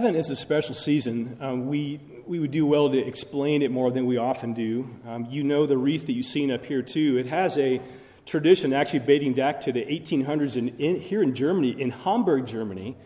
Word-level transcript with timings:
Advent 0.00 0.16
is 0.16 0.30
a 0.30 0.36
special 0.36 0.74
season. 0.74 1.36
Um, 1.42 1.66
we, 1.66 2.00
we 2.26 2.38
would 2.38 2.52
do 2.52 2.64
well 2.64 2.88
to 2.88 2.96
explain 2.96 3.60
it 3.60 3.70
more 3.70 3.90
than 3.90 4.06
we 4.06 4.16
often 4.16 4.54
do. 4.54 4.88
Um, 5.06 5.26
you 5.28 5.42
know 5.42 5.66
the 5.66 5.76
wreath 5.76 6.06
that 6.06 6.12
you've 6.12 6.24
seen 6.24 6.50
up 6.50 6.64
here, 6.64 6.80
too. 6.80 7.18
It 7.18 7.26
has 7.26 7.58
a 7.58 7.82
tradition 8.24 8.72
actually 8.72 9.00
dating 9.00 9.34
back 9.34 9.60
to 9.60 9.72
the 9.72 9.84
1800s 9.84 10.56
in, 10.56 10.70
in, 10.78 11.00
here 11.02 11.22
in 11.22 11.34
Germany, 11.34 11.78
in 11.78 11.90
Hamburg, 11.90 12.46
Germany, 12.46 12.96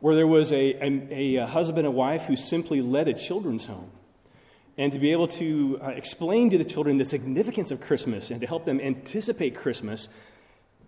where 0.00 0.14
there 0.14 0.26
was 0.26 0.52
a, 0.52 0.74
a, 0.84 1.36
a, 1.36 1.46
husband 1.46 1.86
and 1.86 1.96
wife 1.96 2.24
who 2.26 2.36
simply 2.36 2.82
led 2.82 3.08
a 3.08 3.14
children's 3.14 3.64
home. 3.64 3.90
And 4.76 4.92
to 4.92 4.98
be 4.98 5.12
able 5.12 5.28
to 5.28 5.80
uh, 5.82 5.88
explain 5.88 6.50
to 6.50 6.58
the 6.58 6.66
children 6.66 6.98
the 6.98 7.06
significance 7.06 7.70
of 7.70 7.80
Christmas 7.80 8.30
and 8.30 8.42
to 8.42 8.46
help 8.46 8.66
them 8.66 8.78
anticipate 8.78 9.56
Christmas, 9.56 10.08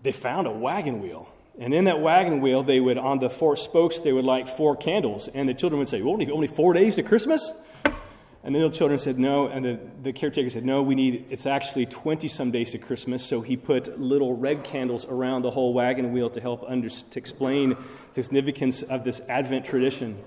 they 0.03 0.13
found 0.13 0.47
a 0.47 0.53
wagon 0.53 1.01
wheel 1.01 1.27
and 1.61 1.75
in 1.75 1.85
that 1.85 2.01
wagon 2.01 2.41
wheel, 2.41 2.63
they 2.63 2.79
would, 2.79 2.99
on 2.99 3.19
the 3.19 3.29
four 3.29 3.57
spokes, 3.57 3.99
they 4.01 4.13
would 4.13 4.25
light 4.25 4.49
four 4.49 4.77
candles. 4.77 5.29
And 5.35 5.49
the 5.49 5.55
children 5.55 5.81
would 5.81 5.89
say, 5.89 6.03
well, 6.03 6.15
only, 6.33 6.47
four 6.47 6.73
days 6.73 6.97
to 6.97 7.03
Christmas? 7.03 7.53
And 8.45 8.55
the 8.55 8.61
little 8.61 8.71
children 8.71 8.99
said, 8.99 9.19
no. 9.19 9.49
And 9.49 9.65
the, 9.65 9.81
the 10.03 10.13
caretaker 10.13 10.51
said, 10.51 10.65
no, 10.65 10.83
we 10.83 10.95
need, 10.95 11.27
it's 11.31 11.47
actually 11.47 11.87
20 11.87 12.29
some 12.29 12.53
days 12.53 12.71
to 12.73 12.79
Christmas. 12.79 13.25
So 13.25 13.41
he 13.41 13.57
put 13.57 14.01
little 14.01 14.37
red 14.37 14.63
candles 14.63 15.05
around 15.05 15.43
the 15.43 15.51
whole 15.51 15.75
wagon 15.75 16.13
wheel 16.13 16.31
to 16.31 16.41
help 16.41 16.65
under, 16.67 16.89
to 16.89 17.19
explain 17.19 17.77
the 18.15 18.23
significance 18.23 18.83
of 18.83 19.03
this 19.03 19.21
Advent 19.29 19.65
tradition. 19.65 20.23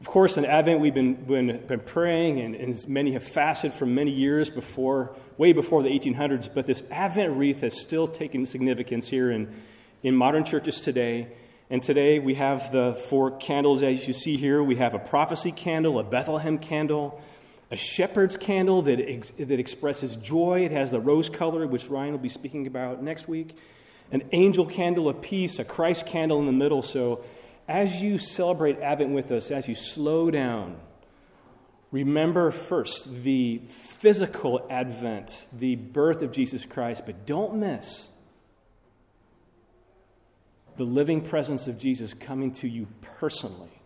Of 0.00 0.06
course, 0.06 0.38
in 0.38 0.46
Advent, 0.46 0.80
we've 0.80 0.94
been, 0.94 1.14
been, 1.14 1.66
been 1.66 1.80
praying, 1.80 2.40
and, 2.40 2.54
and 2.54 2.88
many 2.88 3.12
have 3.12 3.22
fasted 3.22 3.74
for 3.74 3.84
many 3.84 4.10
years 4.10 4.48
before, 4.48 5.14
way 5.36 5.52
before 5.52 5.82
the 5.82 5.90
1800s. 5.90 6.48
But 6.52 6.64
this 6.64 6.82
Advent 6.90 7.36
wreath 7.36 7.60
has 7.60 7.78
still 7.78 8.08
taken 8.08 8.46
significance 8.46 9.08
here 9.08 9.30
in, 9.30 9.54
in 10.02 10.14
modern 10.14 10.44
churches 10.44 10.80
today. 10.80 11.28
And 11.68 11.82
today 11.82 12.18
we 12.18 12.34
have 12.34 12.72
the 12.72 13.00
four 13.08 13.36
candles 13.36 13.82
as 13.82 14.06
you 14.06 14.12
see 14.12 14.36
here. 14.36 14.62
We 14.62 14.76
have 14.76 14.94
a 14.94 14.98
prophecy 14.98 15.52
candle, 15.52 15.98
a 15.98 16.04
Bethlehem 16.04 16.58
candle, 16.58 17.20
a 17.70 17.76
shepherd's 17.76 18.36
candle 18.36 18.82
that, 18.82 19.00
ex- 19.00 19.32
that 19.38 19.60
expresses 19.60 20.16
joy. 20.16 20.64
It 20.64 20.72
has 20.72 20.90
the 20.90 21.00
rose 21.00 21.28
color, 21.28 21.66
which 21.66 21.88
Ryan 21.88 22.12
will 22.12 22.18
be 22.18 22.28
speaking 22.28 22.66
about 22.66 23.02
next 23.02 23.28
week, 23.28 23.56
an 24.10 24.22
angel 24.32 24.66
candle 24.66 25.08
of 25.08 25.20
peace, 25.20 25.58
a 25.58 25.64
Christ 25.64 26.06
candle 26.06 26.40
in 26.40 26.46
the 26.46 26.52
middle. 26.52 26.82
So 26.82 27.22
as 27.68 28.02
you 28.02 28.18
celebrate 28.18 28.80
Advent 28.80 29.10
with 29.10 29.30
us, 29.30 29.52
as 29.52 29.68
you 29.68 29.76
slow 29.76 30.30
down, 30.32 30.80
remember 31.92 32.50
first 32.50 33.22
the 33.22 33.62
physical 34.00 34.66
Advent, 34.68 35.46
the 35.52 35.76
birth 35.76 36.22
of 36.22 36.32
Jesus 36.32 36.64
Christ, 36.64 37.04
but 37.06 37.26
don't 37.26 37.54
miss 37.54 38.08
the 40.80 40.86
living 40.86 41.20
presence 41.20 41.66
of 41.66 41.76
Jesus 41.76 42.14
coming 42.14 42.50
to 42.50 42.66
you 42.66 42.86
personally. 43.02 43.82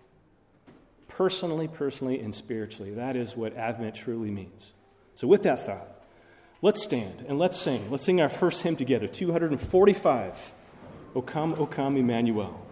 Personally, 1.09 1.67
personally, 1.67 2.21
and 2.21 2.33
spiritually. 2.33 2.93
That 2.93 3.17
is 3.17 3.37
what 3.37 3.57
Advent 3.57 3.97
truly 3.97 4.31
means. 4.31 4.73
So, 5.17 5.27
with 5.27 5.43
that 5.43 5.67
thought, 5.67 5.89
let's 6.63 6.85
stand 6.85 7.25
and 7.27 7.37
let's 7.37 7.61
sing. 7.61 7.91
Let's 7.91 8.05
sing 8.05 8.21
our 8.21 8.29
first 8.29 8.63
hymn 8.63 8.77
together 8.77 9.09
245. 9.09 10.53
O 11.17 11.21
come, 11.21 11.55
O 11.55 11.67
come, 11.67 11.97
Emmanuel. 11.97 12.65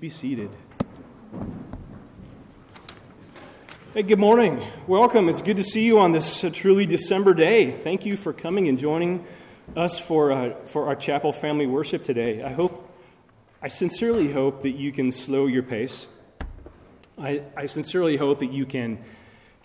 Be 0.00 0.08
seated. 0.08 0.48
Hey, 3.92 4.02
good 4.02 4.18
morning. 4.18 4.66
Welcome. 4.86 5.28
It's 5.28 5.42
good 5.42 5.58
to 5.58 5.62
see 5.62 5.84
you 5.84 5.98
on 5.98 6.12
this 6.12 6.42
uh, 6.42 6.48
truly 6.48 6.86
December 6.86 7.34
day. 7.34 7.78
Thank 7.84 8.06
you 8.06 8.16
for 8.16 8.32
coming 8.32 8.66
and 8.66 8.78
joining 8.78 9.26
us 9.76 9.98
for, 9.98 10.32
uh, 10.32 10.54
for 10.68 10.86
our 10.86 10.96
chapel 10.96 11.34
family 11.34 11.66
worship 11.66 12.02
today. 12.02 12.42
I 12.42 12.50
hope, 12.50 12.90
I 13.60 13.68
sincerely 13.68 14.32
hope 14.32 14.62
that 14.62 14.70
you 14.70 14.90
can 14.90 15.12
slow 15.12 15.46
your 15.46 15.64
pace. 15.64 16.06
I, 17.18 17.42
I 17.54 17.66
sincerely 17.66 18.16
hope 18.16 18.40
that 18.40 18.52
you 18.54 18.64
can 18.64 19.04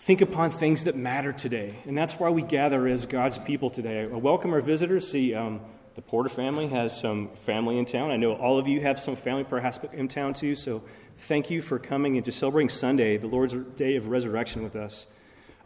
think 0.00 0.20
upon 0.20 0.50
things 0.50 0.84
that 0.84 0.96
matter 0.96 1.32
today. 1.32 1.78
And 1.86 1.96
that's 1.96 2.12
why 2.20 2.28
we 2.28 2.42
gather 2.42 2.86
as 2.86 3.06
God's 3.06 3.38
people 3.38 3.70
today. 3.70 4.02
I 4.02 4.06
welcome 4.08 4.52
our 4.52 4.60
visitors. 4.60 5.10
See, 5.10 5.34
um, 5.34 5.62
the 5.96 6.02
Porter 6.02 6.28
family 6.28 6.68
has 6.68 6.94
some 6.94 7.30
family 7.46 7.78
in 7.78 7.86
town. 7.86 8.10
I 8.10 8.18
know 8.18 8.34
all 8.34 8.58
of 8.58 8.68
you 8.68 8.82
have 8.82 9.00
some 9.00 9.16
family 9.16 9.44
perhaps 9.44 9.80
in 9.94 10.08
town 10.08 10.34
too. 10.34 10.54
So 10.54 10.82
thank 11.26 11.50
you 11.50 11.62
for 11.62 11.78
coming 11.78 12.16
and 12.16 12.24
to 12.26 12.32
celebrating 12.32 12.68
Sunday, 12.68 13.16
the 13.16 13.26
Lord's 13.26 13.54
day 13.76 13.96
of 13.96 14.08
resurrection 14.08 14.62
with 14.62 14.76
us. 14.76 15.06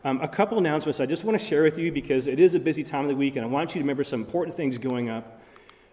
Um, 0.04 0.20
a 0.20 0.28
couple 0.28 0.56
announcements 0.56 1.00
I 1.00 1.06
just 1.06 1.24
want 1.24 1.38
to 1.38 1.44
share 1.44 1.64
with 1.64 1.76
you 1.78 1.90
because 1.90 2.28
it 2.28 2.38
is 2.38 2.54
a 2.54 2.60
busy 2.60 2.84
time 2.84 3.02
of 3.02 3.08
the 3.08 3.16
week, 3.16 3.34
and 3.34 3.44
I 3.44 3.48
want 3.48 3.70
you 3.70 3.74
to 3.74 3.80
remember 3.80 4.04
some 4.04 4.20
important 4.20 4.56
things 4.56 4.78
going 4.78 5.10
up. 5.10 5.42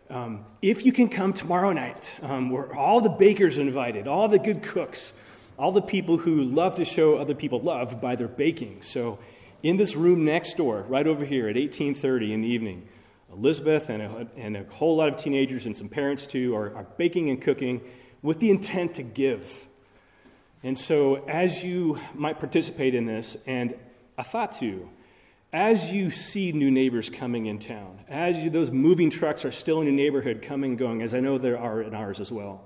Um, 0.09 0.45
if 0.61 0.85
you 0.85 0.93
can 0.93 1.09
come 1.09 1.33
tomorrow 1.33 1.73
night, 1.73 2.11
um, 2.21 2.51
where 2.51 2.73
all 2.73 3.01
the 3.01 3.09
bakers 3.09 3.57
are 3.57 3.61
invited, 3.61 4.07
all 4.07 4.29
the 4.29 4.39
good 4.39 4.61
cooks, 4.61 5.13
all 5.57 5.71
the 5.71 5.81
people 5.81 6.19
who 6.19 6.43
love 6.43 6.75
to 6.75 6.85
show 6.85 7.17
other 7.17 7.33
people 7.33 7.59
love 7.59 7.99
by 7.99 8.15
their 8.15 8.27
baking. 8.27 8.83
So, 8.83 9.17
in 9.63 9.77
this 9.77 9.95
room 9.95 10.23
next 10.23 10.55
door, 10.55 10.85
right 10.87 11.07
over 11.07 11.25
here 11.25 11.49
at 11.49 11.57
18:30 11.57 12.31
in 12.31 12.41
the 12.41 12.47
evening, 12.47 12.87
Elizabeth 13.37 13.89
and 13.89 14.01
a, 14.01 14.27
and 14.35 14.57
a 14.57 14.63
whole 14.65 14.97
lot 14.97 15.09
of 15.09 15.17
teenagers 15.17 15.65
and 15.65 15.77
some 15.77 15.89
parents 15.89 16.25
too 16.27 16.55
are, 16.55 16.75
are 16.75 16.87
baking 16.97 17.29
and 17.29 17.41
cooking 17.41 17.81
with 18.21 18.39
the 18.39 18.49
intent 18.49 18.95
to 18.95 19.03
give. 19.03 19.67
And 20.63 20.77
so, 20.77 21.15
as 21.27 21.63
you 21.63 21.99
might 22.15 22.39
participate 22.39 22.95
in 22.95 23.05
this, 23.05 23.37
and 23.45 23.75
I 24.17 24.23
thought 24.23 24.59
to, 24.59 24.89
as 25.53 25.91
you 25.91 26.09
see 26.09 26.51
new 26.51 26.71
neighbors 26.71 27.09
coming 27.09 27.45
in 27.45 27.59
town, 27.59 27.99
as 28.09 28.37
you, 28.37 28.49
those 28.49 28.71
moving 28.71 29.11
trucks 29.11 29.45
are 29.45 29.51
still 29.51 29.79
in 29.81 29.85
your 29.85 29.95
neighborhood 29.95 30.41
coming 30.41 30.71
and 30.71 30.79
going, 30.79 31.01
as 31.01 31.13
I 31.13 31.19
know 31.19 31.37
there 31.37 31.59
are 31.59 31.81
in 31.81 31.93
ours 31.93 32.19
as 32.19 32.31
well, 32.31 32.61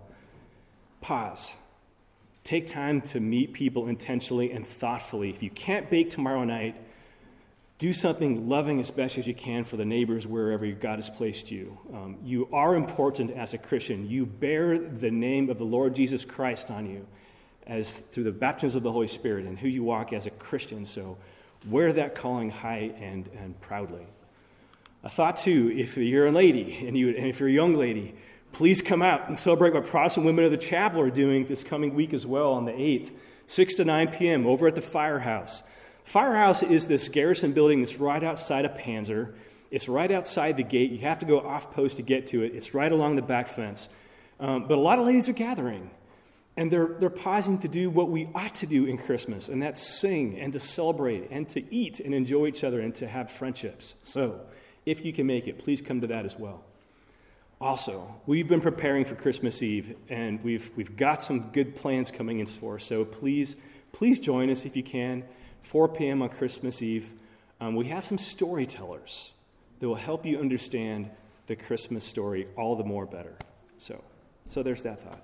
pause. 1.01 1.51
Take 2.44 2.68
time 2.68 3.01
to 3.01 3.19
meet 3.19 3.53
people 3.53 3.88
intentionally 3.88 4.51
and 4.51 4.65
thoughtfully. 4.65 5.29
If 5.29 5.44
you 5.44 5.51
can't 5.51 5.89
bake 5.89 6.09
tomorrow 6.09 6.44
night, 6.44 6.75
do 7.81 7.94
something 7.94 8.48
loving 8.48 8.80
as 8.80 8.92
best 8.92 9.18
as 9.18 9.25
you 9.25 9.33
can 9.33 9.63
for 9.63 9.75
the 9.75 9.83
neighbors 9.83 10.28
wherever 10.28 10.68
God 10.68 11.00
has 11.00 11.10
placed 11.10 11.50
you. 11.50 11.80
Um, 11.92 12.19
you 12.24 12.48
are 12.54 12.75
important 12.75 13.31
as 13.31 13.56
a 13.56 13.57
Christian. 13.57 14.07
You 14.07 14.28
bear 14.28 14.78
the 14.78 15.10
name 15.10 15.50
of 15.50 15.57
the 15.57 15.63
Lord 15.63 15.95
Jesus 15.95 16.24
Christ 16.24 16.69
on 16.69 16.86
you 16.86 17.07
as 17.66 17.92
through 17.92 18.25
the 18.25 18.31
baptism 18.31 18.78
of 18.78 18.83
the 18.83 18.92
Holy 18.92 19.07
Spirit 19.07 19.48
and 19.48 19.57
who 19.57 19.68
you 19.68 19.83
walk 19.83 20.13
as 20.13 20.28
a 20.28 20.30
Christian. 20.30 20.86
So 20.86 21.18
wear 21.68 21.92
that 21.94 22.13
calling 22.13 22.51
high 22.51 22.92
and, 23.01 23.28
and 23.36 23.60
proudly. 23.62 24.06
I 25.04 25.10
thought 25.10 25.38
too, 25.38 25.74
if 25.75 25.98
you're 25.98 26.28
a 26.28 26.31
lady 26.31 26.86
and, 26.86 26.95
you, 26.95 27.10
and 27.18 27.25
if 27.25 27.39
you're 27.39 27.50
a 27.50 27.51
young 27.51 27.74
lady, 27.74 28.13
please 28.51 28.83
come 28.83 29.01
out 29.01 29.28
and 29.28 29.39
celebrate 29.39 29.74
what 29.74 29.88
Protestant 29.88 30.28
Women 30.28 30.45
of 30.45 30.51
the 30.51 30.57
Chapel 30.57 31.01
are 31.01 31.10
doing 31.10 31.48
this 31.48 31.63
coming 31.63 31.95
week 31.95 32.13
as 32.13 32.28
well 32.28 32.51
on 32.51 32.66
the 32.66 32.74
8th, 32.74 33.10
6 33.48 33.74
to 33.74 33.86
9 33.86 34.10
p.m. 34.10 34.45
over 34.45 34.68
at 34.68 34.75
the 34.75 34.81
Firehouse. 34.81 35.63
Firehouse 36.12 36.62
is 36.62 36.88
this 36.88 37.08
garrison 37.08 37.54
building 37.54 37.80
that's 37.80 37.98
right 37.98 38.22
outside 38.22 38.66
of 38.66 38.74
Panzer. 38.74 39.34
It's 39.72 39.88
right 39.88 40.12
outside 40.12 40.58
the 40.58 40.63
gate. 40.63 40.92
You 40.92 41.00
have 41.00 41.19
to 41.19 41.25
go 41.25 41.40
off 41.40 41.72
post 41.72 41.98
to 41.98 42.04
get 42.04 42.28
to 42.28 42.44
it. 42.44 42.54
It's 42.54 42.74
right 42.74 42.92
along 42.92 43.16
the 43.16 43.22
back 43.22 43.48
fence. 43.48 43.88
Um, 44.38 44.68
but 44.68 44.78
a 44.78 44.81
lot 44.81 45.00
of 45.00 45.06
ladies 45.06 45.30
are 45.30 45.34
gathering, 45.34 45.90
and 46.58 46.69
they're, 46.69 46.98
they're 47.00 47.10
pausing 47.10 47.60
to 47.60 47.69
do 47.69 47.90
what 47.90 48.10
we 48.10 48.28
ought 48.36 48.56
to 48.56 48.68
do 48.68 48.88
in 48.88 48.98
Christmas, 48.98 49.48
and 49.48 49.63
that's 49.63 49.81
sing 49.81 50.38
and 50.38 50.52
to 50.52 50.60
celebrate 50.60 51.31
and 51.31 51.48
to 51.48 51.74
eat 51.74 52.02
and 52.02 52.14
enjoy 52.14 52.48
each 52.48 52.66
other 52.66 52.81
and 52.81 52.94
to 52.96 53.07
have 53.07 53.31
friendships. 53.31 53.94
So, 54.04 54.42
if 54.86 55.06
you 55.06 55.14
can 55.14 55.28
make 55.28 55.48
it, 55.48 55.64
please 55.64 55.81
come 55.81 56.02
to 56.02 56.07
that 56.07 56.25
as 56.25 56.38
well. 56.38 56.62
Also, 57.62 58.14
we've 58.25 58.50
been 58.50 58.60
preparing 58.60 59.06
for 59.06 59.16
Christmas 59.16 59.64
Eve, 59.64 59.96
and 60.10 60.44
we've, 60.44 60.72
we've 60.75 60.98
got 60.98 61.22
some 61.22 61.52
good 61.52 61.78
plans 61.78 62.12
coming 62.12 62.40
in 62.40 62.48
store. 62.48 62.80
So 62.80 63.06
please, 63.06 63.56
please 63.94 64.19
join 64.19 64.50
us 64.50 64.66
if 64.66 64.75
you 64.75 64.84
can. 64.84 65.24
4 65.63 65.90
p.m. 65.90 66.22
on 66.22 66.30
Christmas 66.30 66.81
Eve, 66.81 67.12
um, 67.60 67.75
we 67.75 67.88
have 67.88 68.06
some 68.06 68.18
storytellers 68.18 69.31
that 69.80 69.88
will 69.88 69.96
help 69.96 70.25
you 70.25 70.40
understand 70.40 71.10
the 71.48 71.56
Christmas 71.56 72.06
story 72.06 72.48
all 72.58 72.75
the 72.75 72.84
more 72.84 73.06
better. 73.06 73.34
So, 73.78 74.02
so 74.50 74.63
there's 74.63 74.84
that 74.84 75.04
thought. 75.04 75.22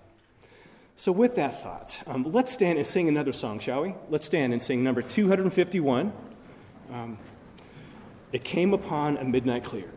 So, 0.95 1.12
with 1.12 1.36
that 1.36 1.62
thought, 1.62 1.95
um, 2.07 2.24
let's 2.24 2.51
stand 2.51 2.80
and 2.80 2.88
sing 2.88 3.07
another 3.07 3.34
song, 3.34 3.60
shall 3.60 3.81
we? 3.81 3.94
Let's 4.10 4.25
stand 4.25 4.51
and 4.51 4.62
sing 4.62 4.84
number 4.84 5.01
251. 5.01 6.12
Um, 6.92 7.19
it 8.31 8.44
came 8.44 8.74
upon 8.74 9.18
a 9.18 9.24
midnight 9.24 9.63
clear. 9.63 9.92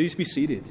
Please 0.00 0.14
be 0.14 0.24
seated. 0.24 0.64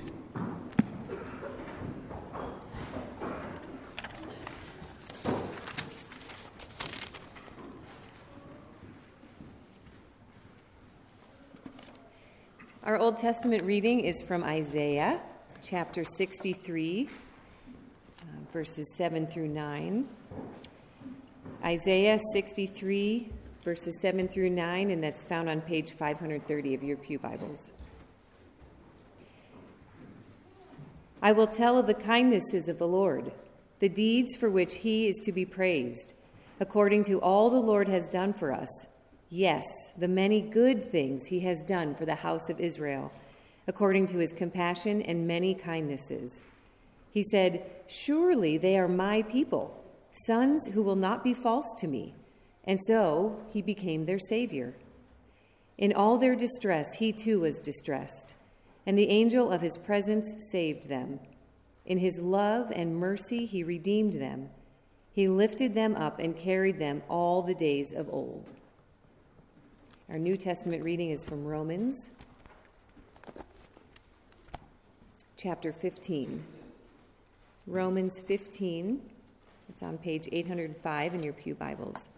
Our 12.83 12.97
Old 12.97 13.19
Testament 13.19 13.61
reading 13.61 13.99
is 13.99 14.23
from 14.23 14.43
Isaiah 14.43 15.21
chapter 15.61 16.03
63, 16.03 17.07
uh, 17.07 18.25
verses 18.51 18.87
7 18.97 19.27
through 19.27 19.49
9. 19.49 20.07
Isaiah 21.63 22.19
63, 22.33 23.31
verses 23.63 24.01
7 24.01 24.27
through 24.27 24.49
9, 24.49 24.89
and 24.89 25.03
that's 25.03 25.23
found 25.25 25.47
on 25.47 25.61
page 25.61 25.91
530 25.91 26.73
of 26.73 26.81
your 26.81 26.97
Pew 26.97 27.19
Bibles. 27.19 27.69
I 31.21 31.33
will 31.33 31.47
tell 31.47 31.77
of 31.77 31.85
the 31.85 31.93
kindnesses 31.93 32.69
of 32.69 32.79
the 32.79 32.87
Lord, 32.87 33.33
the 33.79 33.89
deeds 33.89 34.37
for 34.37 34.49
which 34.49 34.75
he 34.75 35.09
is 35.09 35.17
to 35.25 35.33
be 35.33 35.45
praised, 35.45 36.13
according 36.61 37.03
to 37.05 37.19
all 37.19 37.49
the 37.49 37.59
Lord 37.59 37.89
has 37.89 38.07
done 38.07 38.31
for 38.31 38.53
us. 38.53 38.69
Yes, 39.29 39.65
the 39.97 40.07
many 40.07 40.39
good 40.39 40.89
things 40.91 41.25
he 41.25 41.41
has 41.41 41.61
done 41.67 41.93
for 41.93 42.05
the 42.05 42.15
house 42.15 42.49
of 42.49 42.61
Israel, 42.61 43.11
according 43.67 44.07
to 44.07 44.17
his 44.17 44.31
compassion 44.31 45.01
and 45.01 45.27
many 45.27 45.53
kindnesses. 45.53 46.41
He 47.11 47.23
said, 47.23 47.69
Surely 47.87 48.57
they 48.57 48.77
are 48.77 48.87
my 48.87 49.21
people, 49.23 49.83
sons 50.25 50.67
who 50.67 50.81
will 50.81 50.95
not 50.95 51.21
be 51.21 51.33
false 51.33 51.67
to 51.79 51.87
me. 51.87 52.15
And 52.63 52.79
so 52.87 53.41
he 53.51 53.61
became 53.61 54.05
their 54.05 54.19
Savior. 54.19 54.73
In 55.77 55.91
all 55.91 56.17
their 56.17 56.35
distress, 56.35 56.87
he 56.97 57.11
too 57.11 57.41
was 57.41 57.57
distressed 57.59 58.35
and 58.89 58.97
the 58.97 59.09
angel 59.09 59.51
of 59.51 59.61
his 59.61 59.77
presence 59.77 60.33
saved 60.49 60.89
them. 60.89 61.19
In 61.85 61.99
his 61.99 62.17
love 62.17 62.71
and 62.71 62.95
mercy, 62.95 63.45
he 63.45 63.63
redeemed 63.63 64.13
them. 64.13 64.49
He 65.11 65.27
lifted 65.27 65.75
them 65.75 65.95
up 65.95 66.17
and 66.17 66.35
carried 66.35 66.79
them 66.79 67.03
all 67.07 67.43
the 67.43 67.53
days 67.53 67.91
of 67.91 68.09
old. 68.11 68.49
Our 70.09 70.17
New 70.17 70.35
Testament 70.35 70.83
reading 70.83 71.11
is 71.11 71.23
from 71.23 71.45
Romans 71.45 72.09
chapter 75.37 75.71
15. 75.71 76.43
Romans 77.67 78.19
15. 78.25 79.03
It's 79.69 79.83
on 79.83 79.99
page 79.99 80.27
805 80.31 81.13
in 81.13 81.21
your 81.21 81.33
Pew 81.33 81.53
Bibles. 81.53 82.09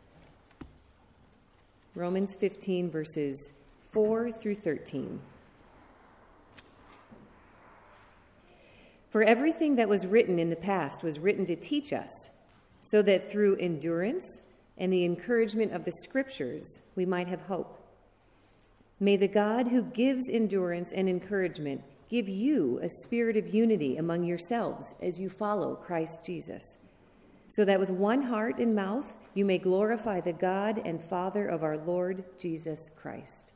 Romans 1.96 2.34
15, 2.34 2.90
verses 2.90 3.52
4 3.92 4.32
through 4.32 4.56
13. 4.56 5.20
For 9.12 9.24
everything 9.24 9.76
that 9.76 9.90
was 9.90 10.08
written 10.08 10.40
in 10.40 10.50
the 10.50 10.56
past 10.56 11.04
was 11.04 11.20
written 11.20 11.46
to 11.48 11.56
teach 11.58 11.92
us, 11.92 12.30
so 12.82 13.02
that 13.02 13.30
through 13.30 13.58
endurance 13.58 14.40
and 14.78 14.92
the 14.92 15.04
encouragement 15.04 15.74
of 15.74 15.84
the 15.84 15.92
Scriptures 15.92 16.80
we 16.96 17.06
might 17.06 17.28
have 17.28 17.42
hope. 17.42 17.78
May 19.02 19.18
the 19.18 19.28
God 19.28 19.68
who 19.68 19.84
gives 19.84 20.30
endurance 20.30 20.94
and 20.94 21.10
encouragement 21.10 21.82
give 22.10 22.30
you 22.30 22.80
a 22.82 22.90
spirit 23.04 23.36
of 23.36 23.54
unity 23.54 23.98
among 23.98 24.24
yourselves 24.24 24.86
as 25.02 25.20
you 25.20 25.30
follow 25.30 25.76
Christ 25.76 26.20
Jesus, 26.26 26.64
so 27.50 27.66
that 27.66 27.82
with 27.82 27.90
one 27.90 28.22
heart 28.22 28.60
and 28.60 28.74
mouth 28.74 29.12
you 29.34 29.44
may 29.44 29.58
glorify 29.58 30.22
the 30.22 30.32
God 30.32 30.82
and 30.86 31.04
Father 31.10 31.48
of 31.48 31.64
our 31.64 31.78
Lord 31.78 32.24
Jesus 32.40 32.90
Christ. 32.96 33.52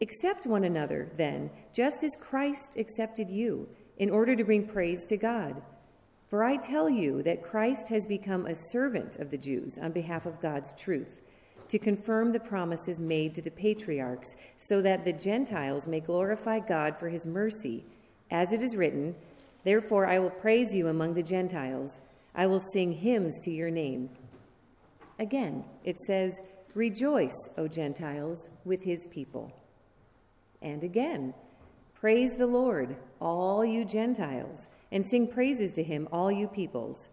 Accept 0.00 0.44
one 0.44 0.64
another, 0.64 1.12
then, 1.16 1.50
just 1.72 2.02
as 2.02 2.16
Christ 2.20 2.76
accepted 2.76 3.30
you 3.30 3.68
in 4.00 4.08
order 4.08 4.34
to 4.34 4.42
bring 4.42 4.66
praise 4.66 5.04
to 5.04 5.16
God. 5.16 5.60
For 6.30 6.42
I 6.42 6.56
tell 6.56 6.88
you 6.88 7.22
that 7.22 7.42
Christ 7.42 7.90
has 7.90 8.06
become 8.06 8.46
a 8.46 8.54
servant 8.54 9.16
of 9.16 9.30
the 9.30 9.36
Jews 9.36 9.76
on 9.80 9.92
behalf 9.92 10.24
of 10.24 10.40
God's 10.40 10.72
truth, 10.72 11.20
to 11.68 11.78
confirm 11.78 12.32
the 12.32 12.40
promises 12.40 12.98
made 12.98 13.34
to 13.34 13.42
the 13.42 13.50
patriarchs, 13.50 14.34
so 14.56 14.80
that 14.80 15.04
the 15.04 15.12
Gentiles 15.12 15.86
may 15.86 16.00
glorify 16.00 16.60
God 16.60 16.98
for 16.98 17.10
his 17.10 17.26
mercy. 17.26 17.84
As 18.30 18.52
it 18.52 18.62
is 18.62 18.74
written, 18.74 19.16
Therefore 19.64 20.06
I 20.06 20.18
will 20.18 20.30
praise 20.30 20.74
you 20.74 20.88
among 20.88 21.12
the 21.12 21.22
Gentiles, 21.22 22.00
I 22.34 22.46
will 22.46 22.62
sing 22.72 22.92
hymns 22.92 23.38
to 23.40 23.50
your 23.50 23.70
name. 23.70 24.08
Again, 25.18 25.64
it 25.84 26.00
says, 26.06 26.32
Rejoice, 26.74 27.36
O 27.58 27.68
Gentiles, 27.68 28.48
with 28.64 28.82
his 28.82 29.06
people. 29.10 29.52
And 30.62 30.82
again, 30.82 31.34
Praise 32.00 32.36
the 32.36 32.46
Lord, 32.46 32.96
all 33.20 33.62
you 33.62 33.84
Gentiles, 33.84 34.68
and 34.90 35.06
sing 35.06 35.26
praises 35.26 35.74
to 35.74 35.82
him, 35.82 36.08
all 36.10 36.32
you 36.32 36.48
peoples. 36.48 37.10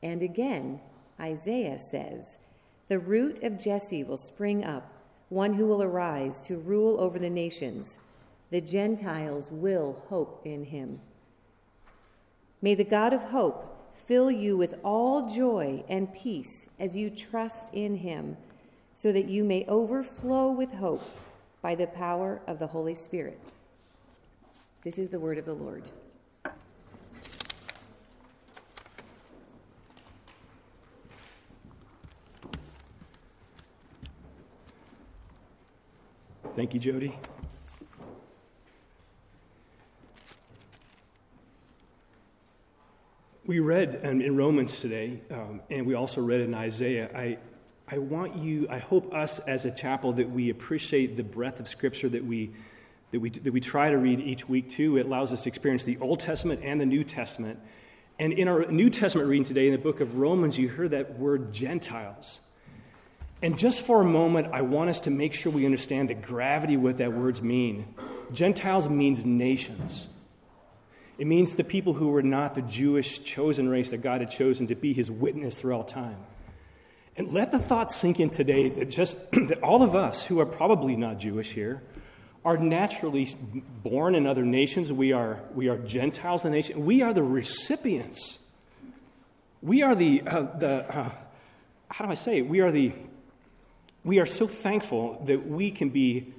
And 0.00 0.22
again, 0.22 0.78
Isaiah 1.18 1.80
says, 1.80 2.38
The 2.86 3.00
root 3.00 3.42
of 3.42 3.58
Jesse 3.58 4.04
will 4.04 4.16
spring 4.16 4.62
up, 4.62 4.92
one 5.30 5.54
who 5.54 5.66
will 5.66 5.82
arise 5.82 6.40
to 6.42 6.56
rule 6.56 7.00
over 7.00 7.18
the 7.18 7.28
nations. 7.28 7.98
The 8.50 8.60
Gentiles 8.60 9.50
will 9.50 10.04
hope 10.08 10.42
in 10.44 10.66
him. 10.66 11.00
May 12.62 12.76
the 12.76 12.84
God 12.84 13.12
of 13.12 13.22
hope 13.24 13.92
fill 14.06 14.30
you 14.30 14.56
with 14.56 14.76
all 14.84 15.28
joy 15.28 15.82
and 15.88 16.14
peace 16.14 16.66
as 16.78 16.96
you 16.96 17.10
trust 17.10 17.74
in 17.74 17.96
him, 17.96 18.36
so 18.94 19.10
that 19.10 19.28
you 19.28 19.42
may 19.42 19.64
overflow 19.66 20.52
with 20.52 20.74
hope 20.74 21.02
by 21.60 21.74
the 21.74 21.88
power 21.88 22.40
of 22.46 22.60
the 22.60 22.68
Holy 22.68 22.94
Spirit. 22.94 23.40
This 24.88 24.96
is 24.96 25.10
the 25.10 25.20
word 25.20 25.36
of 25.36 25.44
the 25.44 25.52
Lord. 25.52 25.82
Thank 36.56 36.72
you, 36.72 36.80
Jody. 36.80 37.14
We 43.44 43.60
read 43.60 44.00
um, 44.02 44.22
in 44.22 44.38
Romans 44.38 44.80
today, 44.80 45.20
um, 45.30 45.60
and 45.68 45.86
we 45.86 45.92
also 45.92 46.22
read 46.22 46.40
in 46.40 46.54
Isaiah. 46.54 47.10
I, 47.14 47.36
I 47.86 47.98
want 47.98 48.36
you, 48.36 48.66
I 48.70 48.78
hope 48.78 49.12
us 49.12 49.38
as 49.40 49.66
a 49.66 49.70
chapel 49.70 50.14
that 50.14 50.30
we 50.30 50.48
appreciate 50.48 51.18
the 51.18 51.24
breadth 51.24 51.60
of 51.60 51.68
Scripture 51.68 52.08
that 52.08 52.24
we 52.24 52.52
that 53.10 53.20
we, 53.20 53.30
that 53.30 53.52
we 53.52 53.60
try 53.60 53.90
to 53.90 53.96
read 53.96 54.20
each 54.20 54.48
week 54.48 54.68
too. 54.68 54.96
It 54.96 55.06
allows 55.06 55.32
us 55.32 55.42
to 55.42 55.48
experience 55.48 55.84
the 55.84 55.98
Old 55.98 56.20
Testament 56.20 56.60
and 56.62 56.80
the 56.80 56.86
New 56.86 57.04
Testament. 57.04 57.58
And 58.18 58.32
in 58.32 58.48
our 58.48 58.66
New 58.66 58.90
Testament 58.90 59.28
reading 59.28 59.46
today 59.46 59.66
in 59.66 59.72
the 59.72 59.78
book 59.78 60.00
of 60.00 60.18
Romans, 60.18 60.58
you 60.58 60.68
hear 60.68 60.88
that 60.88 61.18
word 61.18 61.52
Gentiles. 61.52 62.40
And 63.40 63.56
just 63.56 63.80
for 63.82 64.02
a 64.02 64.04
moment, 64.04 64.48
I 64.52 64.62
want 64.62 64.90
us 64.90 65.00
to 65.00 65.10
make 65.10 65.32
sure 65.32 65.52
we 65.52 65.64
understand 65.64 66.10
the 66.10 66.14
gravity 66.14 66.74
of 66.74 66.82
what 66.82 66.98
that 66.98 67.12
words 67.12 67.40
mean. 67.40 67.94
Gentiles 68.32 68.88
means 68.88 69.24
nations. 69.24 70.08
It 71.18 71.26
means 71.26 71.54
the 71.54 71.64
people 71.64 71.94
who 71.94 72.08
were 72.08 72.22
not 72.22 72.54
the 72.54 72.62
Jewish 72.62 73.22
chosen 73.22 73.68
race 73.68 73.90
that 73.90 73.98
God 73.98 74.20
had 74.20 74.30
chosen 74.30 74.66
to 74.68 74.74
be 74.74 74.92
his 74.92 75.10
witness 75.10 75.54
throughout 75.54 75.88
time. 75.88 76.18
And 77.16 77.32
let 77.32 77.50
the 77.50 77.58
thought 77.58 77.92
sink 77.92 78.20
in 78.20 78.30
today 78.30 78.68
that 78.68 78.90
just 78.90 79.16
that 79.32 79.60
all 79.62 79.82
of 79.82 79.94
us 79.94 80.24
who 80.24 80.40
are 80.40 80.46
probably 80.46 80.94
not 80.94 81.18
Jewish 81.18 81.52
here 81.52 81.82
are 82.48 82.56
naturally 82.56 83.28
born 83.82 84.14
in 84.14 84.26
other 84.26 84.42
nations. 84.42 84.90
We 84.90 85.12
are, 85.12 85.38
we 85.54 85.68
are 85.68 85.76
Gentiles 85.76 86.46
in 86.46 86.50
the 86.50 86.56
nation. 86.56 86.86
We 86.86 87.02
are 87.02 87.12
the 87.12 87.22
recipients. 87.22 88.38
We 89.60 89.82
are 89.82 89.94
the, 89.94 90.22
uh, 90.22 90.56
the 90.56 90.98
uh, 90.98 91.10
how 91.90 92.06
do 92.06 92.10
I 92.10 92.14
say 92.14 92.38
it? 92.38 92.48
We 92.48 92.60
are 92.60 92.72
the, 92.72 92.94
we 94.02 94.18
are 94.18 94.24
so 94.24 94.46
thankful 94.46 95.22
that 95.26 95.46
we 95.46 95.70
can 95.70 95.90
be 95.90 96.32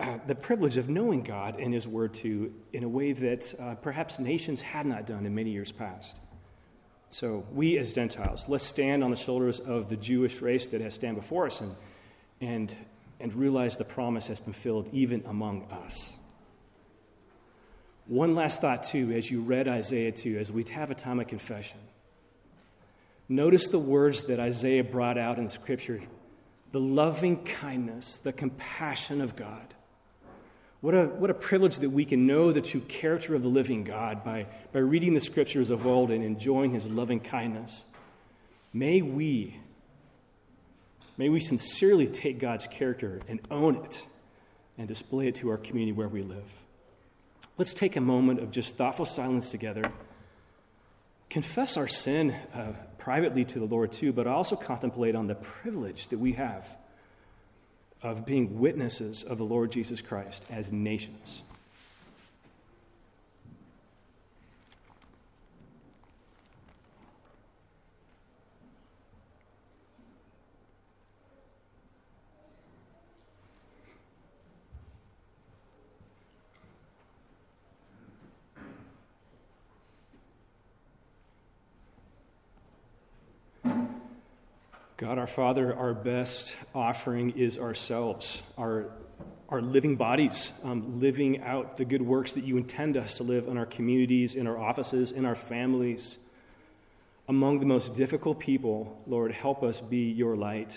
uh, 0.00 0.18
the 0.26 0.34
privilege 0.34 0.76
of 0.76 0.88
knowing 0.88 1.22
God 1.22 1.60
and 1.60 1.72
His 1.72 1.86
Word 1.86 2.14
to 2.14 2.52
in 2.72 2.82
a 2.82 2.88
way 2.88 3.12
that 3.12 3.54
uh, 3.60 3.76
perhaps 3.76 4.18
nations 4.18 4.60
had 4.60 4.86
not 4.86 5.06
done 5.06 5.24
in 5.24 5.36
many 5.36 5.50
years 5.50 5.70
past. 5.70 6.16
So, 7.10 7.46
we 7.52 7.78
as 7.78 7.92
Gentiles, 7.92 8.46
let's 8.48 8.66
stand 8.66 9.04
on 9.04 9.12
the 9.12 9.16
shoulders 9.16 9.60
of 9.60 9.88
the 9.88 9.96
Jewish 9.96 10.40
race 10.40 10.66
that 10.66 10.80
has 10.80 10.94
stand 10.94 11.14
before 11.14 11.46
us 11.46 11.60
and, 11.60 11.76
and 12.40 12.74
and 13.20 13.34
realize 13.34 13.76
the 13.76 13.84
promise 13.84 14.26
has 14.28 14.40
been 14.40 14.52
filled 14.52 14.88
even 14.92 15.24
among 15.26 15.64
us. 15.70 16.10
One 18.06 18.34
last 18.34 18.60
thought, 18.60 18.84
too, 18.84 19.12
as 19.12 19.30
you 19.30 19.42
read 19.42 19.68
Isaiah 19.68 20.12
2, 20.12 20.38
as 20.38 20.50
we 20.50 20.64
have 20.64 20.90
a 20.90 20.94
time 20.94 21.20
of 21.20 21.26
confession. 21.26 21.78
Notice 23.28 23.68
the 23.68 23.78
words 23.78 24.22
that 24.22 24.40
Isaiah 24.40 24.84
brought 24.84 25.18
out 25.18 25.38
in 25.38 25.48
Scripture 25.48 26.02
the 26.70 26.80
loving 26.80 27.44
kindness, 27.44 28.16
the 28.22 28.32
compassion 28.32 29.22
of 29.22 29.36
God. 29.36 29.74
What 30.80 30.94
a, 30.94 31.06
what 31.06 31.30
a 31.30 31.34
privilege 31.34 31.78
that 31.78 31.90
we 31.90 32.04
can 32.04 32.26
know 32.26 32.52
the 32.52 32.60
true 32.60 32.82
character 32.82 33.34
of 33.34 33.42
the 33.42 33.48
living 33.48 33.84
God 33.84 34.22
by, 34.22 34.46
by 34.72 34.80
reading 34.80 35.14
the 35.14 35.20
Scriptures 35.20 35.70
of 35.70 35.86
old 35.86 36.10
and 36.10 36.22
enjoying 36.22 36.72
his 36.72 36.88
loving 36.90 37.20
kindness. 37.20 37.84
May 38.72 39.02
we 39.02 39.58
May 41.18 41.28
we 41.28 41.40
sincerely 41.40 42.06
take 42.06 42.38
God's 42.38 42.68
character 42.68 43.20
and 43.28 43.40
own 43.50 43.74
it 43.84 44.00
and 44.78 44.86
display 44.86 45.26
it 45.26 45.34
to 45.36 45.50
our 45.50 45.56
community 45.58 45.90
where 45.90 46.08
we 46.08 46.22
live. 46.22 46.48
Let's 47.58 47.74
take 47.74 47.96
a 47.96 48.00
moment 48.00 48.38
of 48.38 48.52
just 48.52 48.76
thoughtful 48.76 49.04
silence 49.04 49.50
together. 49.50 49.82
Confess 51.28 51.76
our 51.76 51.88
sin 51.88 52.36
uh, 52.54 52.72
privately 52.98 53.44
to 53.46 53.58
the 53.58 53.64
Lord, 53.64 53.90
too, 53.90 54.12
but 54.12 54.28
also 54.28 54.54
contemplate 54.54 55.16
on 55.16 55.26
the 55.26 55.34
privilege 55.34 56.06
that 56.08 56.20
we 56.20 56.34
have 56.34 56.64
of 58.00 58.24
being 58.24 58.60
witnesses 58.60 59.24
of 59.24 59.38
the 59.38 59.44
Lord 59.44 59.72
Jesus 59.72 60.00
Christ 60.00 60.44
as 60.50 60.70
nations. 60.70 61.42
God 85.08 85.16
our 85.16 85.26
Father, 85.26 85.74
our 85.74 85.94
best 85.94 86.54
offering 86.74 87.30
is 87.30 87.56
ourselves, 87.56 88.42
our, 88.58 88.90
our 89.48 89.62
living 89.62 89.96
bodies, 89.96 90.52
um, 90.62 91.00
living 91.00 91.40
out 91.40 91.78
the 91.78 91.86
good 91.86 92.02
works 92.02 92.34
that 92.34 92.44
you 92.44 92.58
intend 92.58 92.94
us 92.94 93.14
to 93.14 93.22
live 93.22 93.48
in 93.48 93.56
our 93.56 93.64
communities, 93.64 94.34
in 94.34 94.46
our 94.46 94.58
offices, 94.58 95.10
in 95.10 95.24
our 95.24 95.34
families. 95.34 96.18
Among 97.26 97.58
the 97.58 97.64
most 97.64 97.94
difficult 97.94 98.38
people, 98.38 99.02
Lord, 99.06 99.32
help 99.32 99.62
us 99.62 99.80
be 99.80 100.10
your 100.10 100.36
light. 100.36 100.76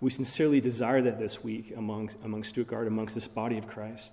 We 0.00 0.10
sincerely 0.10 0.60
desire 0.60 1.00
that 1.02 1.20
this 1.20 1.40
week 1.40 1.72
among, 1.76 2.10
among 2.24 2.42
Stuttgart, 2.42 2.88
amongst 2.88 3.14
this 3.14 3.28
body 3.28 3.58
of 3.58 3.68
Christ. 3.68 4.12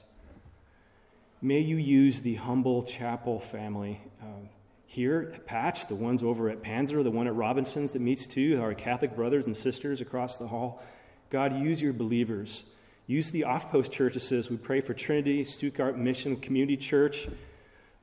May 1.42 1.62
you 1.62 1.78
use 1.78 2.22
the 2.22 2.36
humble 2.36 2.84
chapel 2.84 3.40
family. 3.40 4.00
Um, 4.22 4.50
here 4.89 5.34
at 5.36 5.45
Patch, 5.45 5.88
the 5.88 5.95
ones 5.95 6.23
over 6.23 6.50
at 6.50 6.63
Panzer, 6.63 7.04
the 7.04 7.12
one 7.12 7.28
at 7.28 7.36
Robinson's 7.36 7.91
that 7.91 8.02
meets 8.02 8.26
too, 8.26 8.60
our 8.62 8.73
Catholic 8.73 9.15
brothers 9.15 9.45
and 9.45 9.56
sisters 9.56 10.00
across 10.00 10.38
the 10.38 10.47
hall. 10.47 10.82
God, 11.30 11.60
use 11.60 11.82
your 11.82 11.93
believers. 11.93 12.63
Use 13.06 13.30
the 13.30 13.43
off 13.43 13.69
post 13.69 13.91
churches. 13.91 14.50
We 14.50 14.56
pray 14.56 14.80
for 14.80 14.93
Trinity, 14.93 15.43
Stuttgart 15.43 15.97
Mission 15.97 16.38
Community 16.38 16.78
Church, 16.78 17.28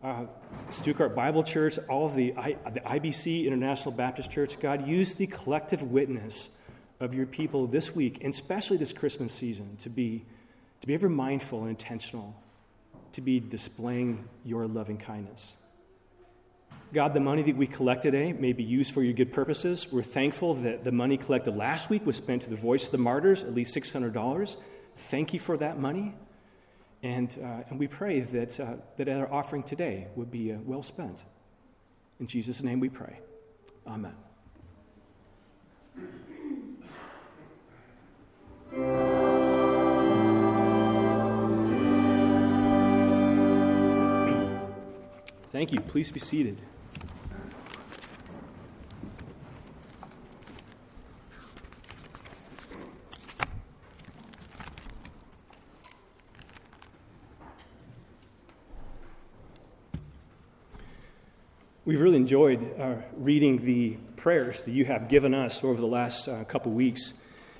uh, 0.02 0.26
Stuttgart 0.68 1.16
Bible 1.16 1.42
Church, 1.42 1.78
all 1.88 2.06
of 2.06 2.14
the, 2.14 2.34
I, 2.36 2.56
the 2.70 2.80
IBC, 2.80 3.46
International 3.46 3.92
Baptist 3.92 4.30
Church. 4.30 4.60
God, 4.60 4.86
use 4.86 5.14
the 5.14 5.26
collective 5.26 5.82
witness 5.82 6.50
of 7.00 7.14
your 7.14 7.26
people 7.26 7.66
this 7.66 7.94
week, 7.94 8.18
and 8.22 8.32
especially 8.32 8.76
this 8.76 8.92
Christmas 8.92 9.32
season, 9.32 9.76
to 9.78 9.88
be, 9.88 10.24
to 10.82 10.86
be 10.86 10.92
ever 10.92 11.08
mindful 11.08 11.60
and 11.60 11.70
intentional, 11.70 12.34
to 13.12 13.22
be 13.22 13.40
displaying 13.40 14.28
your 14.44 14.66
loving 14.66 14.98
kindness. 14.98 15.54
God, 16.94 17.12
the 17.12 17.18
money 17.18 17.42
that 17.42 17.56
we 17.56 17.66
collect 17.66 18.02
today 18.02 18.32
may 18.32 18.52
be 18.52 18.62
used 18.62 18.94
for 18.94 19.02
your 19.02 19.14
good 19.14 19.32
purposes. 19.32 19.88
We're 19.90 20.04
thankful 20.04 20.54
that 20.62 20.84
the 20.84 20.92
money 20.92 21.16
collected 21.16 21.56
last 21.56 21.90
week 21.90 22.06
was 22.06 22.14
spent 22.14 22.42
to 22.42 22.50
the 22.50 22.54
Voice 22.54 22.84
of 22.84 22.92
the 22.92 22.98
Martyrs, 22.98 23.42
at 23.42 23.52
least 23.52 23.74
$600. 23.74 24.56
Thank 24.96 25.34
you 25.34 25.40
for 25.40 25.56
that 25.56 25.80
money. 25.80 26.14
And, 27.02 27.36
uh, 27.42 27.68
and 27.68 27.80
we 27.80 27.88
pray 27.88 28.20
that, 28.20 28.60
uh, 28.60 28.74
that 28.96 29.08
our 29.08 29.30
offering 29.32 29.64
today 29.64 30.06
would 30.14 30.30
be 30.30 30.52
uh, 30.52 30.58
well 30.64 30.84
spent. 30.84 31.24
In 32.20 32.28
Jesus' 32.28 32.62
name 32.62 32.78
we 32.78 32.88
pray. 32.88 33.18
Amen. 33.88 34.14
Thank 45.50 45.72
you. 45.72 45.80
Please 45.80 46.12
be 46.12 46.20
seated. 46.20 46.60
We've 61.86 62.00
really 62.00 62.13
enjoyed 62.24 62.80
uh, 62.80 62.94
reading 63.18 63.62
the 63.66 63.90
prayers 64.16 64.62
that 64.62 64.70
you 64.70 64.86
have 64.86 65.10
given 65.10 65.34
us 65.34 65.62
over 65.62 65.78
the 65.78 65.86
last 65.86 66.26
uh, 66.26 66.42
couple 66.44 66.72
weeks. 66.72 67.12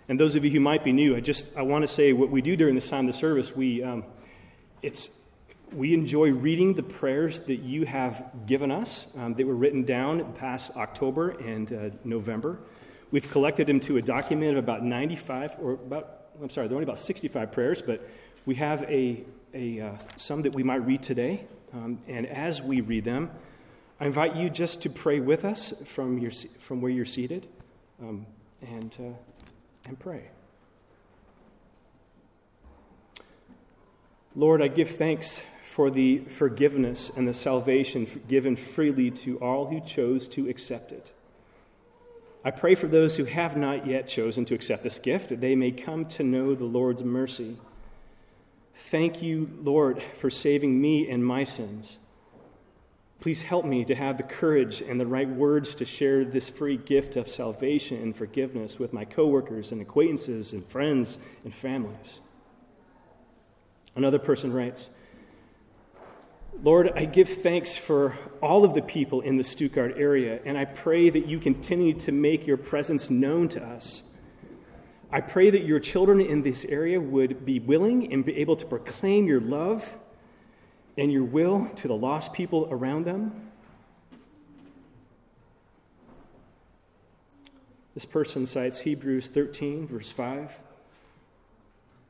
And 0.09 0.19
those 0.19 0.37
of 0.37 0.45
you 0.47 0.51
who 0.51 0.59
might 0.59 0.83
be 0.83 0.91
new, 0.91 1.15
I 1.15 1.21
just 1.21 1.45
I 1.55 1.61
want 1.61 1.83
to 1.83 1.87
say 1.87 2.15
what 2.15 2.31
we 2.31 2.41
do 2.41 2.57
during 2.57 2.75
this 2.75 2.89
time 2.89 3.07
of 3.07 3.13
the 3.13 3.19
service. 3.19 3.55
We 3.55 3.83
um, 3.83 4.05
it's 4.81 5.11
we 5.71 5.93
enjoy 5.93 6.31
reading 6.31 6.73
the 6.73 6.83
prayers 6.83 7.41
that 7.41 7.57
you 7.57 7.85
have 7.85 8.47
given 8.47 8.71
us 8.71 9.05
um, 9.19 9.35
that 9.35 9.47
were 9.47 9.55
written 9.55 9.85
down 9.85 10.33
past 10.33 10.71
October 10.77 11.33
and 11.33 11.71
uh, 11.71 11.91
November. 12.03 12.59
We've 13.11 13.31
collected 13.31 13.67
them 13.67 13.81
to 13.81 13.99
a 13.99 14.03
document 14.03 14.57
of 14.57 14.65
about 14.65 14.83
95 14.83 15.57
or 15.61 15.73
about 15.73 16.23
I'm 16.41 16.49
sorry, 16.49 16.69
there 16.69 16.75
are 16.75 16.81
only 16.81 16.91
about 16.91 17.01
65 17.01 17.53
prayers, 17.53 17.83
but 17.83 18.09
we 18.47 18.55
have 18.55 18.83
a, 18.85 19.25
a 19.53 19.81
uh, 19.81 19.99
some 20.17 20.41
that 20.41 20.55
we 20.55 20.63
might 20.63 20.87
read 20.87 21.03
today. 21.03 21.47
Um, 21.75 21.99
and 22.09 22.27
as 22.27 22.63
we 22.63 22.81
read 22.81 23.05
them, 23.05 23.31
I 24.01 24.07
invite 24.07 24.35
you 24.35 24.51
just 24.51 24.83
to 24.83 24.91
pray 24.91 25.21
with 25.21 25.45
us 25.45 25.73
from, 25.85 26.19
your, 26.19 26.33
from 26.59 26.81
where 26.81 26.91
you're 26.91 27.05
seated 27.05 27.47
um, 28.03 28.27
and, 28.61 28.95
uh, 28.99 29.89
and 29.89 29.99
pray. 29.99 30.31
Lord, 34.35 34.61
I 34.61 34.69
give 34.69 34.91
thanks 34.91 35.41
for 35.65 35.91
the 35.91 36.19
forgiveness 36.19 37.11
and 37.17 37.27
the 37.27 37.35
salvation 37.35 38.07
given 38.27 38.57
freely 38.57 39.13
to 39.13 39.39
all 39.39 39.67
who 39.67 39.81
chose 39.81 40.29
to 40.29 40.49
accept 40.49 40.91
it. 40.91 41.13
I 42.45 42.51
pray 42.51 42.75
for 42.75 42.89
those 42.89 43.17
who 43.17 43.25
have 43.25 43.57
not 43.57 43.87
yet 43.87 44.09
chosen 44.09 44.45
to 44.47 44.55
accept 44.55 44.83
this 44.83 44.99
gift, 44.99 45.31
that 45.31 45.41
they 45.41 45.55
may 45.55 45.71
come 45.71 46.05
to 46.07 46.25
know 46.25 46.55
the 46.55 46.65
Lord's 46.65 47.03
mercy. 47.03 47.57
Thank 48.91 49.23
you, 49.23 49.49
Lord, 49.63 50.03
for 50.21 50.31
saving 50.31 50.81
me 50.81 51.09
and 51.09 51.25
my 51.25 51.45
sins. 51.45 51.97
Please 53.25 53.41
help 53.41 53.65
me 53.65 53.87
to 53.87 53.95
have 53.95 54.19
the 54.19 54.23
courage 54.23 54.83
and 54.83 55.01
the 55.01 55.07
right 55.07 55.27
words 55.31 55.77
to 55.77 55.87
share 55.87 56.27
this 56.27 56.51
free 56.51 56.77
gift 56.77 57.17
of 57.17 57.27
salvation 57.27 57.97
and 58.03 58.15
forgiveness 58.15 58.79
with 58.79 58.93
my 58.93 59.07
coworkers 59.07 59.73
and 59.73 59.81
acquaintances 59.81 60.53
and 60.53 60.63
friends 60.69 61.17
and 61.43 61.55
families. 61.55 62.19
Another 63.97 64.19
person 64.19 64.53
writes, 64.53 64.91
Lord, 66.63 66.93
I 66.95 67.07
give 67.07 67.31
thanks 67.31 67.75
for 67.75 68.15
all 68.43 68.63
of 68.63 68.75
the 68.75 68.83
people 68.83 69.23
in 69.23 69.39
the 69.39 69.45
Stuttgart 69.45 69.95
area, 69.97 70.41
and 70.45 70.59
I 70.59 70.67
pray 70.67 71.09
that 71.09 71.27
you 71.27 71.39
continue 71.39 71.95
to 72.01 72.13
make 72.13 72.47
your 72.47 72.59
presence 72.59 73.09
known 73.09 73.49
to 73.49 73.65
us. 73.65 74.03
I 75.11 75.23
pray 75.23 75.49
that 75.49 75.65
your 75.65 75.81
children 75.81 76.21
in 76.21 76.43
this 76.43 76.67
area 76.67 77.01
would 77.01 77.47
be 77.47 77.59
willing 77.59 78.13
and 78.13 78.23
be 78.23 78.37
able 78.37 78.57
to 78.57 78.67
proclaim 78.67 79.27
your 79.27 79.41
love 79.41 79.97
and 80.97 81.13
your 81.13 81.25
will 81.25 81.67
to 81.77 81.89
the 81.89 81.97
lost 81.97 82.33
people 82.33 82.69
around 82.71 83.05
them? 83.05 83.51
This 87.95 88.05
person 88.05 88.47
cites 88.47 88.81
Hebrews 88.81 89.29
13, 89.29 89.87
verse 89.87 90.11
5. 90.11 90.53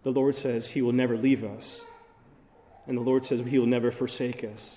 The 0.02 0.10
Lord 0.10 0.36
says 0.36 0.68
he 0.68 0.82
will 0.82 0.92
never 0.92 1.16
leave 1.16 1.44
us, 1.44 1.80
and 2.86 2.96
the 2.96 3.02
Lord 3.02 3.24
says 3.24 3.40
he 3.46 3.58
will 3.58 3.66
never 3.66 3.90
forsake 3.90 4.44
us. 4.44 4.76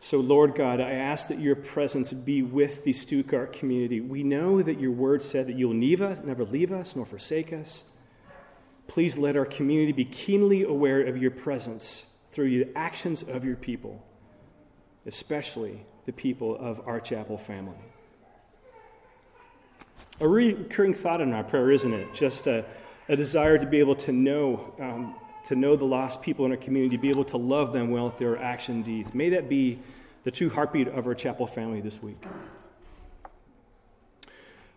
So, 0.00 0.20
Lord 0.20 0.54
God, 0.54 0.80
I 0.80 0.92
ask 0.92 1.28
that 1.28 1.40
your 1.40 1.56
presence 1.56 2.12
be 2.12 2.40
with 2.42 2.84
the 2.84 2.92
Stuttgart 2.92 3.52
community. 3.52 4.00
We 4.00 4.22
know 4.22 4.62
that 4.62 4.80
your 4.80 4.92
word 4.92 5.22
said 5.22 5.48
that 5.48 5.56
you'll 5.56 5.74
never 5.74 6.44
leave 6.44 6.72
us 6.72 6.94
nor 6.94 7.04
forsake 7.04 7.52
us. 7.52 7.82
Please 8.86 9.18
let 9.18 9.36
our 9.36 9.44
community 9.44 9.92
be 9.92 10.04
keenly 10.04 10.62
aware 10.62 11.02
of 11.02 11.20
your 11.20 11.30
presence 11.30 12.04
through 12.38 12.64
the 12.64 12.78
actions 12.78 13.24
of 13.24 13.44
your 13.44 13.56
people, 13.56 14.00
especially 15.06 15.84
the 16.06 16.12
people 16.12 16.56
of 16.56 16.80
our 16.86 17.00
chapel 17.00 17.36
family. 17.36 17.74
A 20.20 20.28
recurring 20.28 20.94
thought 20.94 21.20
in 21.20 21.32
our 21.32 21.42
prayer, 21.42 21.72
isn't 21.72 21.92
it? 21.92 22.14
Just 22.14 22.46
a, 22.46 22.64
a 23.08 23.16
desire 23.16 23.58
to 23.58 23.66
be 23.66 23.80
able 23.80 23.96
to 23.96 24.12
know, 24.12 24.72
um, 24.78 25.16
to 25.48 25.56
know 25.56 25.74
the 25.74 25.84
lost 25.84 26.22
people 26.22 26.46
in 26.46 26.52
our 26.52 26.56
community, 26.56 26.96
to 26.96 27.02
be 27.02 27.10
able 27.10 27.24
to 27.24 27.36
love 27.36 27.72
them 27.72 27.90
well 27.90 28.04
with 28.04 28.18
their 28.18 28.38
action 28.40 28.82
deeds. 28.82 29.12
May 29.12 29.30
that 29.30 29.48
be 29.48 29.80
the 30.22 30.30
true 30.30 30.48
heartbeat 30.48 30.86
of 30.86 31.08
our 31.08 31.16
chapel 31.16 31.48
family 31.48 31.80
this 31.80 32.00
week. 32.00 32.22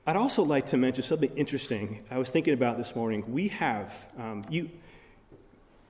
I'd 0.08 0.15
also 0.15 0.41
like 0.41 0.65
to 0.67 0.78
mention 0.78 1.04
something 1.04 1.38
interesting. 1.38 2.06
I 2.10 2.17
was 2.17 2.32
thinking 2.32 2.56
about 2.56 2.80
this 2.80 2.95
morning. 2.95 3.32
We 3.32 3.50
have, 3.50 3.93
um, 4.17 4.45
you, 4.50 4.71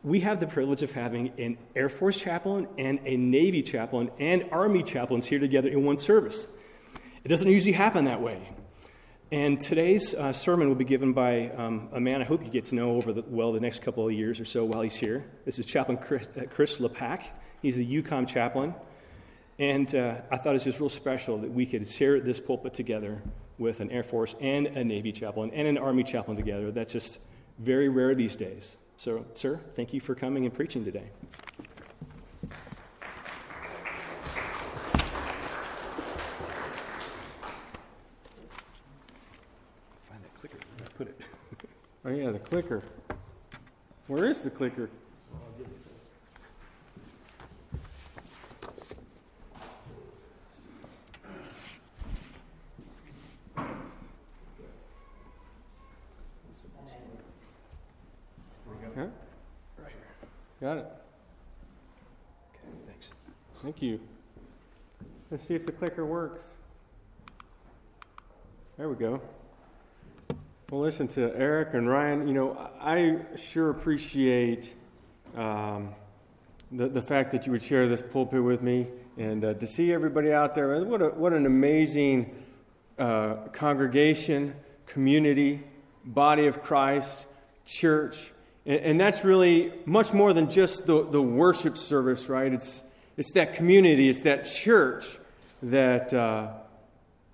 we 0.04 0.22
have 0.22 0.40
the 0.40 0.48
privilege 0.48 0.82
of 0.82 0.92
having 0.92 1.32
an 1.38 1.58
Air 1.76 1.90
Force 1.90 2.18
chaplain 2.18 2.68
and 2.78 3.00
a 3.06 3.16
Navy 3.16 3.62
chaplain 3.62 4.10
and 4.20 4.46
Army 4.52 4.84
chaplains 4.84 5.28
here 5.28 5.40
together 5.40 5.70
in 5.70 5.86
one 5.86 6.00
service. 6.00 6.48
It 7.24 7.28
doesn't 7.28 7.48
usually 7.48 7.74
happen 7.74 8.06
that 8.06 8.22
way. 8.22 8.50
And 9.32 9.62
today's 9.62 10.14
uh, 10.14 10.34
sermon 10.34 10.68
will 10.68 10.76
be 10.76 10.86
given 10.86 11.14
by 11.14 11.50
um, 11.52 11.90
a 11.94 12.00
man 12.00 12.22
I 12.22 12.26
hope 12.26 12.44
you 12.44 12.50
get 12.50 12.66
to 12.66 12.76
know 12.76 12.96
over 12.96 13.14
the, 13.14 13.24
well 13.28 13.54
the 13.54 13.60
next 13.60 13.82
couple 13.82 14.06
of 14.06 14.14
years 14.14 14.40
or 14.40 14.46
so 14.46 14.66
while 14.66 14.82
he's 14.82 14.96
here. 14.96 15.26
This 15.46 15.60
is 15.60 15.66
Chaplain 15.66 15.98
Chris, 15.98 16.28
uh, 16.36 16.46
Chris. 16.50 16.82
He's 17.62 17.76
the 17.76 17.86
EUCOM 17.86 18.28
chaplain. 18.28 18.74
And 19.60 19.94
uh, 19.94 20.16
I 20.32 20.38
thought 20.38 20.50
it 20.50 20.54
was 20.54 20.64
just 20.64 20.80
real 20.80 20.90
special 20.90 21.38
that 21.38 21.52
we 21.52 21.68
could 21.68 21.88
share 21.88 22.20
this 22.20 22.40
pulpit 22.40 22.74
together 22.74 23.22
with 23.60 23.80
an 23.80 23.92
Air 23.92 24.04
Force 24.04 24.34
and 24.42 24.66
a 24.66 24.84
Navy 24.84 25.12
chaplain 25.12 25.52
and 25.54 25.68
an 25.68 25.78
Army 25.78 26.04
chaplain 26.04 26.36
together. 26.36 26.72
That's 26.72 26.92
just 26.92 27.20
very 27.60 27.88
rare 27.88 28.16
these 28.16 28.36
days. 28.36 28.76
So, 29.04 29.26
sir, 29.34 29.60
thank 29.76 29.94
you 29.94 30.00
for 30.00 30.14
coming 30.14 30.46
and 30.46 30.54
preaching 30.54 30.86
today. 30.86 31.06
Oh, 42.06 42.10
yeah, 42.12 42.30
the 42.30 42.38
clicker. 42.38 42.84
Where 44.06 44.30
is 44.30 44.42
the 44.42 44.52
clicker? 44.52 44.88
Huh? 58.94 59.08
Right 59.78 59.88
here. 59.88 60.30
Got 60.60 60.78
it. 60.80 60.86
Okay, 62.50 62.68
thanks. 62.88 63.12
Thank 63.56 63.82
you. 63.82 64.00
Let's 65.42 65.48
see 65.48 65.56
if 65.56 65.66
the 65.66 65.72
clicker 65.72 66.06
works. 66.06 66.44
There 68.78 68.88
we 68.88 68.96
go. 68.96 69.20
Well, 70.70 70.82
listen 70.82 71.08
to 71.10 71.36
Eric 71.36 71.74
and 71.74 71.90
Ryan. 71.90 72.28
You 72.28 72.36
know, 72.36 72.70
I 72.80 73.18
sure 73.38 73.72
appreciate 73.72 74.72
um, 75.36 75.96
the, 76.72 76.90
the 76.90 77.02
fact 77.02 77.32
that 77.32 77.48
you 77.48 77.54
would 77.54 77.64
share 77.64 77.90
this 77.90 78.04
pulpit 78.04 78.44
with 78.44 78.62
me 78.62 78.86
and 79.18 79.44
uh, 79.44 79.54
to 79.56 79.66
see 79.66 79.92
everybody 79.92 80.32
out 80.32 80.54
there. 80.54 80.80
What, 80.86 81.02
a, 81.02 81.08
what 81.08 81.34
an 81.34 81.48
amazing 81.48 82.36
uh, 83.00 83.38
congregation, 83.52 84.54
community, 84.86 85.64
body 86.06 86.46
of 86.46 86.62
Christ, 86.62 87.26
church. 87.66 88.32
And, 88.68 88.80
and, 88.82 89.00
that's 89.00 89.26
really 89.26 89.74
much 89.86 90.14
more 90.14 90.34
than 90.34 90.52
just 90.52 90.86
the, 90.86 91.04
the 91.04 91.22
worship 91.22 91.80
service, 91.80 92.30
right? 92.30 92.54
It's, 92.54 92.84
it's 93.18 93.32
that 93.32 93.56
community, 93.56 94.08
it's 94.08 94.22
that 94.22 94.46
church 94.46 95.18
that, 95.62 96.14
uh, 96.14 96.50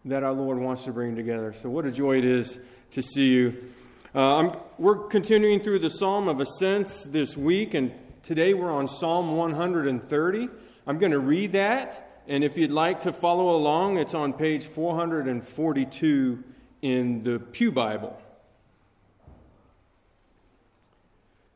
that 0.06 0.24
our 0.24 0.34
Lord 0.34 0.60
wants 0.60 0.84
to 0.84 0.92
bring 0.92 1.16
together. 1.16 1.54
So, 1.54 1.70
what 1.70 1.86
a 1.86 1.92
joy 1.92 2.18
it 2.18 2.26
is 2.26 2.60
to 2.92 3.02
see 3.02 3.28
you. 3.28 3.72
Uh, 4.14 4.56
we're 4.78 5.08
continuing 5.08 5.62
through 5.62 5.80
the 5.80 5.90
Psalm 5.90 6.28
of 6.28 6.40
Ascents 6.40 7.04
this 7.04 7.38
week, 7.38 7.74
and 7.74 7.92
today 8.24 8.54
we're 8.54 8.72
on 8.72 8.88
Psalm 8.88 9.36
130. 9.36 10.50
I'm 10.86 10.98
going 10.98 11.12
to 11.12 11.20
read 11.20 11.52
that, 11.54 12.24
and 12.28 12.44
if 12.44 12.58
you'd 12.58 12.72
like 12.72 13.02
to 13.02 13.14
follow 13.14 13.56
along, 13.56 13.98
it's 13.98 14.14
on 14.14 14.34
page 14.34 14.66
442 14.66 16.44
in 16.82 17.24
the 17.24 17.40
Pew 17.40 17.72
Bible. 17.72 18.20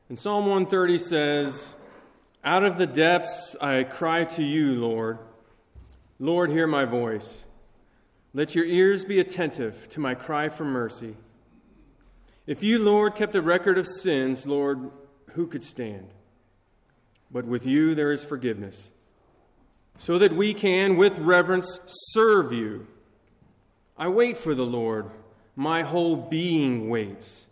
And 0.10 0.20
Psalm 0.20 0.46
130 0.46 0.98
says, 0.98 1.76
Out 2.44 2.64
of 2.64 2.78
the 2.78 2.88
depths 2.88 3.56
I 3.62 3.84
cry 3.84 4.26
to 4.26 4.44
you, 4.44 4.76
Lord. 4.76 5.20
Lord, 6.24 6.52
hear 6.52 6.68
my 6.68 6.86
voice. 6.86 7.46
Let 8.32 8.54
your 8.54 8.64
ears 8.64 9.04
be 9.04 9.20
attentive 9.20 9.90
to 9.90 10.00
my 10.00 10.14
cry 10.14 10.50
for 10.50 10.64
mercy. 10.64 11.16
If 12.46 12.62
you, 12.62 12.78
Lord, 12.78 13.16
kept 13.16 13.36
a 13.36 13.42
record 13.42 13.80
of 13.80 13.88
sins, 13.88 14.46
Lord, 14.46 14.92
who 15.32 15.48
could 15.48 15.64
stand? 15.64 16.10
But 17.32 17.46
with 17.46 17.66
you 17.66 17.96
there 17.96 18.12
is 18.12 18.24
forgiveness, 18.24 18.92
so 19.98 20.20
that 20.20 20.36
we 20.36 20.54
can, 20.54 20.96
with 20.96 21.18
reverence, 21.18 21.80
serve 22.12 22.54
you. 22.54 22.86
I 23.98 24.08
wait 24.08 24.38
for 24.38 24.54
the 24.54 24.62
Lord, 24.62 25.10
my 25.56 25.82
whole 25.82 26.16
being 26.16 26.88
waits, 26.88 27.48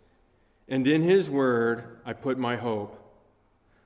and 0.68 0.86
in 0.86 1.02
his 1.02 1.28
word 1.28 1.98
I 2.06 2.12
put 2.12 2.38
my 2.38 2.54
hope. 2.54 2.96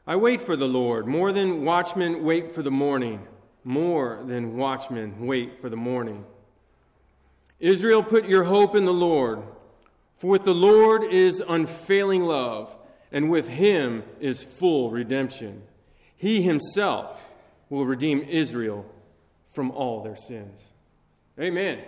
I 0.06 0.16
wait 0.16 0.42
for 0.42 0.56
the 0.56 0.68
Lord, 0.68 1.06
more 1.06 1.32
than 1.32 1.64
watchmen 1.64 2.22
wait 2.22 2.54
for 2.54 2.62
the 2.62 2.70
morning, 2.70 3.26
more 3.64 4.22
than 4.26 4.56
watchmen 4.56 5.26
wait 5.26 5.60
for 5.60 5.68
the 5.68 5.76
morning. 5.76 6.24
Israel, 7.58 8.02
put 8.02 8.28
your 8.28 8.44
hope 8.44 8.76
in 8.76 8.84
the 8.84 8.92
Lord. 8.92 9.42
For 10.18 10.28
with 10.28 10.44
the 10.44 10.54
Lord 10.54 11.04
is 11.04 11.42
unfailing 11.46 12.22
love, 12.22 12.76
and 13.10 13.30
with 13.30 13.48
him 13.48 14.04
is 14.20 14.42
full 14.42 14.90
redemption. 14.90 15.62
He 16.16 16.42
himself 16.42 17.20
will 17.70 17.86
redeem 17.86 18.20
Israel 18.20 18.86
from 19.54 19.70
all 19.70 20.02
their 20.02 20.16
sins. 20.16 20.70
Amen. 21.38 21.80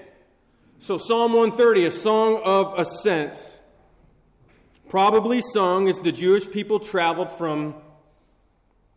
So, 0.79 0.99
Psalm 0.99 1.33
130, 1.33 1.87
a 1.87 1.91
song 1.91 2.41
of 2.45 2.79
ascents, 2.79 3.61
probably 4.89 5.43
sung 5.53 5.89
as 5.89 5.99
the 5.99 6.13
Jewish 6.13 6.51
people 6.51 6.81
traveled 6.81 7.33
from 7.33 7.75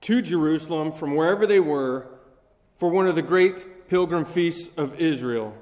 to 0.02 0.22
Jerusalem 0.22 0.92
from 0.92 1.16
wherever 1.16 1.46
they 1.46 1.60
were 1.60 2.08
for 2.80 2.90
one 2.90 3.08
of 3.08 3.16
the 3.16 3.22
great 3.22 3.88
pilgrim 3.90 4.26
feasts 4.26 4.70
of 4.78 5.00
Israel. 5.00 5.54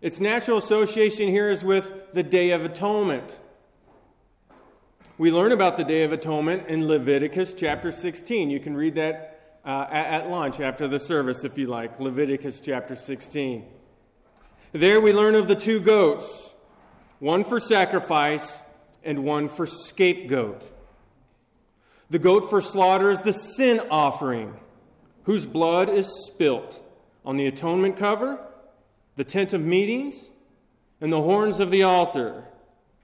Its 0.00 0.20
natural 0.20 0.56
association 0.56 1.28
here 1.28 1.50
is 1.50 1.62
with 1.62 1.92
the 2.14 2.22
Day 2.22 2.52
of 2.52 2.64
Atonement. 2.64 3.38
We 5.18 5.30
learn 5.30 5.52
about 5.52 5.76
the 5.76 5.84
Day 5.84 6.04
of 6.04 6.12
Atonement 6.12 6.68
in 6.68 6.86
Leviticus 6.86 7.52
chapter 7.52 7.92
16. 7.92 8.48
You 8.48 8.60
can 8.60 8.74
read 8.74 8.94
that 8.94 9.58
uh, 9.66 9.86
at, 9.90 10.22
at 10.22 10.30
lunch 10.30 10.60
after 10.60 10.88
the 10.88 10.98
service 10.98 11.44
if 11.44 11.58
you 11.58 11.66
like. 11.66 12.00
Leviticus 12.00 12.60
chapter 12.60 12.96
16. 12.96 13.66
There 14.72 15.00
we 15.00 15.12
learn 15.12 15.34
of 15.34 15.48
the 15.48 15.56
two 15.56 15.80
goats, 15.80 16.50
one 17.18 17.44
for 17.44 17.58
sacrifice 17.58 18.60
and 19.02 19.24
one 19.24 19.48
for 19.48 19.66
scapegoat. 19.66 20.70
The 22.08 22.18
goat 22.18 22.48
for 22.48 22.60
slaughter 22.60 23.10
is 23.10 23.20
the 23.20 23.32
sin 23.32 23.80
offering, 23.90 24.56
whose 25.24 25.46
blood 25.46 25.88
is 25.88 26.08
spilt 26.26 26.80
on 27.24 27.36
the 27.36 27.46
atonement 27.46 27.96
cover 27.96 28.38
the 29.20 29.24
tent 29.24 29.52
of 29.52 29.60
meetings, 29.60 30.30
and 30.98 31.12
the 31.12 31.20
horns 31.20 31.60
of 31.60 31.70
the 31.70 31.82
altar 31.82 32.44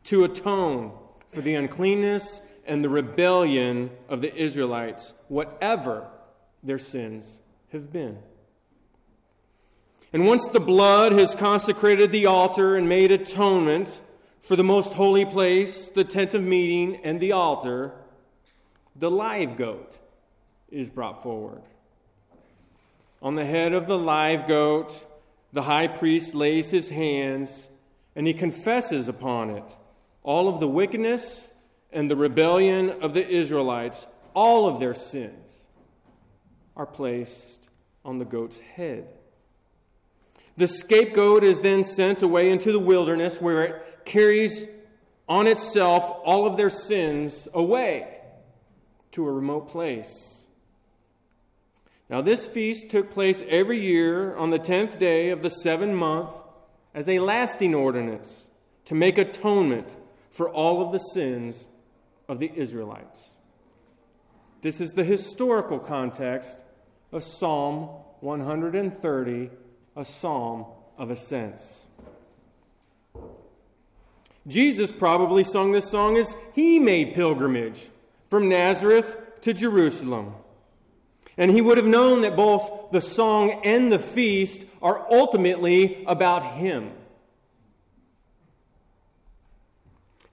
to 0.02 0.24
atone 0.24 0.90
for 1.31 1.42
the 1.42 1.55
uncleanness 1.55 2.40
and 2.66 2.83
the 2.83 2.88
rebellion 2.88 3.90
of 4.09 4.22
the 4.22 4.35
Israelites, 4.35 5.12
whatever 5.29 6.09
their 6.62 6.79
sins 6.79 7.40
have 7.70 7.92
been. 7.92 8.18
And 10.11 10.26
once 10.26 10.40
the 10.55 10.59
blood 10.59 11.12
has 11.12 11.35
consecrated 11.35 12.12
the 12.12 12.24
altar 12.24 12.76
and 12.76 12.88
made 12.88 13.11
atonement 13.11 14.00
for 14.40 14.57
the 14.57 14.64
most 14.64 14.94
holy 14.94 15.26
place, 15.26 15.90
the 15.90 16.05
tent 16.05 16.33
of 16.33 16.42
meeting, 16.42 16.96
and 17.05 17.20
the 17.20 17.33
altar, 17.33 17.92
the 18.94 19.11
live 19.11 19.59
goat 19.59 19.98
is 20.70 20.88
brought 20.88 21.22
forward. 21.22 21.61
On 23.22 23.35
the 23.35 23.44
head 23.44 23.72
of 23.72 23.87
the 23.87 23.98
live 23.98 24.46
goat, 24.46 24.94
the 25.52 25.62
high 25.62 25.88
priest 25.88 26.35
lays 26.35 26.70
his 26.70 26.90
hands 26.90 27.70
and 28.14 28.26
he 28.26 28.35
confesses 28.35 29.09
upon 29.09 29.50
it 29.50 29.76
all 30.22 30.48
of 30.48 30.59
the 30.59 30.68
wickedness 30.68 31.50
and 31.92 32.11
the 32.11 32.16
rebellion 32.16 32.90
of 33.00 33.14
the 33.14 33.26
Israelites, 33.26 34.07
all 34.35 34.66
of 34.66 34.81
their 34.81 34.92
sins 34.92 35.66
are 36.76 36.85
placed 36.85 37.68
on 38.05 38.18
the 38.18 38.24
goat's 38.24 38.59
head. 38.59 39.07
The 40.57 40.66
scapegoat 40.66 41.44
is 41.44 41.61
then 41.61 41.85
sent 41.85 42.22
away 42.22 42.50
into 42.50 42.72
the 42.72 42.81
wilderness 42.81 43.40
where 43.40 43.62
it 43.62 44.05
carries 44.05 44.66
on 45.29 45.46
itself 45.46 46.02
all 46.24 46.46
of 46.46 46.57
their 46.57 46.70
sins 46.70 47.46
away 47.55 48.18
to 49.12 49.26
a 49.26 49.33
remote 49.33 49.68
place. 49.68 50.36
Now, 52.09 52.23
this 52.23 52.47
feast 52.47 52.88
took 52.88 53.11
place 53.11 53.42
every 53.49 53.81
year 53.81 54.37
on 54.37 54.51
the 54.51 54.59
tenth 54.59 54.99
day 54.99 55.31
of 55.31 55.42
the 55.42 55.51
seventh 55.51 55.95
month 55.95 56.31
as 56.95 57.09
a 57.09 57.19
lasting 57.19 57.75
ordinance 57.75 58.49
to 58.85 58.95
make 58.95 59.19
atonement 59.19 59.97
for 60.31 60.49
all 60.49 60.85
of 60.85 60.92
the 60.92 60.99
sins 60.99 61.69
of 62.29 62.38
the 62.38 62.53
Israelites. 62.55 63.37
This 64.62 64.81
is 64.81 64.92
the 64.92 65.05
historical 65.05 65.79
context 65.79 66.62
of 67.12 67.25
Psalm 67.25 67.88
130, 68.21 69.51
a 69.97 70.05
psalm 70.05 70.66
of 70.97 71.11
ascents. 71.11 71.87
Jesus 74.47 74.92
probably 74.92 75.42
sung 75.42 75.73
this 75.73 75.90
song 75.90 76.16
as 76.16 76.35
he 76.55 76.79
made 76.79 77.14
pilgrimage 77.14 77.88
from 78.29 78.49
Nazareth 78.49 79.16
to 79.40 79.53
Jerusalem. 79.53 80.35
And 81.38 81.51
he 81.51 81.61
would 81.61 81.77
have 81.77 81.87
known 81.87 82.22
that 82.22 82.37
both 82.37 82.90
the 82.92 83.01
song 83.01 83.61
and 83.64 83.92
the 83.92 83.99
feast 83.99 84.64
are 84.81 85.07
ultimately 85.11 86.05
about 86.07 86.55
him. 86.55 86.92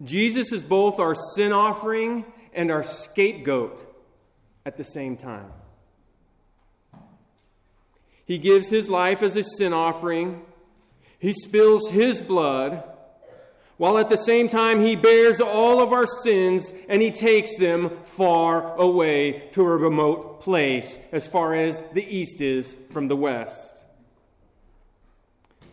Jesus 0.03 0.51
is 0.51 0.63
both 0.63 0.99
our 0.99 1.15
sin 1.35 1.51
offering 1.51 2.25
and 2.53 2.71
our 2.71 2.83
scapegoat 2.83 3.85
at 4.65 4.77
the 4.77 4.83
same 4.83 5.17
time. 5.17 5.51
He 8.25 8.37
gives 8.37 8.69
his 8.69 8.89
life 8.89 9.21
as 9.21 9.35
a 9.35 9.43
sin 9.43 9.73
offering, 9.73 10.41
he 11.19 11.33
spills 11.33 11.89
his 11.89 12.21
blood, 12.21 12.83
while 13.77 13.97
at 13.97 14.09
the 14.09 14.17
same 14.17 14.47
time 14.47 14.81
he 14.81 14.95
bears 14.95 15.39
all 15.39 15.81
of 15.81 15.91
our 15.91 16.05
sins 16.23 16.71
and 16.87 17.01
he 17.01 17.11
takes 17.11 17.57
them 17.57 17.91
far 18.03 18.75
away 18.77 19.49
to 19.51 19.61
a 19.61 19.77
remote 19.77 20.41
place, 20.41 20.99
as 21.11 21.27
far 21.27 21.55
as 21.55 21.81
the 21.93 22.05
east 22.05 22.41
is 22.41 22.75
from 22.91 23.07
the 23.07 23.15
west. 23.15 23.83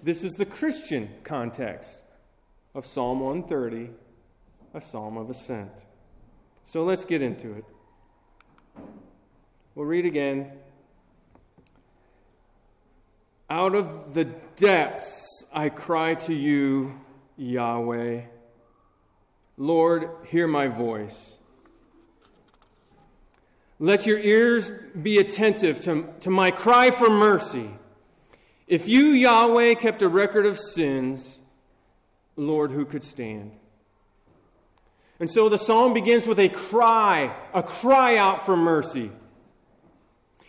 This 0.03 0.25
is 0.25 0.33
the 0.33 0.47
Christian 0.47 1.11
context 1.25 2.01
of 2.75 2.87
Psalm 2.87 3.21
130, 3.21 3.91
a 4.73 4.81
psalm 4.81 5.19
of 5.19 5.29
ascent. 5.29 5.85
So 6.65 6.85
let's 6.85 7.05
get 7.05 7.21
into 7.21 7.53
it. 7.53 7.65
We'll 9.75 9.87
read 9.87 10.07
again. 10.07 10.53
Out 13.51 13.75
of 13.75 14.15
the 14.15 14.25
depths 14.57 15.45
I 15.53 15.69
cry 15.69 16.15
to 16.15 16.35
you, 16.35 17.01
Yahweh. 17.41 18.21
Lord, 19.57 20.11
hear 20.27 20.47
my 20.47 20.69
voice. 20.69 21.39
Let 23.79 24.05
your 24.05 24.19
ears 24.19 24.71
be 25.01 25.17
attentive 25.17 25.81
to, 25.81 26.07
to 26.21 26.29
my 26.29 26.51
cry 26.51 26.91
for 26.91 27.09
mercy. 27.09 27.71
If 28.67 28.87
you, 28.87 29.07
Yahweh, 29.07 29.75
kept 29.75 30.03
a 30.03 30.09
record 30.09 30.45
of 30.45 30.59
sins, 30.59 31.41
Lord, 32.37 32.73
who 32.73 32.85
could 32.85 33.03
stand? 33.03 33.53
And 35.19 35.31
so 35.31 35.49
the 35.49 35.59
psalm 35.59 35.95
begins 35.95 36.27
with 36.27 36.39
a 36.39 36.51
cry, 36.51 37.35
a 37.55 37.63
cry 37.63 38.17
out 38.17 38.45
for 38.45 38.57
mercy. 38.57 39.11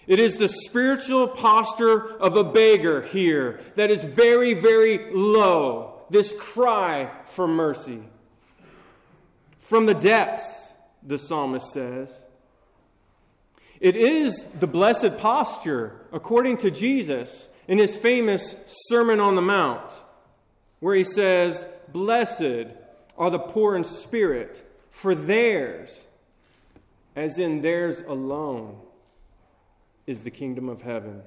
It 0.07 0.19
is 0.19 0.35
the 0.35 0.49
spiritual 0.49 1.29
posture 1.29 2.17
of 2.17 2.35
a 2.35 2.43
beggar 2.43 3.01
here 3.01 3.61
that 3.75 3.89
is 3.89 4.03
very, 4.03 4.53
very 4.53 5.13
low. 5.13 5.90
This 6.11 6.33
cry 6.37 7.09
for 7.23 7.47
mercy. 7.47 8.03
From 9.59 9.85
the 9.85 9.93
depths, 9.93 10.73
the 11.01 11.17
psalmist 11.17 11.71
says. 11.71 12.25
It 13.79 13.95
is 13.95 14.45
the 14.59 14.67
blessed 14.67 15.17
posture, 15.17 16.05
according 16.11 16.57
to 16.57 16.69
Jesus, 16.69 17.47
in 17.65 17.77
his 17.77 17.97
famous 17.97 18.57
Sermon 18.89 19.21
on 19.21 19.35
the 19.35 19.41
Mount, 19.41 19.89
where 20.81 20.95
he 20.95 21.05
says, 21.05 21.65
Blessed 21.87 22.67
are 23.17 23.29
the 23.29 23.39
poor 23.39 23.77
in 23.77 23.85
spirit, 23.85 24.69
for 24.89 25.15
theirs, 25.15 26.07
as 27.15 27.39
in 27.39 27.61
theirs 27.61 28.03
alone, 28.05 28.81
is 30.05 30.23
the 30.23 30.29
kingdom 30.29 30.67
of 30.67 30.81
heaven. 30.81 31.21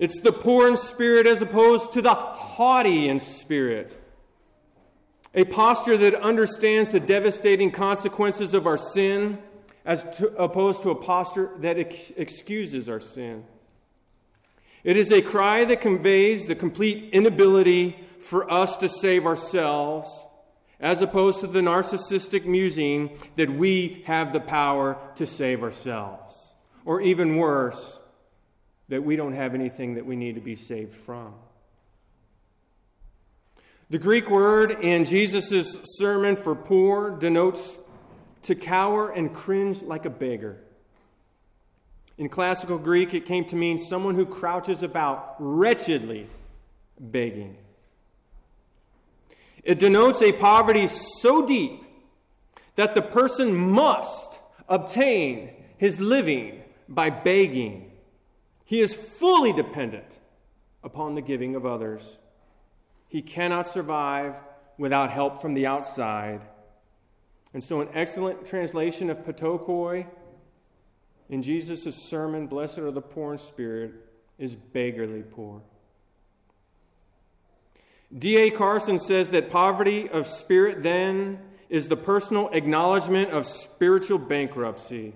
It's 0.00 0.18
the 0.22 0.32
poor 0.32 0.66
in 0.66 0.78
spirit 0.78 1.26
as 1.26 1.42
opposed 1.42 1.92
to 1.92 2.02
the 2.02 2.14
haughty 2.14 3.06
in 3.06 3.20
spirit. 3.20 3.94
A 5.34 5.44
posture 5.44 5.98
that 5.98 6.14
understands 6.14 6.88
the 6.88 6.98
devastating 6.98 7.70
consequences 7.70 8.54
of 8.54 8.66
our 8.66 8.78
sin 8.78 9.38
as 9.84 10.04
to, 10.16 10.28
opposed 10.36 10.82
to 10.82 10.90
a 10.90 10.94
posture 10.94 11.50
that 11.58 11.78
ex- 11.78 12.12
excuses 12.16 12.88
our 12.88 12.98
sin. 12.98 13.44
It 14.84 14.96
is 14.96 15.12
a 15.12 15.20
cry 15.20 15.66
that 15.66 15.82
conveys 15.82 16.46
the 16.46 16.54
complete 16.54 17.10
inability 17.12 17.98
for 18.20 18.50
us 18.50 18.78
to 18.78 18.88
save 18.88 19.26
ourselves, 19.26 20.08
as 20.80 21.02
opposed 21.02 21.40
to 21.40 21.46
the 21.46 21.60
narcissistic 21.60 22.46
musing 22.46 23.18
that 23.36 23.50
we 23.50 24.02
have 24.06 24.32
the 24.32 24.40
power 24.40 24.96
to 25.16 25.26
save 25.26 25.62
ourselves. 25.62 26.54
Or 26.86 27.02
even 27.02 27.36
worse, 27.36 28.00
that 28.90 29.02
we 29.02 29.16
don't 29.16 29.32
have 29.32 29.54
anything 29.54 29.94
that 29.94 30.04
we 30.04 30.16
need 30.16 30.34
to 30.34 30.40
be 30.40 30.56
saved 30.56 30.92
from. 30.92 31.32
The 33.88 33.98
Greek 33.98 34.28
word 34.28 34.84
in 34.84 35.04
Jesus' 35.04 35.76
sermon 35.98 36.36
for 36.36 36.54
poor 36.54 37.10
denotes 37.10 37.78
to 38.42 38.54
cower 38.54 39.10
and 39.10 39.32
cringe 39.32 39.82
like 39.82 40.04
a 40.04 40.10
beggar. 40.10 40.58
In 42.18 42.28
classical 42.28 42.78
Greek, 42.78 43.14
it 43.14 43.24
came 43.24 43.44
to 43.46 43.56
mean 43.56 43.78
someone 43.78 44.14
who 44.14 44.26
crouches 44.26 44.82
about 44.82 45.36
wretchedly 45.38 46.28
begging. 46.98 47.56
It 49.62 49.78
denotes 49.78 50.20
a 50.20 50.32
poverty 50.32 50.88
so 50.88 51.46
deep 51.46 51.82
that 52.74 52.94
the 52.94 53.02
person 53.02 53.56
must 53.56 54.38
obtain 54.68 55.50
his 55.78 56.00
living 56.00 56.62
by 56.88 57.10
begging. 57.10 57.89
He 58.70 58.80
is 58.80 58.94
fully 58.94 59.52
dependent 59.52 60.20
upon 60.84 61.16
the 61.16 61.20
giving 61.20 61.56
of 61.56 61.66
others. 61.66 62.18
He 63.08 63.20
cannot 63.20 63.66
survive 63.66 64.36
without 64.78 65.10
help 65.10 65.42
from 65.42 65.54
the 65.54 65.66
outside. 65.66 66.40
And 67.52 67.64
so, 67.64 67.80
an 67.80 67.88
excellent 67.94 68.46
translation 68.46 69.10
of 69.10 69.24
ptochoi 69.24 70.06
in 71.28 71.42
Jesus' 71.42 71.96
sermon, 72.08 72.46
Blessed 72.46 72.78
are 72.78 72.92
the 72.92 73.00
poor 73.00 73.32
in 73.32 73.38
spirit, 73.38 73.90
is 74.38 74.54
beggarly 74.54 75.24
poor. 75.24 75.62
D.A. 78.16 78.52
Carson 78.52 79.00
says 79.00 79.30
that 79.30 79.50
poverty 79.50 80.08
of 80.08 80.28
spirit 80.28 80.84
then 80.84 81.40
is 81.68 81.88
the 81.88 81.96
personal 81.96 82.48
acknowledgement 82.50 83.32
of 83.32 83.46
spiritual 83.46 84.18
bankruptcy. 84.18 85.14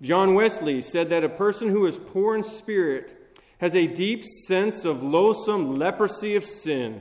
John 0.00 0.34
Wesley 0.34 0.80
said 0.80 1.10
that 1.10 1.24
a 1.24 1.28
person 1.28 1.68
who 1.68 1.86
is 1.86 1.98
poor 1.98 2.36
in 2.36 2.42
spirit 2.42 3.14
has 3.58 3.74
a 3.74 3.86
deep 3.86 4.24
sense 4.46 4.84
of 4.84 5.02
loathsome 5.02 5.76
leprosy 5.78 6.36
of 6.36 6.44
sin, 6.44 7.00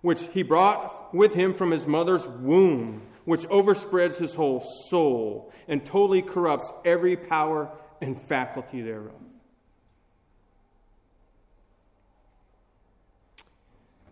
which 0.00 0.24
he 0.32 0.42
brought 0.42 1.14
with 1.14 1.34
him 1.34 1.54
from 1.54 1.70
his 1.70 1.86
mother's 1.86 2.26
womb 2.26 3.02
which 3.28 3.42
overspreads 3.48 4.16
his 4.16 4.34
whole 4.34 4.66
soul 4.88 5.52
and 5.68 5.84
totally 5.84 6.22
corrupts 6.22 6.72
every 6.82 7.14
power 7.14 7.70
and 8.00 8.18
faculty 8.22 8.80
thereof. 8.80 9.12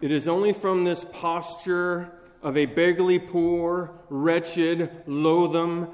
It 0.03 0.13
is 0.13 0.29
only 0.29 0.53
from 0.53 0.85
this 0.85 1.03
posture 1.13 2.13
of 2.43 2.57
a 2.57 2.67
beggarly 2.67 3.19
poor, 3.19 3.93
wretched, 4.09 4.91
loathsome, 5.07 5.89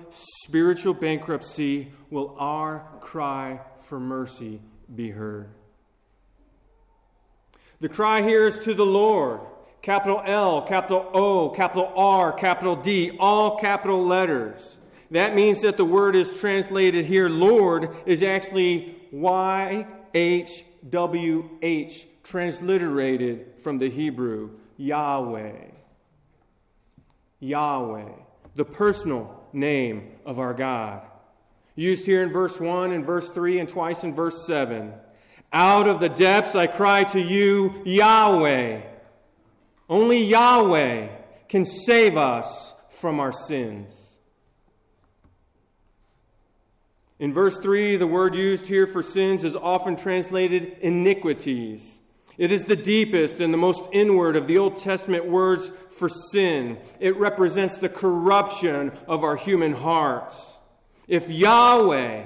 spiritual 0.44 0.94
bankruptcy 0.94 1.92
will 2.11 2.37
our 2.38 2.87
cry 3.00 3.61
for 3.85 3.98
mercy 3.98 4.61
be 4.94 5.11
heard. 5.11 5.48
The 7.81 7.88
cry 7.88 8.22
here 8.22 8.46
is 8.46 8.59
to 8.61 8.74
the 8.74 8.87
Lord 8.87 9.40
capital 9.83 10.22
L, 10.24 10.62
capital 10.62 11.11
O, 11.12 11.50
capital 11.50 11.92
R, 11.96 12.33
capital 12.33 12.76
D, 12.76 13.16
all 13.18 13.59
capital 13.59 14.05
letters. 14.05 14.78
That 15.11 15.35
means 15.35 15.61
that 15.62 15.76
the 15.76 15.85
word 15.85 16.16
is 16.16 16.33
translated 16.33 17.05
here, 17.05 17.28
Lord, 17.28 17.94
is 18.07 18.22
actually 18.22 18.96
Y 19.11 19.87
H 20.14 20.64
W 20.88 21.50
H, 21.61 22.07
transliterated 22.22 23.61
from 23.62 23.78
the 23.78 23.90
Hebrew, 23.90 24.50
Yahweh. 24.76 25.72
Yahweh, 27.42 28.09
the 28.55 28.64
personal 28.64 29.44
name 29.52 30.12
of 30.24 30.38
our 30.38 30.55
God. 30.55 31.02
Used 31.74 32.07
here 32.07 32.22
in 32.22 32.31
verse 32.31 32.61
1 32.61 32.92
and 32.92 33.05
verse 33.05 33.28
3 33.28 33.59
and 33.59 33.68
twice 33.68 34.05
in 34.05 34.14
verse 34.14 34.46
7. 34.46 34.92
Out 35.52 35.88
of 35.88 35.98
the 35.98 36.09
depths 36.09 36.55
I 36.55 36.68
cry 36.68 37.02
to 37.05 37.20
you, 37.20 37.83
Yahweh. 37.85 38.83
Only 39.88 40.22
Yahweh 40.24 41.09
can 41.48 41.64
save 41.64 42.16
us 42.16 42.74
from 42.88 43.18
our 43.18 43.33
sins. 43.33 44.18
In 47.18 47.33
verse 47.33 47.59
3, 47.59 47.96
the 47.96 48.07
word 48.07 48.37
used 48.37 48.68
here 48.68 48.87
for 48.87 49.02
sins 49.02 49.42
is 49.42 49.57
often 49.57 49.96
translated 49.96 50.76
iniquities. 50.81 52.00
It 52.38 52.50
is 52.50 52.62
the 52.64 52.76
deepest 52.76 53.40
and 53.40 53.52
the 53.52 53.59
most 53.59 53.85
inward 53.92 54.37
of 54.37 54.46
the 54.46 54.59
Old 54.59 54.78
Testament 54.78 55.26
words 55.26 55.70
for 56.03 56.09
sin. 56.09 56.79
It 56.99 57.17
represents 57.17 57.79
the 57.79 57.88
corruption 57.88 58.91
of 59.07 59.23
our 59.23 59.37
human 59.37 59.73
hearts. 59.73 60.59
If 61.07 61.31
Yahweh 61.31 62.25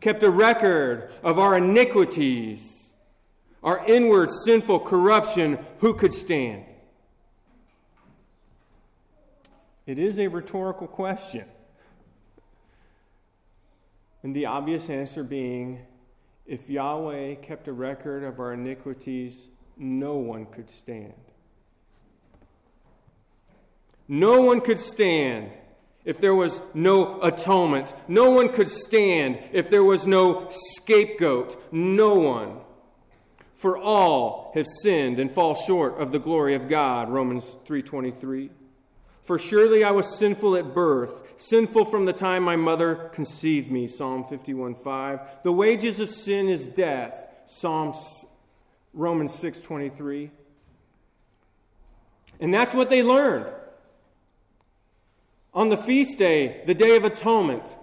kept 0.00 0.24
a 0.24 0.30
record 0.30 1.12
of 1.22 1.38
our 1.38 1.56
iniquities, 1.56 2.92
our 3.62 3.86
inward 3.86 4.30
sinful 4.44 4.80
corruption, 4.80 5.64
who 5.78 5.94
could 5.94 6.12
stand? 6.12 6.64
It 9.86 10.00
is 10.00 10.18
a 10.18 10.26
rhetorical 10.26 10.88
question. 10.88 11.44
And 14.24 14.34
the 14.34 14.46
obvious 14.46 14.90
answer 14.90 15.22
being 15.22 15.86
if 16.44 16.68
Yahweh 16.68 17.36
kept 17.36 17.68
a 17.68 17.72
record 17.72 18.24
of 18.24 18.40
our 18.40 18.52
iniquities, 18.54 19.46
no 19.76 20.16
one 20.16 20.44
could 20.46 20.68
stand. 20.68 21.31
No 24.08 24.42
one 24.42 24.60
could 24.60 24.80
stand 24.80 25.50
if 26.04 26.20
there 26.20 26.34
was 26.34 26.60
no 26.74 27.20
atonement. 27.22 27.94
No 28.08 28.30
one 28.30 28.48
could 28.48 28.68
stand 28.68 29.38
if 29.52 29.70
there 29.70 29.84
was 29.84 30.06
no 30.06 30.48
scapegoat. 30.50 31.72
No 31.72 32.14
one. 32.14 32.58
For 33.54 33.78
all 33.78 34.50
have 34.54 34.66
sinned 34.82 35.20
and 35.20 35.32
fall 35.32 35.54
short 35.54 36.00
of 36.00 36.10
the 36.10 36.18
glory 36.18 36.54
of 36.54 36.68
God. 36.68 37.08
Romans 37.08 37.56
3:23. 37.64 38.50
For 39.22 39.38
surely 39.38 39.84
I 39.84 39.92
was 39.92 40.18
sinful 40.18 40.56
at 40.56 40.74
birth, 40.74 41.22
sinful 41.40 41.84
from 41.84 42.06
the 42.06 42.12
time 42.12 42.42
my 42.42 42.56
mother 42.56 43.10
conceived 43.14 43.70
me. 43.70 43.86
Psalm 43.86 44.24
51:5. 44.24 45.20
The 45.44 45.52
wages 45.52 46.00
of 46.00 46.10
sin 46.10 46.48
is 46.48 46.66
death. 46.66 47.28
Psalm 47.46 47.94
Romans 48.92 49.32
6:23. 49.32 50.32
And 52.40 52.52
that's 52.52 52.74
what 52.74 52.90
they 52.90 53.04
learned. 53.04 53.46
On 55.54 55.68
the 55.68 55.76
feast 55.76 56.18
day, 56.18 56.62
the 56.66 56.74
day 56.74 56.96
of 56.96 57.04
atonement, 57.04 57.76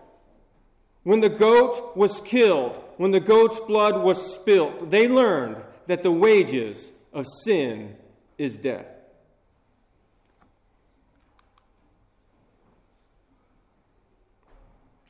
when 1.04 1.22
the 1.22 1.30
goat 1.30 1.96
was 1.96 2.22
killed, 2.22 2.84
when 2.98 3.12
the 3.12 3.20
goat's 3.20 3.60
blood 3.60 4.04
was 4.04 4.34
spilt, 4.34 4.90
they 4.90 5.08
learned 5.08 5.58
that 5.88 6.04
the 6.04 6.12
wages 6.12 6.92
of 7.14 7.26
sin 7.44 7.96
is 8.38 8.58
death. 8.58 8.86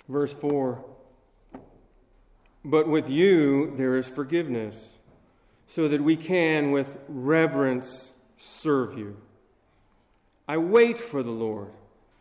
Verse 0.07 0.33
4 0.33 0.83
But 2.65 2.89
with 2.89 3.09
you 3.09 3.73
there 3.77 3.95
is 3.95 4.09
forgiveness, 4.09 4.97
so 5.67 5.87
that 5.87 6.01
we 6.01 6.17
can 6.17 6.71
with 6.71 6.97
reverence 7.07 8.13
serve 8.37 8.97
you. 8.97 9.17
I 10.47 10.57
wait 10.57 10.97
for 10.97 11.21
the 11.21 11.31
Lord. 11.31 11.71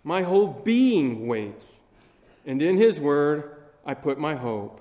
My 0.08 0.22
whole 0.22 0.46
being 0.46 1.26
waits. 1.26 1.80
And 2.46 2.62
in 2.62 2.78
his 2.78 2.98
word 2.98 3.56
I 3.84 3.92
put 3.92 4.18
my 4.18 4.36
hope. 4.36 4.80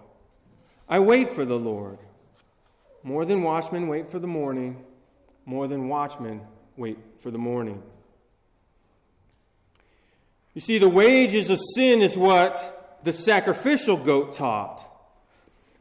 I 0.88 1.00
wait 1.00 1.32
for 1.32 1.44
the 1.44 1.60
Lord. 1.60 1.98
More 3.04 3.26
than 3.26 3.44
watchmen 3.44 3.90
wait 3.90 4.08
for 4.10 4.20
the 4.20 4.28
morning, 4.28 4.86
more 5.46 5.68
than 5.68 5.90
watchmen 5.90 6.40
wait 6.78 6.98
for 7.20 7.30
the 7.30 7.38
morning. 7.38 7.84
You 10.54 10.62
see, 10.62 10.78
the 10.78 10.88
wages 10.88 11.50
of 11.50 11.60
sin 11.76 12.02
is 12.02 12.16
what 12.16 13.02
the 13.04 13.12
sacrificial 13.12 13.98
goat 13.98 14.34
taught. 14.34 14.82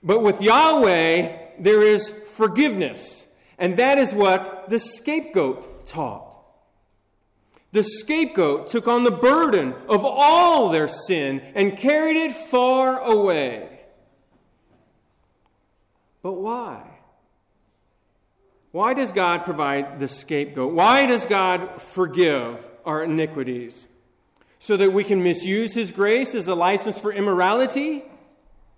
But 0.02 0.22
with 0.22 0.42
Yahweh, 0.42 1.60
there 1.60 1.82
is 1.84 2.12
forgiveness. 2.34 3.24
And 3.58 3.76
that 3.76 3.96
is 3.98 4.12
what 4.12 4.68
the 4.68 4.80
scapegoat 4.80 5.86
taught. 5.86 6.25
The 7.76 7.82
scapegoat 7.82 8.70
took 8.70 8.88
on 8.88 9.04
the 9.04 9.10
burden 9.10 9.74
of 9.86 10.02
all 10.02 10.70
their 10.70 10.88
sin 10.88 11.42
and 11.54 11.76
carried 11.76 12.16
it 12.16 12.32
far 12.32 12.98
away. 12.98 13.68
But 16.22 16.40
why? 16.40 16.84
Why 18.72 18.94
does 18.94 19.12
God 19.12 19.44
provide 19.44 19.98
the 19.98 20.08
scapegoat? 20.08 20.72
Why 20.72 21.04
does 21.04 21.26
God 21.26 21.82
forgive 21.82 22.66
our 22.86 23.04
iniquities? 23.04 23.88
So 24.58 24.78
that 24.78 24.94
we 24.94 25.04
can 25.04 25.22
misuse 25.22 25.74
His 25.74 25.92
grace 25.92 26.34
as 26.34 26.48
a 26.48 26.54
license 26.54 26.98
for 26.98 27.12
immorality? 27.12 28.04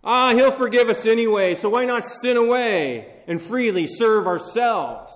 Ah, 0.03 0.35
He'll 0.35 0.51
forgive 0.51 0.89
us 0.89 1.07
anyway, 1.07 1.55
so 1.55 1.69
why 1.69 1.85
not 1.85 2.05
sin 2.05 2.37
away 2.37 3.23
and 3.29 3.41
freely 3.41 3.87
serve 3.87 4.27
ourselves? 4.27 5.13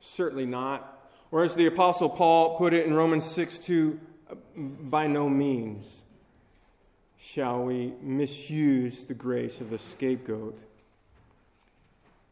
Certainly 0.00 0.44
not. 0.44 0.99
Or 1.32 1.44
as 1.44 1.54
the 1.54 1.66
Apostle 1.66 2.10
Paul 2.10 2.56
put 2.56 2.74
it 2.74 2.86
in 2.86 2.94
Romans 2.94 3.24
6 3.24 3.58
2, 3.60 4.00
by 4.56 5.06
no 5.06 5.28
means 5.28 6.02
shall 7.18 7.62
we 7.62 7.92
misuse 8.00 9.04
the 9.04 9.14
grace 9.14 9.60
of 9.60 9.70
the 9.70 9.78
scapegoat. 9.78 10.58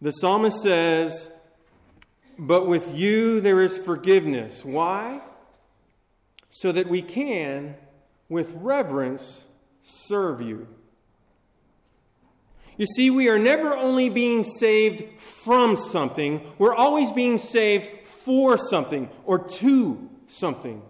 The 0.01 0.13
psalmist 0.13 0.61
says, 0.63 1.29
But 2.39 2.67
with 2.67 2.97
you 2.97 3.41
there 3.41 3.61
is 3.61 3.79
forgiveness. 3.79 4.65
Why? 4.65 5.21
So 6.51 6.73
that 6.73 6.89
we 6.89 7.03
can, 7.03 7.77
with 8.29 8.53
reverence, 8.55 9.47
serve 9.83 10.41
you. 10.41 10.67
You 12.79 12.87
see, 12.87 13.11
we 13.11 13.29
are 13.29 13.41
never 13.41 13.77
only 13.77 14.09
being 14.09 14.45
saved 14.45 15.21
from 15.21 15.77
something, 15.77 16.41
we're 16.59 16.75
always 16.75 17.13
being 17.13 17.37
saved 17.37 18.07
for 18.07 18.57
something 18.57 19.11
or 19.25 19.39
to 19.39 20.09
something. 20.29 20.81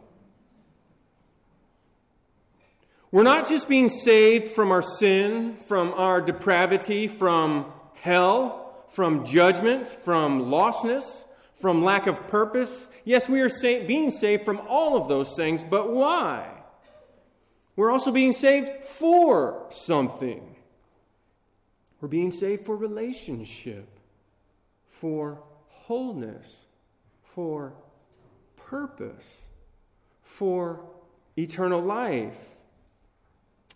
We're 3.10 3.22
not 3.22 3.48
just 3.48 3.70
being 3.70 3.88
saved 3.88 4.48
from 4.48 4.70
our 4.70 4.82
sin, 4.82 5.56
from 5.66 5.94
our 5.94 6.20
depravity, 6.20 7.06
from 7.06 7.72
hell, 7.94 8.84
from 8.90 9.24
judgment, 9.24 9.86
from 9.88 10.46
lostness, 10.46 11.24
from 11.58 11.82
lack 11.82 12.06
of 12.06 12.28
purpose. 12.28 12.88
Yes, 13.06 13.26
we 13.26 13.40
are 13.40 13.48
sa- 13.48 13.86
being 13.86 14.10
saved 14.10 14.44
from 14.44 14.60
all 14.68 14.94
of 14.94 15.08
those 15.08 15.34
things, 15.34 15.64
but 15.64 15.90
why? 15.90 16.50
We're 17.76 17.90
also 17.90 18.10
being 18.10 18.32
saved 18.32 18.84
for 18.84 19.66
something. 19.70 20.56
We're 22.00 22.08
being 22.08 22.30
saved 22.30 22.64
for 22.64 22.76
relationship, 22.76 23.88
for 24.88 25.42
wholeness, 25.68 26.66
for 27.22 27.74
purpose, 28.56 29.46
for 30.22 30.84
eternal 31.36 31.80
life. 31.80 32.36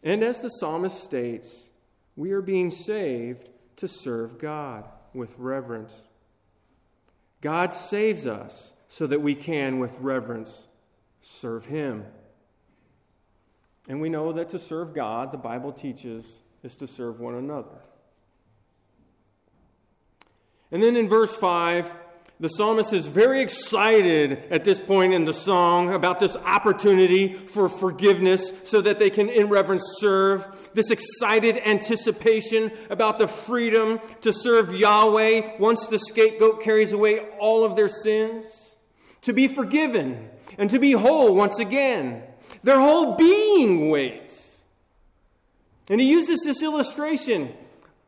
And 0.03 0.23
as 0.23 0.41
the 0.41 0.49
psalmist 0.49 1.03
states, 1.03 1.71
we 2.17 2.33
are 2.33 2.43
being 2.43 2.71
saved 2.71 3.49
to 3.77 3.89
serve 3.89 4.39
God 4.39 4.85
with 5.15 5.35
reverence. 5.39 5.95
God 7.41 7.73
saves 7.73 8.27
us 8.27 8.73
so 8.89 9.07
that 9.07 9.23
we 9.23 9.35
can, 9.35 9.79
with 9.79 9.93
reverence, 9.99 10.69
serve 11.23 11.67
Him. 11.67 12.05
And 13.89 14.01
we 14.01 14.09
know 14.09 14.33
that 14.33 14.51
to 14.51 14.59
serve 14.59 14.95
God, 14.95 15.33
the 15.33 15.39
Bible 15.39 15.73
teaches, 15.73 16.41
is 16.63 16.77
to 16.77 16.87
serve 16.87 17.19
one 17.19 17.35
another. 17.35 17.81
And 20.73 20.83
then 20.83 20.97
in 20.97 21.09
verse 21.09 21.37
5, 21.37 21.95
the 22.41 22.49
psalmist 22.49 22.93
is 22.93 23.07
very 23.07 23.41
excited 23.41 24.43
at 24.51 24.65
this 24.65 24.81
point 24.81 25.15
in 25.15 25.25
the 25.25 25.33
song 25.33 25.95
about 25.95 26.19
this 26.19 26.35
opportunity 26.35 27.35
for 27.35 27.69
forgiveness 27.69 28.53
so 28.65 28.81
that 28.81 28.99
they 28.99 29.11
can 29.11 29.29
in 29.29 29.49
reverence 29.49 29.85
serve. 30.01 30.45
This 30.75 30.91
excited 30.91 31.57
anticipation 31.59 32.73
about 32.91 33.21
the 33.21 33.29
freedom 33.29 34.01
to 34.23 34.33
serve 34.33 34.75
Yahweh 34.75 35.59
once 35.61 35.87
the 35.87 36.01
scapegoat 36.01 36.63
carries 36.63 36.93
away 36.93 37.21
all 37.39 37.65
of 37.65 37.77
their 37.77 37.87
sins. 37.87 38.45
To 39.23 39.33
be 39.33 39.47
forgiven 39.47 40.31
and 40.59 40.69
to 40.71 40.81
be 40.81 40.93
whole 40.93 41.37
once 41.37 41.61
again. 41.61 42.25
Their 42.65 42.81
whole 42.81 43.15
being 43.15 43.89
waits. 43.91 44.63
And 45.89 46.01
he 46.01 46.11
uses 46.11 46.41
this 46.45 46.61
illustration 46.61 47.53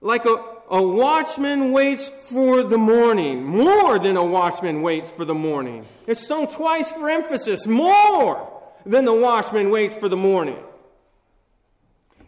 like 0.01 0.25
a, 0.25 0.54
a 0.71 0.83
watchman 0.83 1.73
waits 1.73 2.11
for 2.29 2.63
the 2.63 2.79
morning, 2.79 3.45
more 3.45 3.99
than 3.99 4.17
a 4.17 4.25
watchman 4.25 4.83
waits 4.83 5.11
for 5.11 5.25
the 5.25 5.35
morning. 5.35 5.87
It's 6.07 6.27
shown 6.27 6.49
twice 6.49 6.91
for 6.93 7.09
emphasis, 7.09 7.67
more 7.67 8.51
than 8.87 9.05
the 9.05 9.15
watchman 9.15 9.71
waits 9.71 9.97
for 9.97 10.09
the 10.09 10.17
morning. 10.17 10.59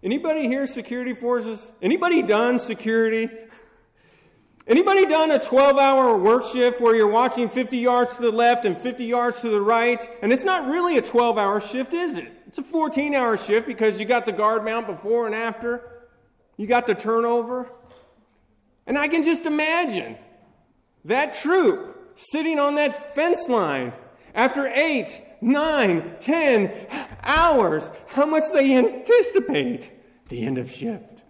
Anybody 0.03 0.47
here 0.47 0.67
security 0.67 1.15
forces? 1.15 1.73
Anybody 1.81 2.23
done 2.23 2.59
security? 2.59 3.29
Anybody 4.67 5.07
done 5.07 5.31
a 5.31 5.39
12 5.39 5.79
hour 5.79 6.17
work 6.19 6.45
shift 6.45 6.81
where 6.81 6.95
you're 6.95 7.07
watching 7.07 7.49
50 7.49 7.79
yards 7.79 8.17
to 8.17 8.23
the 8.23 8.31
left 8.31 8.65
and 8.65 8.77
50 8.77 9.05
yards 9.05 9.41
to 9.41 9.49
the 9.49 9.61
right? 9.61 10.09
And 10.23 10.33
it's 10.33 10.43
not 10.43 10.67
really 10.67 10.99
a 10.99 11.03
12 11.03 11.39
hour 11.39 11.61
shift, 11.61 11.95
is 11.95 12.19
it? 12.19 12.33
It's 12.47 12.59
a 12.59 12.63
14 12.63 13.15
hour 13.15 13.37
shift 13.37 13.67
because 13.67 14.01
you 14.01 14.07
got 14.07 14.27
the 14.27 14.33
guard 14.33 14.65
mount 14.65 14.87
before 14.87 15.27
and 15.27 15.35
after. 15.35 15.83
You 16.57 16.67
got 16.67 16.87
the 16.87 16.95
turnover. 16.95 17.71
And 18.87 18.97
I 18.97 19.09
can 19.09 19.23
just 19.23 19.47
imagine 19.47 20.17
that 21.05 21.35
troop 21.35 22.13
sitting 22.17 22.59
on 22.59 22.77
that 22.77 23.15
fence 23.15 23.49
line 23.49 23.93
after 24.35 24.67
eight, 24.67 25.23
nine, 25.41 26.17
ten 26.21 26.73
hours, 27.23 27.91
how 28.09 28.27
much 28.27 28.45
they 28.53 28.77
anticipate 28.77 29.93
the 30.29 30.45
end 30.45 30.59
of 30.59 30.71
shift, 30.71 31.23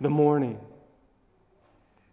the 0.00 0.10
morning. 0.10 0.58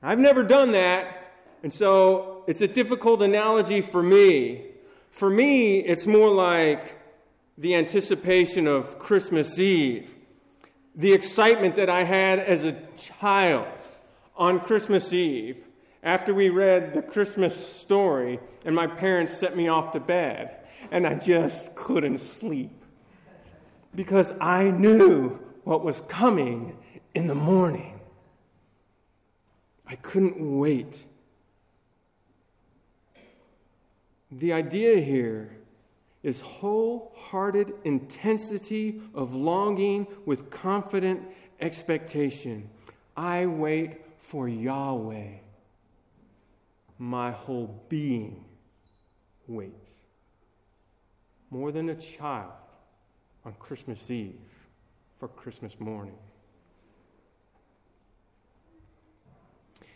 I've 0.04 0.20
never 0.20 0.44
done 0.44 0.72
that, 0.72 1.34
and 1.64 1.74
so 1.74 2.44
it's 2.48 2.62
a 2.62 2.68
difficult 2.68 3.22
analogy 3.22 3.82
for 3.82 4.02
me. 4.02 4.66
For 5.10 5.30
me, 5.30 5.80
it's 5.80 6.08
more 6.08 6.30
like 6.30 7.00
the 7.58 7.76
anticipation 7.76 8.66
of 8.66 8.98
Christmas 8.98 9.60
Eve, 9.60 10.16
the 10.96 11.14
excitement 11.14 11.76
that 11.76 11.90
I 11.90 12.04
had 12.04 12.40
as 12.40 12.66
a 12.66 12.78
child 12.98 13.68
on 14.42 14.60
Christmas 14.60 15.14
Eve 15.14 15.68
after 16.02 16.34
we 16.34 16.50
read 16.50 16.96
the 16.96 17.02
Christmas 17.04 17.56
story 17.78 18.40
and 18.66 18.76
my 18.76 18.88
parents 18.88 19.32
set 19.32 19.56
me 19.56 19.68
off 19.68 19.92
to 19.92 20.00
bed. 20.00 20.58
and 20.90 21.06
I 21.06 21.14
just 21.14 21.76
couldn't 21.76 22.18
sleep 22.18 22.72
because 23.94 24.34
I 24.42 24.72
knew 24.72 25.38
what 25.64 25.84
was 25.84 26.02
coming 26.08 26.76
in 27.14 27.28
the 27.28 27.36
morning. 27.36 28.00
I 29.86 29.96
couldn't 29.96 30.58
wait. 30.58 31.06
The 34.32 34.54
idea 34.54 35.02
here 35.02 35.56
is 36.24 36.42
wholehearted 36.42 37.74
intensity 37.84 39.02
of 39.14 39.36
longing 39.36 40.08
with 40.26 40.50
confident 40.50 41.22
expectation. 41.60 42.72
I 43.16 43.46
wait 43.46 44.02
for 44.22 44.48
Yahweh. 44.48 45.32
My 46.98 47.32
whole 47.32 47.84
being 47.90 48.46
waits. 49.48 49.98
More 51.50 51.72
than 51.72 51.90
a 51.90 51.96
child 51.96 52.54
on 53.44 53.54
Christmas 53.60 54.10
Eve 54.10 54.40
for 55.18 55.28
Christmas 55.28 55.80
morning. 55.80 56.18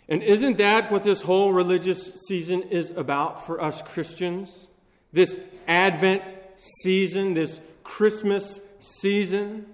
And 0.09 0.21
isn't 0.21 0.57
that 0.57 0.91
what 0.91 1.03
this 1.03 1.21
whole 1.21 1.53
religious 1.53 2.21
season 2.27 2.63
is 2.63 2.89
about 2.89 3.45
for 3.45 3.61
us 3.61 3.81
Christians? 3.83 4.67
This 5.13 5.39
Advent 5.67 6.23
season, 6.83 7.35
this 7.35 7.59
Christmas 7.83 8.59
season? 8.79 9.67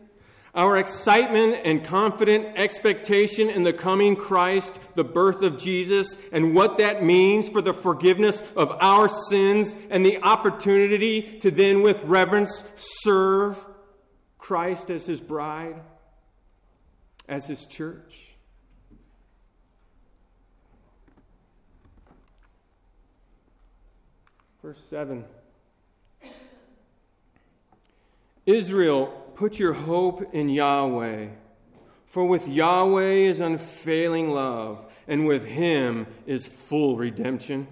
Our 0.53 0.77
excitement 0.77 1.61
and 1.63 1.83
confident 1.83 2.57
expectation 2.57 3.49
in 3.49 3.63
the 3.63 3.71
coming 3.71 4.17
Christ, 4.17 4.77
the 4.95 5.03
birth 5.03 5.41
of 5.43 5.57
Jesus, 5.57 6.17
and 6.33 6.53
what 6.53 6.77
that 6.79 7.03
means 7.03 7.47
for 7.47 7.61
the 7.61 7.73
forgiveness 7.73 8.41
of 8.57 8.69
our 8.81 9.07
sins 9.29 9.73
and 9.89 10.05
the 10.05 10.21
opportunity 10.21 11.39
to 11.39 11.51
then, 11.51 11.83
with 11.83 12.03
reverence, 12.03 12.63
serve 12.75 13.65
Christ 14.37 14.89
as 14.89 15.05
his 15.05 15.21
bride, 15.21 15.79
as 17.29 17.45
his 17.45 17.65
church. 17.65 18.31
Verse 24.61 24.83
7 24.89 25.23
Israel, 28.45 29.20
put 29.41 29.57
your 29.57 29.73
hope 29.73 30.35
in 30.35 30.49
Yahweh, 30.49 31.27
for 32.05 32.23
with 32.23 32.47
Yahweh 32.47 33.25
is 33.25 33.39
unfailing 33.39 34.29
love, 34.29 34.85
and 35.07 35.25
with 35.25 35.43
him 35.45 36.05
is 36.27 36.45
full 36.45 36.95
redemption. 36.95 37.67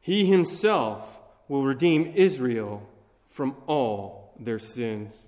He 0.00 0.26
himself 0.26 1.18
will 1.48 1.64
redeem 1.64 2.12
Israel 2.14 2.88
from 3.28 3.56
all 3.66 4.32
their 4.38 4.60
sins. 4.60 5.26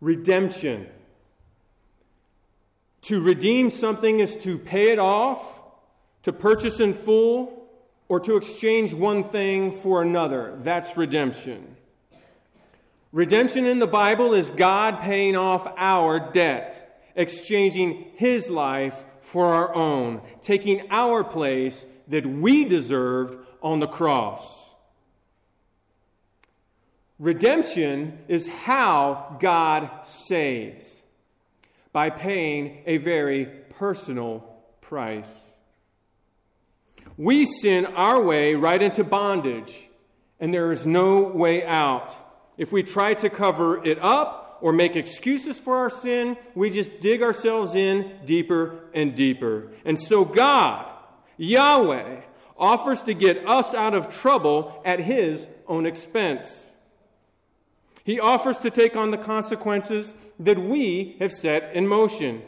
Redemption. 0.00 0.88
To 3.02 3.20
redeem 3.20 3.70
something 3.70 4.18
is 4.18 4.34
to 4.38 4.58
pay 4.58 4.90
it 4.90 4.98
off, 4.98 5.60
to 6.24 6.32
purchase 6.32 6.80
in 6.80 6.94
full, 6.94 7.70
or 8.08 8.18
to 8.18 8.34
exchange 8.34 8.92
one 8.92 9.28
thing 9.28 9.70
for 9.70 10.02
another. 10.02 10.58
That's 10.62 10.96
redemption. 10.96 11.71
Redemption 13.12 13.66
in 13.66 13.78
the 13.78 13.86
Bible 13.86 14.32
is 14.32 14.50
God 14.50 15.00
paying 15.00 15.36
off 15.36 15.70
our 15.76 16.18
debt, 16.32 17.02
exchanging 17.14 18.06
His 18.16 18.48
life 18.48 19.04
for 19.20 19.52
our 19.52 19.74
own, 19.74 20.22
taking 20.40 20.90
our 20.90 21.22
place 21.22 21.84
that 22.08 22.24
we 22.24 22.64
deserved 22.64 23.36
on 23.62 23.80
the 23.80 23.86
cross. 23.86 24.70
Redemption 27.18 28.18
is 28.28 28.48
how 28.48 29.36
God 29.38 29.90
saves 30.04 31.02
by 31.92 32.08
paying 32.08 32.82
a 32.86 32.96
very 32.96 33.44
personal 33.44 34.40
price. 34.80 35.50
We 37.18 37.44
sin 37.44 37.84
our 37.84 38.20
way 38.22 38.54
right 38.54 38.82
into 38.82 39.04
bondage, 39.04 39.88
and 40.40 40.52
there 40.52 40.72
is 40.72 40.86
no 40.86 41.20
way 41.20 41.64
out. 41.64 42.16
If 42.62 42.70
we 42.70 42.84
try 42.84 43.14
to 43.14 43.28
cover 43.28 43.84
it 43.84 43.98
up 43.98 44.58
or 44.60 44.72
make 44.72 44.94
excuses 44.94 45.58
for 45.58 45.78
our 45.78 45.90
sin, 45.90 46.36
we 46.54 46.70
just 46.70 47.00
dig 47.00 47.20
ourselves 47.20 47.74
in 47.74 48.20
deeper 48.24 48.84
and 48.94 49.16
deeper. 49.16 49.72
And 49.84 50.00
so 50.00 50.24
God, 50.24 50.86
Yahweh, 51.36 52.20
offers 52.56 53.02
to 53.02 53.14
get 53.14 53.44
us 53.48 53.74
out 53.74 53.94
of 53.94 54.14
trouble 54.14 54.80
at 54.84 55.00
His 55.00 55.48
own 55.66 55.86
expense. 55.86 56.70
He 58.04 58.20
offers 58.20 58.58
to 58.58 58.70
take 58.70 58.94
on 58.94 59.10
the 59.10 59.18
consequences 59.18 60.14
that 60.38 60.60
we 60.60 61.16
have 61.18 61.32
set 61.32 61.74
in 61.74 61.88
motion. 61.88 62.42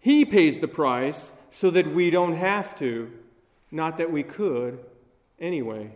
He 0.00 0.24
pays 0.24 0.58
the 0.58 0.66
price 0.66 1.30
so 1.52 1.70
that 1.70 1.94
we 1.94 2.10
don't 2.10 2.34
have 2.34 2.76
to. 2.80 3.12
Not 3.70 3.96
that 3.98 4.10
we 4.10 4.24
could 4.24 4.80
anyway. 5.38 5.92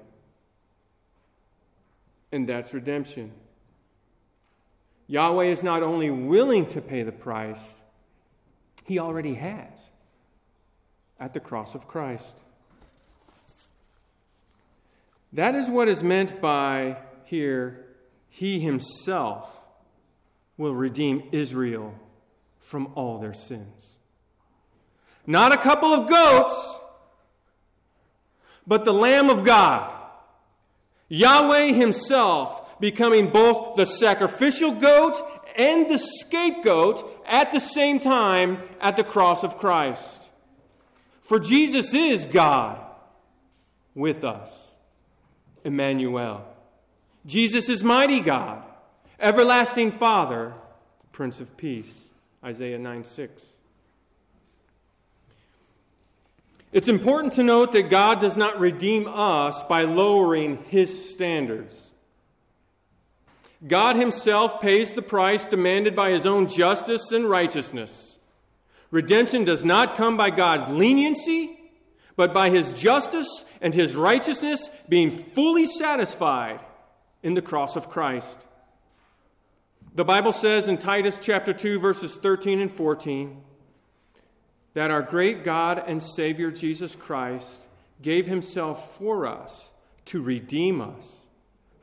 And 2.34 2.48
that's 2.48 2.74
redemption. 2.74 3.30
Yahweh 5.06 5.44
is 5.44 5.62
not 5.62 5.84
only 5.84 6.10
willing 6.10 6.66
to 6.66 6.80
pay 6.80 7.04
the 7.04 7.12
price, 7.12 7.80
He 8.82 8.98
already 8.98 9.34
has 9.34 9.92
at 11.20 11.32
the 11.32 11.38
cross 11.38 11.76
of 11.76 11.86
Christ. 11.86 12.40
That 15.32 15.54
is 15.54 15.70
what 15.70 15.86
is 15.86 16.02
meant 16.02 16.40
by 16.40 16.96
here, 17.24 17.86
He 18.28 18.58
Himself 18.58 19.48
will 20.56 20.74
redeem 20.74 21.28
Israel 21.30 21.94
from 22.58 22.88
all 22.96 23.20
their 23.20 23.32
sins. 23.32 23.98
Not 25.24 25.52
a 25.52 25.56
couple 25.56 25.94
of 25.94 26.08
goats 26.08 26.80
but 28.66 28.84
the 28.84 28.92
Lamb 28.92 29.28
of 29.28 29.44
God, 29.44 29.92
Yahweh 31.14 31.72
Himself, 31.72 32.80
becoming 32.80 33.30
both 33.30 33.76
the 33.76 33.86
sacrificial 33.86 34.72
goat 34.72 35.16
and 35.56 35.88
the 35.88 35.98
scapegoat 35.98 37.22
at 37.24 37.52
the 37.52 37.60
same 37.60 38.00
time 38.00 38.60
at 38.80 38.96
the 38.96 39.04
cross 39.04 39.44
of 39.44 39.58
Christ. 39.58 40.28
For 41.22 41.38
Jesus 41.38 41.94
is 41.94 42.26
God 42.26 42.80
with 43.94 44.24
us, 44.24 44.74
Emmanuel. 45.62 46.44
Jesus 47.24 47.68
is 47.68 47.84
mighty 47.84 48.18
God, 48.18 48.64
everlasting 49.20 49.92
Father, 49.92 50.52
Prince 51.12 51.38
of 51.38 51.56
Peace, 51.56 52.08
Isaiah 52.44 52.78
9 52.78 53.04
6. 53.04 53.53
It's 56.74 56.88
important 56.88 57.34
to 57.34 57.44
note 57.44 57.70
that 57.72 57.88
God 57.88 58.18
does 58.20 58.36
not 58.36 58.58
redeem 58.58 59.06
us 59.06 59.62
by 59.68 59.82
lowering 59.82 60.58
his 60.70 61.12
standards. 61.12 61.92
God 63.64 63.94
himself 63.94 64.60
pays 64.60 64.90
the 64.90 65.00
price 65.00 65.46
demanded 65.46 65.94
by 65.94 66.10
his 66.10 66.26
own 66.26 66.48
justice 66.48 67.12
and 67.12 67.30
righteousness. 67.30 68.18
Redemption 68.90 69.44
does 69.44 69.64
not 69.64 69.96
come 69.96 70.16
by 70.16 70.30
God's 70.30 70.66
leniency, 70.66 71.56
but 72.16 72.34
by 72.34 72.50
his 72.50 72.72
justice 72.72 73.44
and 73.60 73.72
his 73.72 73.94
righteousness 73.94 74.68
being 74.88 75.12
fully 75.12 75.66
satisfied 75.66 76.58
in 77.22 77.34
the 77.34 77.42
cross 77.42 77.76
of 77.76 77.88
Christ. 77.88 78.46
The 79.94 80.04
Bible 80.04 80.32
says 80.32 80.66
in 80.66 80.78
Titus 80.78 81.20
chapter 81.22 81.52
2 81.52 81.78
verses 81.78 82.16
13 82.16 82.60
and 82.60 82.72
14, 82.72 83.40
that 84.74 84.90
our 84.90 85.02
great 85.02 85.44
God 85.44 85.82
and 85.86 86.02
Savior 86.02 86.50
Jesus 86.50 86.94
Christ 86.94 87.62
gave 88.02 88.26
himself 88.26 88.96
for 88.98 89.26
us 89.26 89.70
to 90.06 90.20
redeem 90.20 90.80
us 90.80 91.22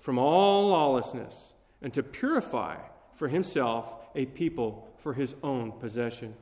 from 0.01 0.19
all 0.19 0.69
lawlessness 0.69 1.53
and 1.81 1.93
to 1.93 2.03
purify 2.03 2.75
for 3.15 3.27
himself 3.27 3.91
a 4.13 4.25
people 4.25 4.87
for 4.99 5.13
his 5.13 5.35
own 5.41 5.71
possession. 5.71 6.35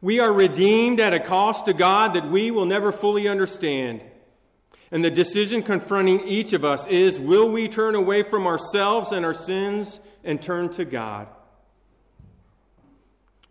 We 0.00 0.20
are 0.20 0.32
redeemed 0.32 1.00
at 1.00 1.14
a 1.14 1.20
cost 1.20 1.66
to 1.66 1.72
God 1.72 2.14
that 2.14 2.30
we 2.30 2.50
will 2.50 2.66
never 2.66 2.92
fully 2.92 3.28
understand. 3.28 4.02
And 4.90 5.04
the 5.04 5.10
decision 5.10 5.62
confronting 5.62 6.26
each 6.26 6.52
of 6.52 6.64
us 6.64 6.86
is 6.86 7.18
will 7.18 7.50
we 7.50 7.68
turn 7.68 7.94
away 7.94 8.22
from 8.22 8.46
ourselves 8.46 9.12
and 9.12 9.24
our 9.24 9.34
sins 9.34 10.00
and 10.22 10.40
turn 10.42 10.68
to 10.70 10.84
God? 10.84 11.28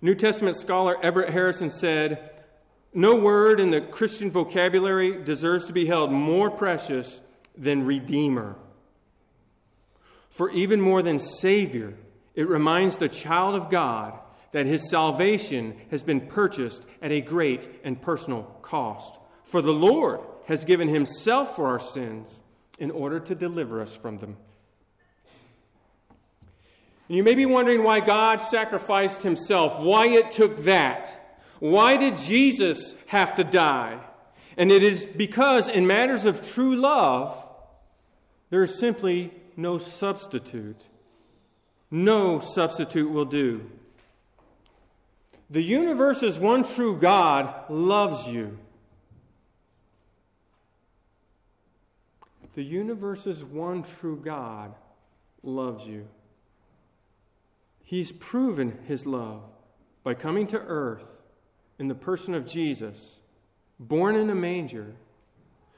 New 0.03 0.15
Testament 0.15 0.57
scholar 0.57 1.01
Everett 1.01 1.29
Harrison 1.29 1.69
said, 1.69 2.29
No 2.93 3.15
word 3.15 3.61
in 3.61 3.71
the 3.71 3.79
Christian 3.79 4.31
vocabulary 4.31 5.23
deserves 5.23 5.65
to 5.67 5.71
be 5.71 5.85
held 5.85 6.11
more 6.11 6.51
precious 6.51 7.21
than 7.57 7.85
Redeemer. 7.85 8.57
For 10.29 10.51
even 10.51 10.81
more 10.81 11.01
than 11.01 11.19
Savior, 11.19 11.93
it 12.35 12.49
reminds 12.49 12.97
the 12.97 13.07
child 13.07 13.55
of 13.55 13.69
God 13.69 14.19
that 14.51 14.65
his 14.65 14.89
salvation 14.89 15.73
has 15.89 16.03
been 16.03 16.27
purchased 16.27 16.85
at 17.01 17.13
a 17.13 17.21
great 17.21 17.69
and 17.85 18.01
personal 18.01 18.43
cost. 18.61 19.17
For 19.45 19.61
the 19.61 19.71
Lord 19.71 20.19
has 20.47 20.65
given 20.65 20.89
himself 20.89 21.55
for 21.55 21.67
our 21.67 21.79
sins 21.79 22.43
in 22.77 22.91
order 22.91 23.21
to 23.21 23.35
deliver 23.35 23.81
us 23.81 23.95
from 23.95 24.17
them. 24.17 24.35
And 27.13 27.17
you 27.19 27.23
may 27.23 27.35
be 27.35 27.45
wondering 27.45 27.83
why 27.83 27.99
God 27.99 28.41
sacrificed 28.41 29.21
himself, 29.21 29.79
why 29.79 30.07
it 30.07 30.31
took 30.31 30.63
that. 30.63 31.37
Why 31.59 31.95
did 31.95 32.17
Jesus 32.17 32.95
have 33.05 33.35
to 33.35 33.43
die? 33.43 33.99
And 34.57 34.71
it 34.71 34.81
is 34.81 35.05
because, 35.05 35.67
in 35.67 35.85
matters 35.85 36.25
of 36.25 36.43
true 36.53 36.75
love, 36.75 37.37
there 38.49 38.63
is 38.63 38.79
simply 38.79 39.31
no 39.55 39.77
substitute. 39.77 40.87
No 41.91 42.39
substitute 42.39 43.11
will 43.11 43.25
do. 43.25 43.69
The 45.51 45.61
universe's 45.61 46.39
one 46.39 46.63
true 46.63 46.97
God 46.97 47.69
loves 47.69 48.27
you. 48.27 48.57
The 52.55 52.63
universe's 52.63 53.43
one 53.43 53.83
true 53.99 54.17
God 54.17 54.73
loves 55.43 55.85
you. 55.85 56.07
He's 57.83 58.11
proven 58.11 58.79
his 58.87 59.05
love 59.05 59.43
by 60.03 60.13
coming 60.13 60.47
to 60.47 60.59
earth 60.59 61.05
in 61.77 61.87
the 61.87 61.95
person 61.95 62.33
of 62.33 62.45
Jesus, 62.45 63.19
born 63.79 64.15
in 64.15 64.29
a 64.29 64.35
manger, 64.35 64.95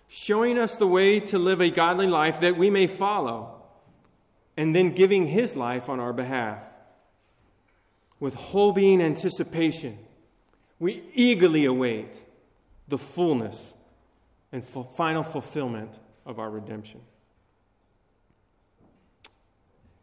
showing 0.08 0.58
us 0.58 0.76
the 0.76 0.88
way 0.88 1.20
to 1.20 1.40
live 1.40 1.62
a 1.62 1.70
godly 1.70 2.08
life 2.08 2.40
that 2.42 2.58
we 2.58 2.70
may 2.70 2.88
follow, 2.88 3.64
and 4.56 4.76
then 4.76 4.94
giving 4.94 5.26
his 5.28 5.56
life 5.56 5.90
on 5.90 6.00
our 6.00 6.14
behalf. 6.14 6.60
With 8.20 8.36
whole 8.36 8.72
being 8.72 9.02
anticipation, 9.02 9.98
we 10.80 11.04
eagerly 11.14 11.66
await 11.66 12.14
the 12.88 12.98
fullness 12.98 13.74
and 14.52 14.64
final 14.96 15.24
fulfillment 15.24 15.92
of 16.26 16.40
our 16.40 16.50
redemption. 16.50 17.02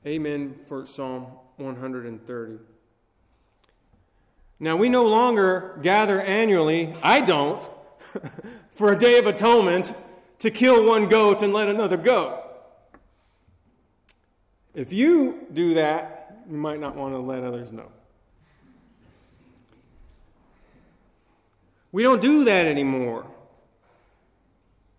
Amen 0.04 0.56
for 0.66 0.84
Psalm 0.84 1.26
130. 1.58 2.58
Now, 4.58 4.76
we 4.76 4.88
no 4.88 5.04
longer 5.04 5.78
gather 5.82 6.20
annually, 6.20 6.94
I 7.02 7.20
don't, 7.20 7.64
for 8.72 8.92
a 8.92 8.98
day 8.98 9.18
of 9.18 9.26
atonement 9.26 9.94
to 10.40 10.50
kill 10.50 10.84
one 10.84 11.08
goat 11.08 11.42
and 11.42 11.52
let 11.52 11.68
another 11.68 11.96
go. 11.96 12.42
If 14.74 14.92
you 14.92 15.46
do 15.52 15.74
that, 15.74 16.42
you 16.50 16.56
might 16.56 16.80
not 16.80 16.96
want 16.96 17.14
to 17.14 17.18
let 17.18 17.44
others 17.44 17.70
know. 17.70 17.88
We 21.92 22.02
don't 22.02 22.22
do 22.22 22.44
that 22.44 22.66
anymore. 22.66 23.26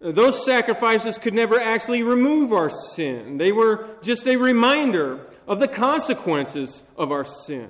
Those 0.04 0.44
sacrifices 0.44 1.18
could 1.18 1.34
never 1.34 1.58
actually 1.58 2.04
remove 2.04 2.52
our 2.52 2.70
sin. 2.94 3.38
They 3.38 3.54
were 3.54 3.88
just 4.02 4.28
a 4.28 4.36
reminder 4.36 5.26
of 5.48 5.62
the 5.62 5.68
consequences 5.68 6.84
of 6.98 7.10
our 7.10 7.24
sin. 7.24 7.70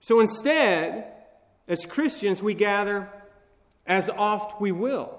So 0.00 0.20
instead, 0.20 1.12
as 1.66 1.84
Christians, 1.86 2.40
we 2.40 2.54
gather 2.54 3.10
as 3.84 4.08
oft 4.10 4.60
we 4.60 4.70
will 4.70 5.18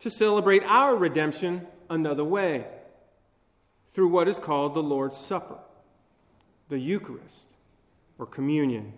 to 0.00 0.10
celebrate 0.10 0.62
our 0.64 0.96
redemption 0.96 1.66
another 1.90 2.24
way 2.24 2.64
through 3.92 4.08
what 4.08 4.26
is 4.26 4.38
called 4.38 4.72
the 4.72 4.82
Lord's 4.82 5.18
Supper, 5.18 5.58
the 6.70 6.78
Eucharist, 6.78 7.56
or 8.18 8.24
communion. 8.24 8.94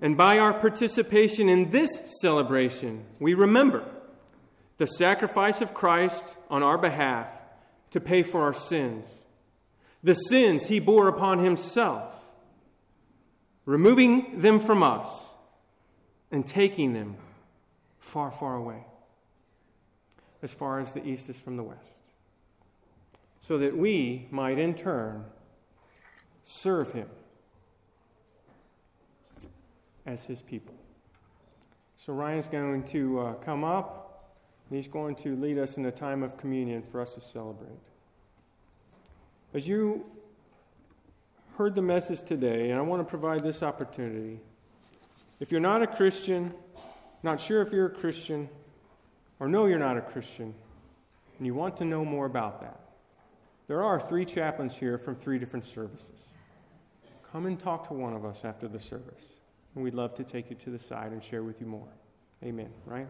And 0.00 0.16
by 0.16 0.38
our 0.38 0.54
participation 0.54 1.48
in 1.48 1.70
this 1.70 1.90
celebration, 2.20 3.04
we 3.18 3.34
remember 3.34 3.84
the 4.78 4.86
sacrifice 4.86 5.60
of 5.60 5.74
Christ 5.74 6.34
on 6.48 6.62
our 6.62 6.78
behalf 6.78 7.28
to 7.90 8.00
pay 8.00 8.22
for 8.22 8.42
our 8.42 8.54
sins, 8.54 9.26
the 10.02 10.14
sins 10.14 10.66
he 10.66 10.80
bore 10.80 11.08
upon 11.08 11.40
himself, 11.40 12.14
removing 13.66 14.40
them 14.40 14.58
from 14.58 14.82
us 14.82 15.34
and 16.30 16.46
taking 16.46 16.94
them 16.94 17.16
far, 17.98 18.30
far 18.30 18.56
away, 18.56 18.86
as 20.42 20.54
far 20.54 20.80
as 20.80 20.94
the 20.94 21.06
east 21.06 21.28
is 21.28 21.38
from 21.38 21.58
the 21.58 21.62
west, 21.62 22.06
so 23.40 23.58
that 23.58 23.76
we 23.76 24.28
might 24.30 24.58
in 24.58 24.74
turn 24.74 25.26
serve 26.42 26.92
him 26.92 27.08
as 30.06 30.26
his 30.26 30.42
people. 30.42 30.74
So 31.96 32.12
Ryan's 32.12 32.48
going 32.48 32.84
to 32.84 33.20
uh, 33.20 33.34
come 33.34 33.64
up, 33.64 34.34
and 34.68 34.76
he's 34.76 34.88
going 34.88 35.14
to 35.16 35.36
lead 35.36 35.58
us 35.58 35.76
in 35.76 35.86
a 35.86 35.92
time 35.92 36.22
of 36.22 36.36
communion 36.36 36.82
for 36.82 37.00
us 37.00 37.14
to 37.14 37.20
celebrate. 37.20 37.78
As 39.52 39.68
you 39.68 40.06
heard 41.60 41.74
the 41.74 41.82
message 41.82 42.22
today, 42.22 42.70
and 42.70 42.78
I 42.78 42.82
want 42.82 43.00
to 43.00 43.04
provide 43.04 43.42
this 43.42 43.62
opportunity. 43.62 44.40
If 45.40 45.52
you're 45.52 45.60
not 45.60 45.82
a 45.82 45.86
Christian, 45.86 46.54
not 47.22 47.38
sure 47.38 47.60
if 47.60 47.70
you're 47.70 47.84
a 47.84 47.90
Christian, 47.90 48.48
or 49.38 49.46
know 49.46 49.66
you're 49.66 49.78
not 49.78 49.98
a 49.98 50.00
Christian, 50.00 50.54
and 51.36 51.46
you 51.46 51.52
want 51.52 51.76
to 51.76 51.84
know 51.84 52.02
more 52.02 52.24
about 52.24 52.62
that, 52.62 52.80
there 53.66 53.82
are 53.82 54.00
three 54.00 54.24
chaplains 54.24 54.74
here 54.74 54.96
from 54.96 55.16
three 55.16 55.38
different 55.38 55.66
services. 55.66 56.30
Come 57.30 57.44
and 57.44 57.60
talk 57.60 57.88
to 57.88 57.94
one 57.94 58.14
of 58.14 58.24
us 58.24 58.42
after 58.42 58.66
the 58.66 58.80
service. 58.80 59.39
And 59.74 59.84
we'd 59.84 59.94
love 59.94 60.14
to 60.16 60.24
take 60.24 60.50
you 60.50 60.56
to 60.56 60.70
the 60.70 60.78
side 60.78 61.12
and 61.12 61.22
share 61.22 61.42
with 61.42 61.60
you 61.60 61.66
more. 61.66 61.88
Amen. 62.42 62.70
Right? 62.84 63.06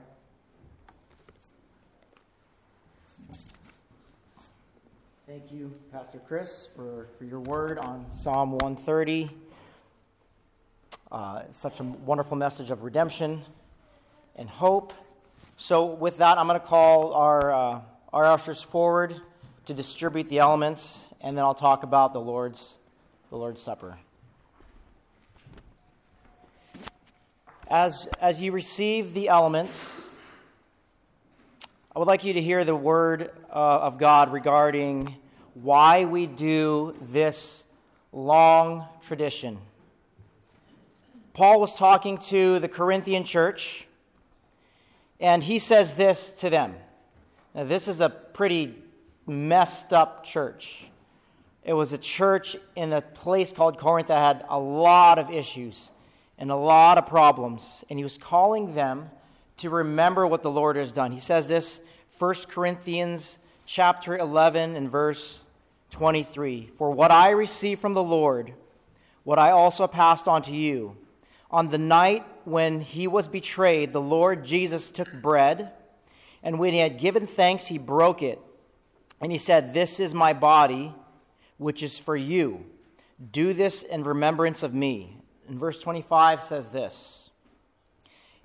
Thank 5.26 5.52
you, 5.52 5.72
Pastor 5.92 6.20
Chris, 6.26 6.68
for, 6.74 7.06
for 7.16 7.24
your 7.24 7.38
word 7.40 7.78
on 7.78 8.04
Psalm 8.10 8.50
130. 8.50 9.30
Uh, 11.12 11.42
such 11.52 11.78
a 11.80 11.84
wonderful 11.84 12.36
message 12.36 12.70
of 12.70 12.82
redemption 12.82 13.42
and 14.34 14.48
hope. 14.48 14.92
So, 15.56 15.86
with 15.86 16.16
that, 16.18 16.36
I'm 16.36 16.48
going 16.48 16.58
to 16.58 16.66
call 16.66 17.14
our, 17.14 17.52
uh, 17.52 17.80
our 18.12 18.24
ushers 18.24 18.60
forward 18.60 19.20
to 19.66 19.74
distribute 19.74 20.28
the 20.28 20.40
elements, 20.40 21.08
and 21.20 21.36
then 21.36 21.44
I'll 21.44 21.54
talk 21.54 21.84
about 21.84 22.12
the 22.12 22.20
Lord's, 22.20 22.78
the 23.30 23.36
Lord's 23.36 23.62
Supper. 23.62 23.98
As, 27.70 28.08
as 28.20 28.42
you 28.42 28.50
receive 28.50 29.14
the 29.14 29.28
elements, 29.28 30.02
I 31.94 32.00
would 32.00 32.08
like 32.08 32.24
you 32.24 32.32
to 32.32 32.42
hear 32.42 32.64
the 32.64 32.74
word 32.74 33.30
uh, 33.48 33.54
of 33.54 33.96
God 33.96 34.32
regarding 34.32 35.14
why 35.54 36.04
we 36.04 36.26
do 36.26 36.96
this 37.00 37.62
long 38.10 38.88
tradition. 39.02 39.58
Paul 41.32 41.60
was 41.60 41.76
talking 41.76 42.18
to 42.18 42.58
the 42.58 42.66
Corinthian 42.66 43.22
church, 43.22 43.86
and 45.20 45.44
he 45.44 45.60
says 45.60 45.94
this 45.94 46.32
to 46.40 46.50
them. 46.50 46.74
Now, 47.54 47.62
this 47.62 47.86
is 47.86 48.00
a 48.00 48.08
pretty 48.08 48.82
messed 49.28 49.92
up 49.92 50.24
church. 50.24 50.86
It 51.62 51.74
was 51.74 51.92
a 51.92 51.98
church 51.98 52.56
in 52.74 52.92
a 52.92 53.00
place 53.00 53.52
called 53.52 53.78
Corinth 53.78 54.08
that 54.08 54.38
had 54.38 54.44
a 54.48 54.58
lot 54.58 55.20
of 55.20 55.30
issues 55.30 55.92
and 56.40 56.50
a 56.50 56.56
lot 56.56 56.98
of 56.98 57.06
problems. 57.06 57.84
And 57.88 57.98
he 57.98 58.02
was 58.02 58.18
calling 58.18 58.74
them 58.74 59.10
to 59.58 59.68
remember 59.70 60.26
what 60.26 60.42
the 60.42 60.50
Lord 60.50 60.76
has 60.76 60.90
done. 60.90 61.12
He 61.12 61.20
says 61.20 61.46
this 61.46 61.80
1 62.18 62.34
Corinthians 62.48 63.38
chapter 63.66 64.16
11 64.16 64.74
and 64.74 64.90
verse 64.90 65.40
23 65.90 66.70
For 66.78 66.90
what 66.90 67.12
I 67.12 67.30
received 67.30 67.80
from 67.80 67.94
the 67.94 68.02
Lord, 68.02 68.54
what 69.22 69.38
I 69.38 69.50
also 69.50 69.86
passed 69.86 70.26
on 70.26 70.42
to 70.42 70.52
you. 70.52 70.96
On 71.50 71.68
the 71.68 71.78
night 71.78 72.24
when 72.44 72.80
he 72.80 73.06
was 73.06 73.28
betrayed, 73.28 73.92
the 73.92 74.00
Lord 74.00 74.44
Jesus 74.44 74.90
took 74.90 75.12
bread, 75.20 75.72
and 76.42 76.58
when 76.58 76.72
he 76.72 76.78
had 76.78 76.98
given 76.98 77.26
thanks, 77.26 77.66
he 77.66 77.76
broke 77.76 78.22
it. 78.22 78.40
And 79.20 79.30
he 79.30 79.38
said, 79.38 79.74
This 79.74 80.00
is 80.00 80.14
my 80.14 80.32
body, 80.32 80.94
which 81.58 81.82
is 81.82 81.98
for 81.98 82.16
you. 82.16 82.64
Do 83.32 83.52
this 83.52 83.82
in 83.82 84.04
remembrance 84.04 84.62
of 84.62 84.72
me. 84.72 85.19
And 85.50 85.58
verse 85.58 85.80
25 85.80 86.44
says 86.44 86.68
this 86.68 87.28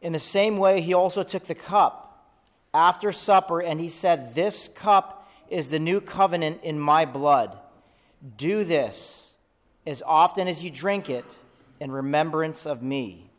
In 0.01 0.11
the 0.11 0.19
same 0.19 0.57
way, 0.57 0.81
he 0.81 0.95
also 0.95 1.21
took 1.21 1.45
the 1.45 1.53
cup 1.53 2.33
after 2.73 3.11
supper, 3.11 3.61
and 3.61 3.79
he 3.79 3.89
said, 3.89 4.33
This 4.33 4.67
cup 4.69 5.29
is 5.47 5.67
the 5.67 5.77
new 5.77 6.01
covenant 6.01 6.61
in 6.63 6.79
my 6.79 7.05
blood. 7.05 7.59
Do 8.35 8.63
this 8.63 9.33
as 9.85 10.01
often 10.03 10.47
as 10.47 10.63
you 10.63 10.71
drink 10.71 11.07
it 11.07 11.25
in 11.79 11.91
remembrance 11.91 12.65
of 12.65 12.81
me. 12.81 13.29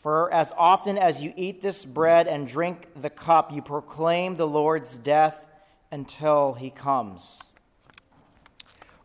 For 0.00 0.32
as 0.32 0.52
often 0.56 0.98
as 0.98 1.20
you 1.20 1.32
eat 1.34 1.60
this 1.60 1.84
bread 1.84 2.28
and 2.28 2.46
drink 2.46 2.86
the 2.94 3.10
cup, 3.10 3.52
you 3.52 3.62
proclaim 3.62 4.36
the 4.36 4.46
Lord's 4.46 4.94
death 4.94 5.44
until 5.90 6.52
he 6.52 6.70
comes 6.70 7.40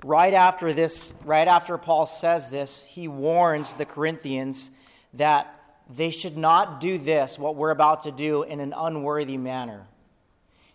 right 0.04 0.34
after 0.34 0.74
this, 0.74 1.14
right 1.24 1.48
after 1.48 1.78
Paul 1.78 2.06
says 2.06 2.50
this, 2.50 2.86
he 2.86 3.08
warns 3.08 3.74
the 3.74 3.86
Corinthians 3.86 4.72
that 5.14 5.54
they 5.90 6.12
should 6.12 6.38
not 6.38 6.80
do 6.80 6.98
this, 6.98 7.38
what 7.38 7.56
we're 7.56 7.72
about 7.72 8.04
to 8.04 8.12
do, 8.12 8.44
in 8.44 8.60
an 8.60 8.74
unworthy 8.76 9.38
manner. 9.38 9.86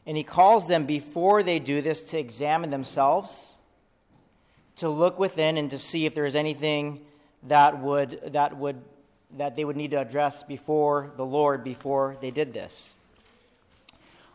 And 0.07 0.17
he 0.17 0.23
calls 0.23 0.69
them 0.69 0.87
before 0.87 1.43
they 1.43 1.59
do 1.59 1.83
this 1.83 2.03
to 2.11 2.19
examine 2.19 2.71
themselves, 2.71 3.55
to 4.77 4.89
look 4.89 5.19
within 5.19 5.57
and 5.57 5.71
to 5.71 5.79
see 5.79 6.07
if 6.07 6.15
there's 6.15 6.37
anything 6.37 7.01
that 7.45 7.81
would 7.81 8.21
that 8.33 8.57
would 8.57 8.81
that 9.37 9.57
they 9.57 9.65
would 9.65 9.77
need 9.77 9.91
to 9.91 10.01
address 10.01 10.43
before 10.43 11.11
the 11.17 11.25
Lord 11.25 11.65
before 11.65 12.17
they 12.21 12.31
did 12.31 12.53
this. 12.53 12.91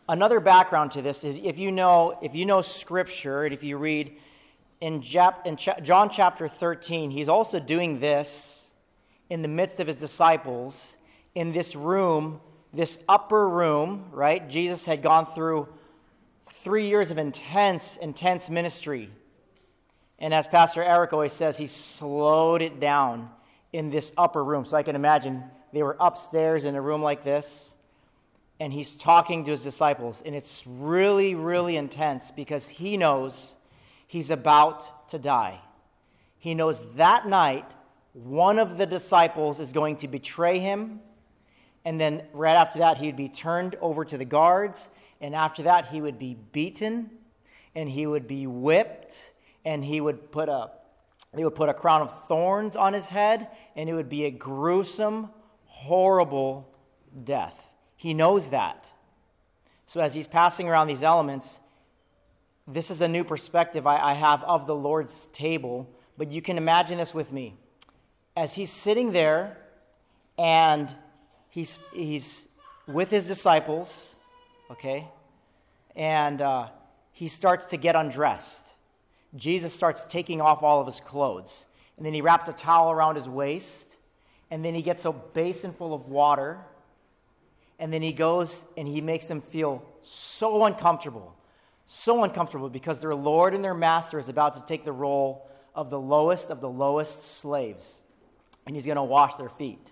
Another 0.08 0.40
background 0.40 0.90
to 0.92 1.02
this 1.02 1.24
is 1.24 1.40
if 1.42 1.58
you 1.58 1.70
know 1.70 2.18
if 2.22 2.34
you 2.34 2.44
know 2.44 2.60
scripture 2.60 3.44
and 3.44 3.54
if 3.54 3.62
you 3.62 3.78
read 3.78 4.12
in, 4.82 5.00
Jap, 5.00 5.46
in 5.46 5.56
Ch- 5.56 5.82
John 5.82 6.10
chapter 6.10 6.46
13, 6.46 7.10
he's 7.10 7.30
also 7.30 7.58
doing 7.58 8.00
this 8.00 8.60
in 9.30 9.40
the 9.40 9.48
midst 9.48 9.80
of 9.80 9.86
his 9.86 9.96
disciples 9.96 10.94
in 11.34 11.52
this 11.52 11.74
room 11.74 12.38
this 12.72 12.98
upper 13.08 13.48
room, 13.48 14.06
right? 14.12 14.48
Jesus 14.48 14.84
had 14.84 15.02
gone 15.02 15.26
through 15.34 15.68
three 16.50 16.88
years 16.88 17.10
of 17.10 17.18
intense, 17.18 17.96
intense 17.98 18.48
ministry. 18.48 19.10
And 20.18 20.32
as 20.32 20.46
Pastor 20.46 20.82
Eric 20.82 21.12
always 21.12 21.32
says, 21.32 21.58
he 21.58 21.66
slowed 21.66 22.62
it 22.62 22.80
down 22.80 23.28
in 23.72 23.90
this 23.90 24.12
upper 24.16 24.42
room. 24.42 24.64
So 24.64 24.76
I 24.76 24.82
can 24.82 24.96
imagine 24.96 25.42
they 25.72 25.82
were 25.82 25.96
upstairs 26.00 26.64
in 26.64 26.74
a 26.74 26.80
room 26.80 27.02
like 27.02 27.24
this, 27.24 27.70
and 28.60 28.72
he's 28.72 28.94
talking 28.94 29.44
to 29.44 29.50
his 29.50 29.62
disciples. 29.62 30.22
And 30.24 30.34
it's 30.34 30.62
really, 30.66 31.34
really 31.34 31.76
intense 31.76 32.30
because 32.30 32.68
he 32.68 32.96
knows 32.96 33.54
he's 34.12 34.30
about 34.30 35.08
to 35.08 35.18
die. 35.18 35.58
He 36.38 36.54
knows 36.54 36.84
that 36.96 37.26
night 37.26 37.64
one 38.12 38.58
of 38.58 38.76
the 38.76 38.84
disciples 38.84 39.58
is 39.58 39.72
going 39.72 39.96
to 39.96 40.08
betray 40.08 40.58
him 40.58 41.00
and 41.84 42.00
then 42.00 42.24
right 42.32 42.56
after 42.56 42.78
that, 42.80 42.98
he 42.98 43.06
would 43.06 43.16
be 43.16 43.30
turned 43.30 43.76
over 43.80 44.04
to 44.04 44.16
the 44.16 44.24
guards. 44.24 44.88
And 45.20 45.34
after 45.34 45.62
that, 45.64 45.88
he 45.88 46.00
would 46.00 46.18
be 46.18 46.36
beaten 46.52 47.10
and 47.74 47.88
he 47.88 48.06
would 48.06 48.28
be 48.28 48.46
whipped 48.46 49.32
and 49.64 49.84
he 49.84 50.00
would 50.00 50.30
put 50.30 50.48
a 50.48 50.70
they 51.34 51.44
would 51.44 51.54
put 51.54 51.70
a 51.70 51.74
crown 51.74 52.02
of 52.02 52.28
thorns 52.28 52.76
on 52.76 52.92
his 52.92 53.06
head 53.06 53.48
and 53.74 53.88
it 53.88 53.94
would 53.94 54.10
be 54.10 54.26
a 54.26 54.30
gruesome 54.30 55.30
horrible 55.64 56.68
death 57.24 57.54
he 57.96 58.12
knows 58.12 58.48
that 58.48 58.84
so 59.86 60.00
as 60.00 60.12
he's 60.12 60.28
passing 60.28 60.68
around 60.68 60.88
these 60.88 61.02
elements 61.02 61.58
this 62.66 62.90
is 62.90 63.00
a 63.00 63.08
new 63.08 63.24
perspective 63.24 63.86
I, 63.86 63.98
I 63.98 64.12
have 64.14 64.42
of 64.44 64.66
the 64.66 64.74
lord's 64.74 65.26
table 65.32 65.88
but 66.16 66.30
you 66.30 66.42
can 66.42 66.56
imagine 66.56 66.98
this 66.98 67.14
with 67.14 67.32
me 67.32 67.56
as 68.36 68.54
he's 68.54 68.70
sitting 68.70 69.12
there 69.12 69.56
and 70.38 70.94
he's, 71.50 71.78
he's 71.92 72.40
with 72.86 73.10
his 73.10 73.26
disciples, 73.26 74.06
okay? 74.70 75.06
And 75.94 76.40
uh, 76.40 76.68
he 77.12 77.28
starts 77.28 77.66
to 77.66 77.76
get 77.76 77.94
undressed. 77.94 78.64
Jesus 79.34 79.74
starts 79.74 80.02
taking 80.08 80.40
off 80.40 80.62
all 80.62 80.80
of 80.80 80.86
his 80.86 81.00
clothes. 81.00 81.66
And 81.96 82.06
then 82.06 82.14
he 82.14 82.20
wraps 82.20 82.48
a 82.48 82.52
towel 82.52 82.90
around 82.90 83.16
his 83.16 83.28
waist. 83.28 83.86
And 84.50 84.64
then 84.64 84.74
he 84.74 84.82
gets 84.82 85.04
a 85.04 85.12
basin 85.12 85.72
full 85.72 85.94
of 85.94 86.08
water. 86.08 86.58
And 87.78 87.92
then 87.92 88.02
he 88.02 88.12
goes 88.12 88.62
and 88.76 88.88
he 88.88 89.00
makes 89.00 89.26
them 89.26 89.40
feel 89.40 89.82
so 90.02 90.64
uncomfortable. 90.64 91.34
So 91.94 92.24
uncomfortable 92.24 92.70
because 92.70 93.00
their 93.00 93.14
Lord 93.14 93.52
and 93.52 93.62
their 93.62 93.74
master 93.74 94.18
is 94.18 94.30
about 94.30 94.54
to 94.54 94.62
take 94.66 94.86
the 94.86 94.92
role 94.92 95.46
of 95.74 95.90
the 95.90 96.00
lowest 96.00 96.48
of 96.48 96.62
the 96.62 96.68
lowest 96.68 97.38
slaves. 97.40 97.84
And 98.66 98.74
he's 98.74 98.86
going 98.86 98.96
to 98.96 99.02
wash 99.02 99.34
their 99.34 99.50
feet. 99.50 99.86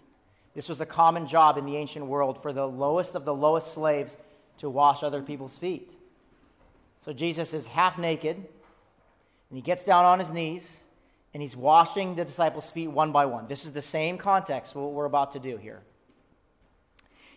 This 0.54 0.66
was 0.66 0.80
a 0.80 0.86
common 0.86 1.28
job 1.28 1.58
in 1.58 1.66
the 1.66 1.76
ancient 1.76 2.06
world 2.06 2.40
for 2.40 2.54
the 2.54 2.66
lowest 2.66 3.14
of 3.14 3.26
the 3.26 3.34
lowest 3.34 3.74
slaves 3.74 4.16
to 4.58 4.70
wash 4.70 5.02
other 5.02 5.20
people's 5.20 5.56
feet. 5.58 5.92
So 7.04 7.12
Jesus 7.12 7.52
is 7.52 7.66
half 7.66 7.98
naked, 7.98 8.36
and 8.36 8.46
he 9.56 9.60
gets 9.60 9.84
down 9.84 10.06
on 10.06 10.20
his 10.20 10.30
knees, 10.30 10.66
and 11.34 11.42
he's 11.42 11.54
washing 11.54 12.16
the 12.16 12.24
disciples' 12.24 12.70
feet 12.70 12.88
one 12.88 13.12
by 13.12 13.26
one. 13.26 13.46
This 13.46 13.66
is 13.66 13.72
the 13.72 13.82
same 13.82 14.16
context, 14.16 14.74
what 14.74 14.92
we're 14.92 15.04
about 15.04 15.32
to 15.32 15.38
do 15.38 15.58
here. 15.58 15.82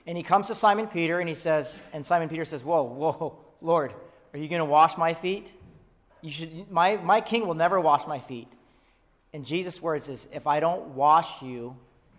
And 0.08 0.18
he 0.18 0.24
comes 0.24 0.48
to 0.48 0.56
Simon 0.56 0.88
Peter, 0.88 1.20
and 1.20 1.28
he 1.28 1.36
says, 1.36 1.82
and 1.92 2.06
Simon 2.06 2.30
Peter 2.30 2.46
says, 2.46 2.64
Whoa, 2.64 2.84
whoa, 2.84 3.38
Lord, 3.62 3.94
are 4.34 4.40
you 4.40 4.48
going 4.48 4.60
to 4.60 4.66
wash 4.66 4.98
my 4.98 5.14
feet? 5.14 5.52
You 6.22 6.32
should, 6.32 6.72
my, 6.72 6.98
my 6.98 7.22
king 7.22 7.46
will 7.46 7.54
never 7.54 7.80
wash 7.80 8.08
my 8.08 8.20
feet. 8.20 8.48
And 9.34 9.46
Jesus' 9.46 9.82
words 9.82 10.10
is, 10.10 10.28
If 10.32 10.48
I 10.48 10.60
don't 10.60 10.90
wash 10.90 11.42
you, 11.42 11.76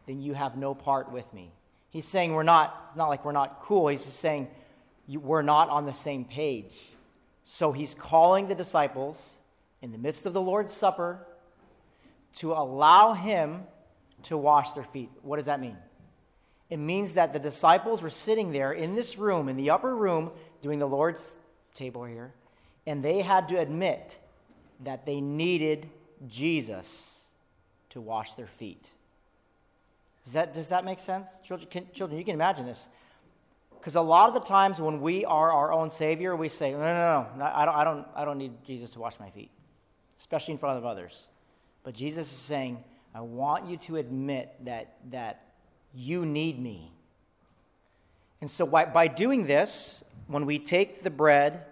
then 0.07 0.21
you 0.21 0.35
have 0.35 0.57
no 0.57 0.75
part 0.75 1.11
with 1.11 1.33
me. 1.33 1.51
He's 1.91 2.07
saying 2.07 2.33
we're 2.33 2.43
not, 2.43 2.97
not 2.97 3.09
like 3.09 3.25
we're 3.25 3.33
not 3.33 3.63
cool. 3.63 3.89
He's 3.89 4.05
just 4.05 4.21
saying 4.21 4.49
you, 5.07 5.21
we're 5.21 5.43
not 5.43 5.69
on 5.69 5.87
the 5.87 5.93
same 5.93 6.25
page. 6.25 6.75
So 7.45 7.73
he's 7.73 7.95
calling 7.95 8.49
the 8.49 8.55
disciples 8.55 9.39
in 9.81 9.93
the 9.93 9.99
midst 9.99 10.27
of 10.27 10.33
the 10.33 10.41
Lord's 10.41 10.73
Supper 10.75 11.27
to 12.37 12.53
allow 12.53 13.13
him 13.13 13.63
to 14.25 14.37
wash 14.37 14.73
their 14.73 14.85
feet. 14.85 15.11
What 15.23 15.37
does 15.37 15.47
that 15.47 15.61
mean? 15.61 15.77
It 16.71 16.79
means 16.79 17.13
that 17.13 17.33
the 17.33 17.39
disciples 17.39 18.03
were 18.03 18.11
sitting 18.11 18.51
there 18.51 18.73
in 18.73 18.95
this 18.95 19.19
room, 19.19 19.49
in 19.49 19.57
the 19.57 19.71
upper 19.71 19.95
room, 19.95 20.31
doing 20.63 20.79
the 20.79 20.89
Lord's 20.89 21.21
table 21.75 22.05
here, 22.05 22.33
and 22.87 23.03
they 23.03 23.21
had 23.21 23.49
to 23.49 23.59
admit 23.59 24.19
that 24.83 25.07
they 25.07 25.21
needed 25.21 25.89
Jesus 26.29 26.87
to 27.91 28.01
wash 28.01 28.35
their 28.35 28.47
feet. 28.47 28.89
Does 30.25 30.33
that, 30.33 30.55
does 30.55 30.69
that 30.69 30.85
make 30.85 30.99
sense? 30.99 31.27
Children, 31.47 31.69
can, 31.71 31.87
children, 31.93 32.19
you 32.19 32.25
can 32.25 32.35
imagine 32.35 32.67
this. 32.67 32.89
Because 33.79 33.97
a 33.97 34.01
lot 34.01 34.29
of 34.29 34.35
the 34.35 34.41
times 34.41 34.81
when 34.81 35.03
we 35.03 35.27
are 35.27 35.53
our 35.53 35.71
own 35.71 35.91
Savior, 35.91 36.35
we 36.35 36.49
say, 36.49 36.73
no, 36.73 36.79
no, 36.79 37.27
no, 37.37 37.45
I 37.45 37.67
don't, 37.67 37.75
I, 37.75 37.85
don't, 37.85 38.07
I 38.17 38.25
don't 38.25 38.39
need 38.39 38.53
Jesus 38.67 38.93
to 38.93 38.99
wash 38.99 39.21
my 39.21 39.29
feet, 39.29 39.51
especially 40.19 40.53
in 40.53 40.59
front 40.59 40.79
of 40.79 40.87
others. 40.87 41.27
But 41.83 41.95
Jesus 41.95 42.33
is 42.33 42.39
saying, 42.39 42.83
I 43.15 43.21
want 43.21 43.69
you 43.69 43.77
to 43.77 43.99
admit 43.99 44.55
that, 44.65 44.97
that 45.11 45.53
you 45.95 46.25
need 46.25 46.59
me. 46.59 46.94
And 48.45 48.51
so 48.51 48.67
by, 48.67 49.09
doing 49.09 49.47
this, 49.47 50.05
when 50.27 50.45
we 50.45 50.59
take 50.59 51.03
the 51.03 51.09
bread, 51.09 51.65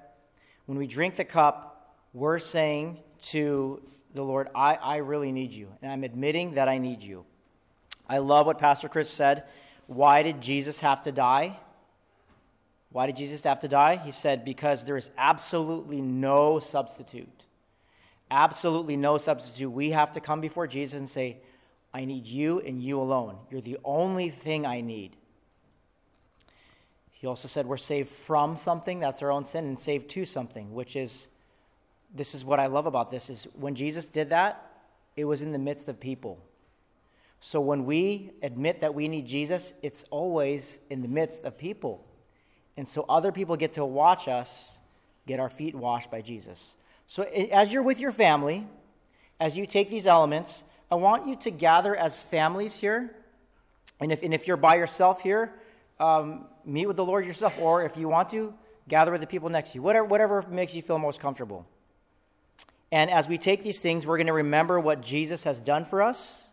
when 0.65 0.79
we 0.79 0.87
drink 0.87 1.17
the 1.17 1.25
cup, 1.27 1.95
we're 2.15 2.39
saying 2.39 2.97
to 3.25 3.83
the 4.15 4.23
Lord, 4.23 4.49
I, 4.55 4.77
I 4.77 4.97
really 4.97 5.33
need 5.33 5.53
you. 5.53 5.69
And 5.83 5.93
I'm 5.93 6.03
admitting 6.03 6.55
that 6.55 6.71
I 6.71 6.79
need 6.79 7.03
you. 7.03 7.27
I 8.09 8.19
love 8.19 8.47
what 8.47 8.59
Pastor 8.59 8.89
Chris 8.89 9.11
said. 9.11 9.45
Why 9.87 10.23
did 10.23 10.41
Jesus 10.41 10.79
have 10.81 11.03
to 11.03 11.13
die? 11.13 11.59
Why 12.91 13.05
did 13.05 13.19
Jesus 13.19 13.45
have 13.45 13.61
to 13.61 13.69
die? 13.69 13.97
He 13.97 14.11
said, 14.11 14.43
because 14.43 14.83
there 14.83 14.97
is 14.97 15.11
absolutely 15.19 16.01
no 16.01 16.59
substitute. 16.59 17.43
Absolutely 18.31 18.97
no 18.97 19.19
substitute. 19.19 19.71
We 19.71 19.91
have 19.91 20.13
to 20.13 20.21
come 20.21 20.41
before 20.41 20.67
Jesus 20.67 20.99
and 20.99 21.07
say, 21.07 21.37
I 21.93 22.07
need 22.07 22.27
you 22.27 22.61
and 22.61 22.83
you 22.83 22.99
alone. 22.99 23.37
You're 23.51 23.61
the 23.61 23.77
only 23.85 24.31
thing 24.31 24.65
I 24.65 24.81
need. 24.81 25.19
He 27.23 27.29
also 27.29 27.47
said 27.47 27.67
we're 27.67 27.77
saved 27.77 28.11
from 28.11 28.57
something, 28.57 28.99
that's 28.99 29.23
our 29.23 29.31
own 29.31 29.45
sin, 29.45 29.65
and 29.65 29.79
saved 29.79 30.11
to 30.11 30.25
something, 30.25 30.75
which 30.75 30.97
is 30.97 31.29
this 32.13 32.35
is 32.35 32.45
what 32.45 32.59
I 32.59 32.67
love 32.67 32.87
about 32.87 33.11
this 33.13 33.31
is 33.31 33.47
when 33.55 33.77
Jesus 33.77 34.07
did 34.07 34.31
that, 34.31 34.71
it 35.17 35.25
was 35.25 35.41
in 35.41 35.53
the 35.53 35.59
midst 35.59 35.87
of 35.87 36.01
people. 36.01 36.39
So 37.39 37.61
when 37.61 37.85
we 37.85 38.33
admit 38.43 38.81
that 38.81 38.95
we 38.95 39.07
need 39.07 39.29
Jesus, 39.29 39.73
it's 39.83 40.05
always 40.11 40.81
in 40.91 41.01
the 41.01 41.07
midst 41.07 41.45
of 41.45 41.57
people. 41.57 42.05
And 42.77 42.89
so 42.89 43.07
other 43.09 43.31
people 43.31 43.57
get 43.57 43.75
to 43.75 43.85
watch 43.85 44.27
us 44.27 44.77
get 45.25 45.39
our 45.39 45.49
feet 45.49 45.77
washed 45.77 46.11
by 46.11 46.23
Jesus. 46.23 46.75
So 47.07 47.23
as 47.23 47.73
you're 47.73 47.85
with 47.85 48.01
your 48.01 48.11
family, 48.11 48.67
as 49.39 49.57
you 49.57 49.65
take 49.65 49.91
these 49.91 50.09
elements, 50.09 50.65
I 50.91 50.97
want 50.97 51.29
you 51.29 51.37
to 51.37 51.53
gather 51.53 51.95
as 51.95 52.21
families 52.21 52.75
here. 52.75 53.15
And 54.01 54.11
if, 54.11 54.25
and 54.25 54.35
if 54.35 54.49
you're 54.49 54.57
by 54.57 54.75
yourself 54.75 55.21
here, 55.21 55.53
um, 56.03 56.47
meet 56.65 56.87
with 56.87 56.97
the 56.97 57.05
Lord 57.05 57.25
yourself. 57.25 57.59
Or 57.59 57.85
if 57.85 57.97
you 57.97 58.09
want 58.09 58.31
to, 58.31 58.53
gather 58.89 59.13
with 59.13 59.21
the 59.21 59.27
people 59.27 59.49
next 59.49 59.71
to 59.71 59.77
you. 59.77 59.83
Whatever, 59.83 60.07
whatever 60.07 60.45
makes 60.51 60.75
you 60.75 60.83
feel 60.83 60.99
most 60.99 61.21
comfortable. 61.21 61.67
And 62.91 63.11
as 63.11 63.29
we 63.29 63.39
take 63.39 63.63
these 63.63 63.79
things, 63.79 64.07
we're 64.07 64.19
going 64.19 64.27
to 64.27 64.33
remember 64.33 64.79
what 64.79 65.01
Jesus 65.01 65.45
has 65.45 65.59
done 65.59 65.85
for 65.85 66.03
us 66.03 66.45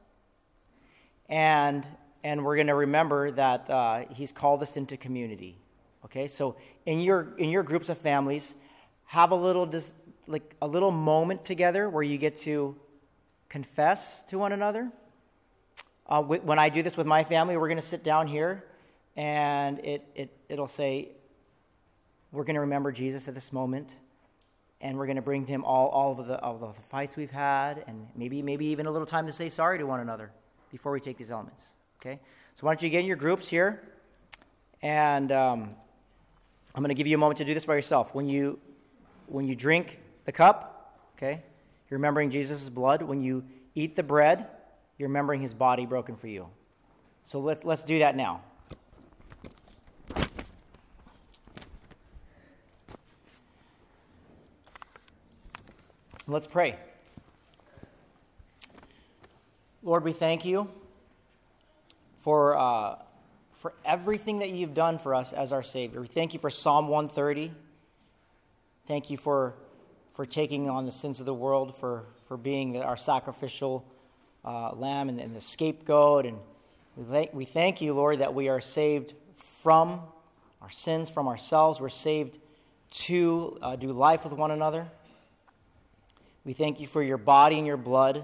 and 1.30 1.86
and 2.24 2.44
we're 2.44 2.56
going 2.56 2.68
to 2.68 2.76
remember 2.76 3.32
that 3.32 3.70
uh, 3.70 4.04
he's 4.14 4.32
called 4.32 4.62
us 4.62 4.76
into 4.76 4.98
community 4.98 5.56
okay 6.04 6.28
so 6.28 6.56
in 6.86 7.00
your 7.00 7.36
in 7.38 7.50
your 7.50 7.64
groups 7.64 7.88
of 7.88 7.98
families 7.98 8.56
have 9.06 9.32
a 9.32 9.36
little 9.36 9.66
dis, 9.66 9.92
like 10.28 10.56
a 10.62 10.68
little 10.68 10.92
moment 10.92 11.46
together 11.46 11.90
where 11.90 12.04
you 12.04 12.18
get 12.18 12.36
to 12.38 12.76
confess 13.48 14.22
to 14.24 14.38
one 14.38 14.52
another 14.52 14.92
uh, 16.08 16.22
when 16.22 16.60
i 16.60 16.68
do 16.68 16.84
this 16.84 16.98
with 16.98 17.08
my 17.08 17.24
family 17.24 17.56
we're 17.56 17.70
going 17.70 17.80
to 17.80 17.88
sit 17.88 18.04
down 18.04 18.28
here 18.28 18.64
and 19.16 19.80
it, 19.80 20.06
it 20.16 20.38
it'll 20.50 20.68
say 20.68 21.10
we're 22.32 22.44
going 22.44 22.56
to 22.56 22.62
remember 22.62 22.92
jesus 22.92 23.28
at 23.28 23.36
this 23.36 23.52
moment 23.52 23.90
and 24.82 24.98
we're 24.98 25.06
going 25.06 25.18
to 25.18 25.22
bring 25.22 25.46
to 25.46 25.52
him 25.52 25.66
all, 25.66 25.90
all 25.90 26.18
of 26.18 26.28
the, 26.28 26.40
all 26.42 26.56
of 26.64 26.76
the 26.76 26.82
fights 26.84 27.18
we've 27.18 27.32
had 27.32 27.84
and 27.88 28.08
maybe 28.16 28.42
maybe 28.42 28.66
even 28.68 28.86
a 28.86 28.92
little 28.92 29.06
time 29.06 29.28
to 29.28 29.34
say 29.34 29.50
sorry 29.50 29.78
to 29.78 29.86
one 29.86 30.00
another 30.00 30.32
before 30.72 30.92
we 30.92 31.00
take 31.00 31.18
these 31.18 31.32
elements. 31.32 31.64
Okay? 32.00 32.20
So 32.56 32.66
why 32.66 32.74
don't 32.74 32.82
you 32.82 32.90
get 32.90 33.02
in 33.02 33.06
your 33.06 33.18
groups 33.18 33.48
here? 33.48 33.82
And 34.82 35.32
um, 35.32 35.76
I'm 36.74 36.82
going 36.82 36.90
to 36.90 36.96
give 36.96 37.08
you 37.08 37.16
a 37.16 37.20
moment 37.20 37.38
to 37.40 37.46
do 37.46 37.54
this 37.54 37.66
by 37.66 37.76
yourself. 37.76 38.14
When 38.14 38.28
you, 38.28 38.60
when 39.28 39.48
you 39.48 39.56
drink 39.56 40.00
the 40.26 40.32
cup, 40.32 40.98
okay, 41.18 41.42
you're 41.90 41.98
remembering 41.98 42.30
Jesus' 42.30 42.70
blood. 42.70 43.02
When 43.02 43.22
you 43.22 43.44
eat 43.76 43.96
the 43.96 44.04
bread, 44.04 44.48
you're 44.98 45.10
remembering 45.10 45.42
his 45.42 45.54
body 45.54 45.86
broken 45.86 46.16
for 46.16 46.28
you. 46.28 46.48
So 47.26 47.40
let's 47.40 47.64
let's 47.64 47.84
do 47.84 48.00
that 48.00 48.16
now. 48.16 48.42
Let's 56.30 56.46
pray. 56.46 56.76
Lord, 59.82 60.04
we 60.04 60.12
thank 60.12 60.46
you 60.46 60.70
for, 62.20 62.56
uh, 62.56 62.98
for 63.54 63.74
everything 63.84 64.38
that 64.40 64.52
you've 64.52 64.76
done 64.76 65.00
for 65.00 65.16
us 65.16 65.34
as 65.34 65.52
our 65.52 65.64
Savior. 65.64 66.02
We 66.02 66.08
thank 66.08 66.36
you 66.36 66.40
for 66.40 66.52
Psalm 66.52 66.88
130. 66.88 67.52
Thank 68.88 69.10
you 69.10 69.18
for, 69.18 69.56
for 70.14 70.28
taking 70.28 70.70
on 70.70 70.86
the 70.86 70.92
sins 70.92 71.20
of 71.20 71.26
the 71.26 71.34
world, 71.34 71.76
for, 71.76 72.04
for 72.28 72.38
being 72.38 72.80
our 72.80 72.96
sacrificial 72.96 73.84
uh, 74.46 74.74
lamb 74.74 75.10
and, 75.10 75.20
and, 75.20 75.36
the 75.36 75.42
scapegoat. 75.42 76.28
And 76.28 76.38
we 76.96 77.06
thank, 77.06 77.34
we 77.34 77.46
thank 77.46 77.82
you, 77.82 77.96
Lord, 77.96 78.20
that 78.20 78.36
we 78.36 78.50
are 78.50 78.62
saved 78.62 79.16
from 79.64 80.00
our 80.62 80.70
sins, 80.70 81.10
from 81.10 81.28
ourselves. 81.28 81.82
We're 81.82 81.90
saved 81.90 82.38
to 82.92 83.58
uh, 83.64 83.76
do 83.78 83.92
life 83.94 84.24
with 84.24 84.34
one 84.34 84.52
another. 84.52 84.92
We 86.46 86.54
thank 86.54 86.80
you 86.80 86.88
for 86.88 87.04
your 87.04 87.18
body 87.18 87.58
and 87.58 87.68
your 87.68 87.78
blood 87.78 88.24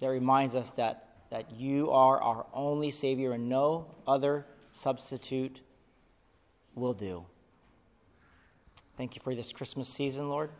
that 0.00 0.08
reminds 0.08 0.54
us 0.54 0.70
that, 0.70 1.08
that 1.30 1.50
you 1.52 1.90
are 1.90 2.20
our 2.20 2.46
only 2.52 2.90
Savior 2.90 3.32
and 3.32 3.48
no 3.48 3.86
other 4.06 4.46
substitute 4.72 5.60
will 6.74 6.94
do. 6.94 7.24
Thank 8.96 9.14
you 9.14 9.22
for 9.22 9.34
this 9.34 9.52
Christmas 9.52 9.88
season, 9.88 10.28
Lord. 10.28 10.50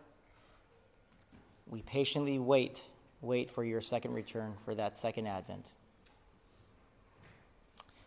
We 1.67 1.83
patiently 1.83 2.39
wait, 2.39 2.83
wait 3.21 3.51
for 3.51 3.65
your 3.65 3.81
second 3.81 4.13
return, 4.15 4.55
for 4.65 4.75
that 4.75 4.97
second 4.97 5.27
advent. 5.27 5.67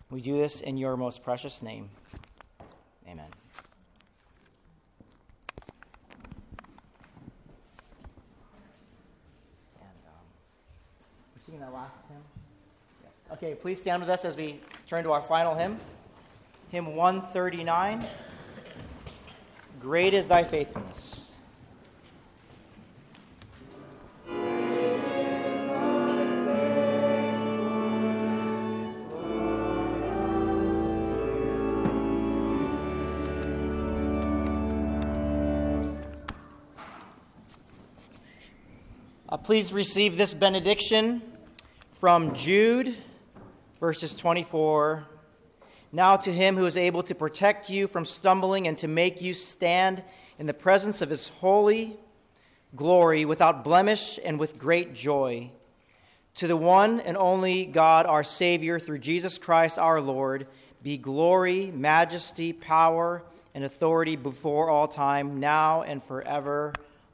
We 0.10 0.22
do 0.22 0.38
this 0.38 0.62
in 0.62 0.78
your 0.78 0.98
most 0.98 1.24
precious 1.24 1.62
name. 1.62 1.90
Amen. 3.08 3.28
Singing 11.50 11.62
that 11.62 11.74
last 11.74 11.96
hymn? 12.08 12.18
Yes. 13.04 13.38
Okay, 13.38 13.56
please 13.56 13.80
stand 13.80 14.04
with 14.04 14.10
us 14.10 14.24
as 14.24 14.38
we 14.38 14.60
turn 14.88 15.04
to 15.04 15.12
our 15.12 15.22
final 15.22 15.56
hymn. 15.56 15.80
Hymn 16.70 16.96
139 16.96 18.06
Great 19.80 20.14
is 20.14 20.28
Thy 20.28 20.44
Faithfulness. 20.44 21.32
Uh, 39.28 39.38
please 39.38 39.74
receive 39.74 40.18
this 40.18 40.34
benediction 40.36 41.22
from 42.00 42.34
Jude, 42.34 42.96
verses 43.82 44.14
24. 44.14 45.06
Now 45.92 46.16
to 46.16 46.32
him 46.32 46.56
who 46.56 46.66
is 46.66 46.78
able 46.78 47.04
to 47.04 47.14
protect 47.14 47.70
you 47.70 47.90
from 47.90 48.06
stumbling 48.06 48.68
and 48.68 48.78
to 48.78 48.88
make 48.88 49.22
you 49.22 49.34
stand 49.34 50.02
in 50.38 50.48
the 50.48 50.54
presence 50.54 51.02
of 51.02 51.10
his 51.10 51.28
holy 51.28 51.98
glory 52.74 53.26
without 53.26 53.66
blemish 53.66 54.18
and 54.24 54.40
with 54.40 54.58
great 54.58 54.94
joy. 54.94 55.52
To 56.36 56.48
the 56.48 56.56
one 56.56 57.02
and 57.02 57.18
only 57.18 57.66
God, 57.66 58.06
our 58.06 58.24
Savior, 58.24 58.80
through 58.80 59.00
Jesus 59.00 59.38
Christ 59.38 59.78
our 59.78 60.00
Lord, 60.00 60.48
be 60.82 60.96
glory, 60.96 61.66
majesty, 61.66 62.54
power, 62.54 63.24
and 63.54 63.66
authority 63.66 64.16
before 64.16 64.70
all 64.70 64.88
time, 64.88 65.42
now 65.42 65.82
and 65.82 66.02
forever. 66.02 66.72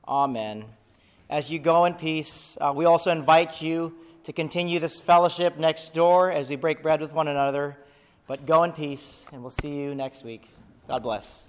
Amen. 0.08 0.66
As 1.28 1.50
you 1.50 1.58
go 1.58 1.86
in 1.86 1.96
peace, 1.96 2.56
uh, 2.62 2.72
we 2.76 2.86
also 2.86 3.10
invite 3.10 3.64
you 3.64 3.96
to 4.26 4.34
continue 4.34 4.80
this 4.80 5.00
fellowship 5.00 5.58
next 5.58 5.94
door 5.94 6.32
as 6.32 6.50
we 6.50 6.56
break 6.56 6.82
bread 6.82 7.00
with 7.00 7.14
one 7.14 7.28
another. 7.28 7.78
But 8.28 8.46
go 8.46 8.64
in 8.64 8.72
peace, 8.72 9.24
and 9.32 9.42
we'll 9.42 9.52
see 9.52 9.70
you 9.70 9.94
next 9.94 10.24
week. 10.24 10.50
God 10.88 11.04
bless. 11.04 11.44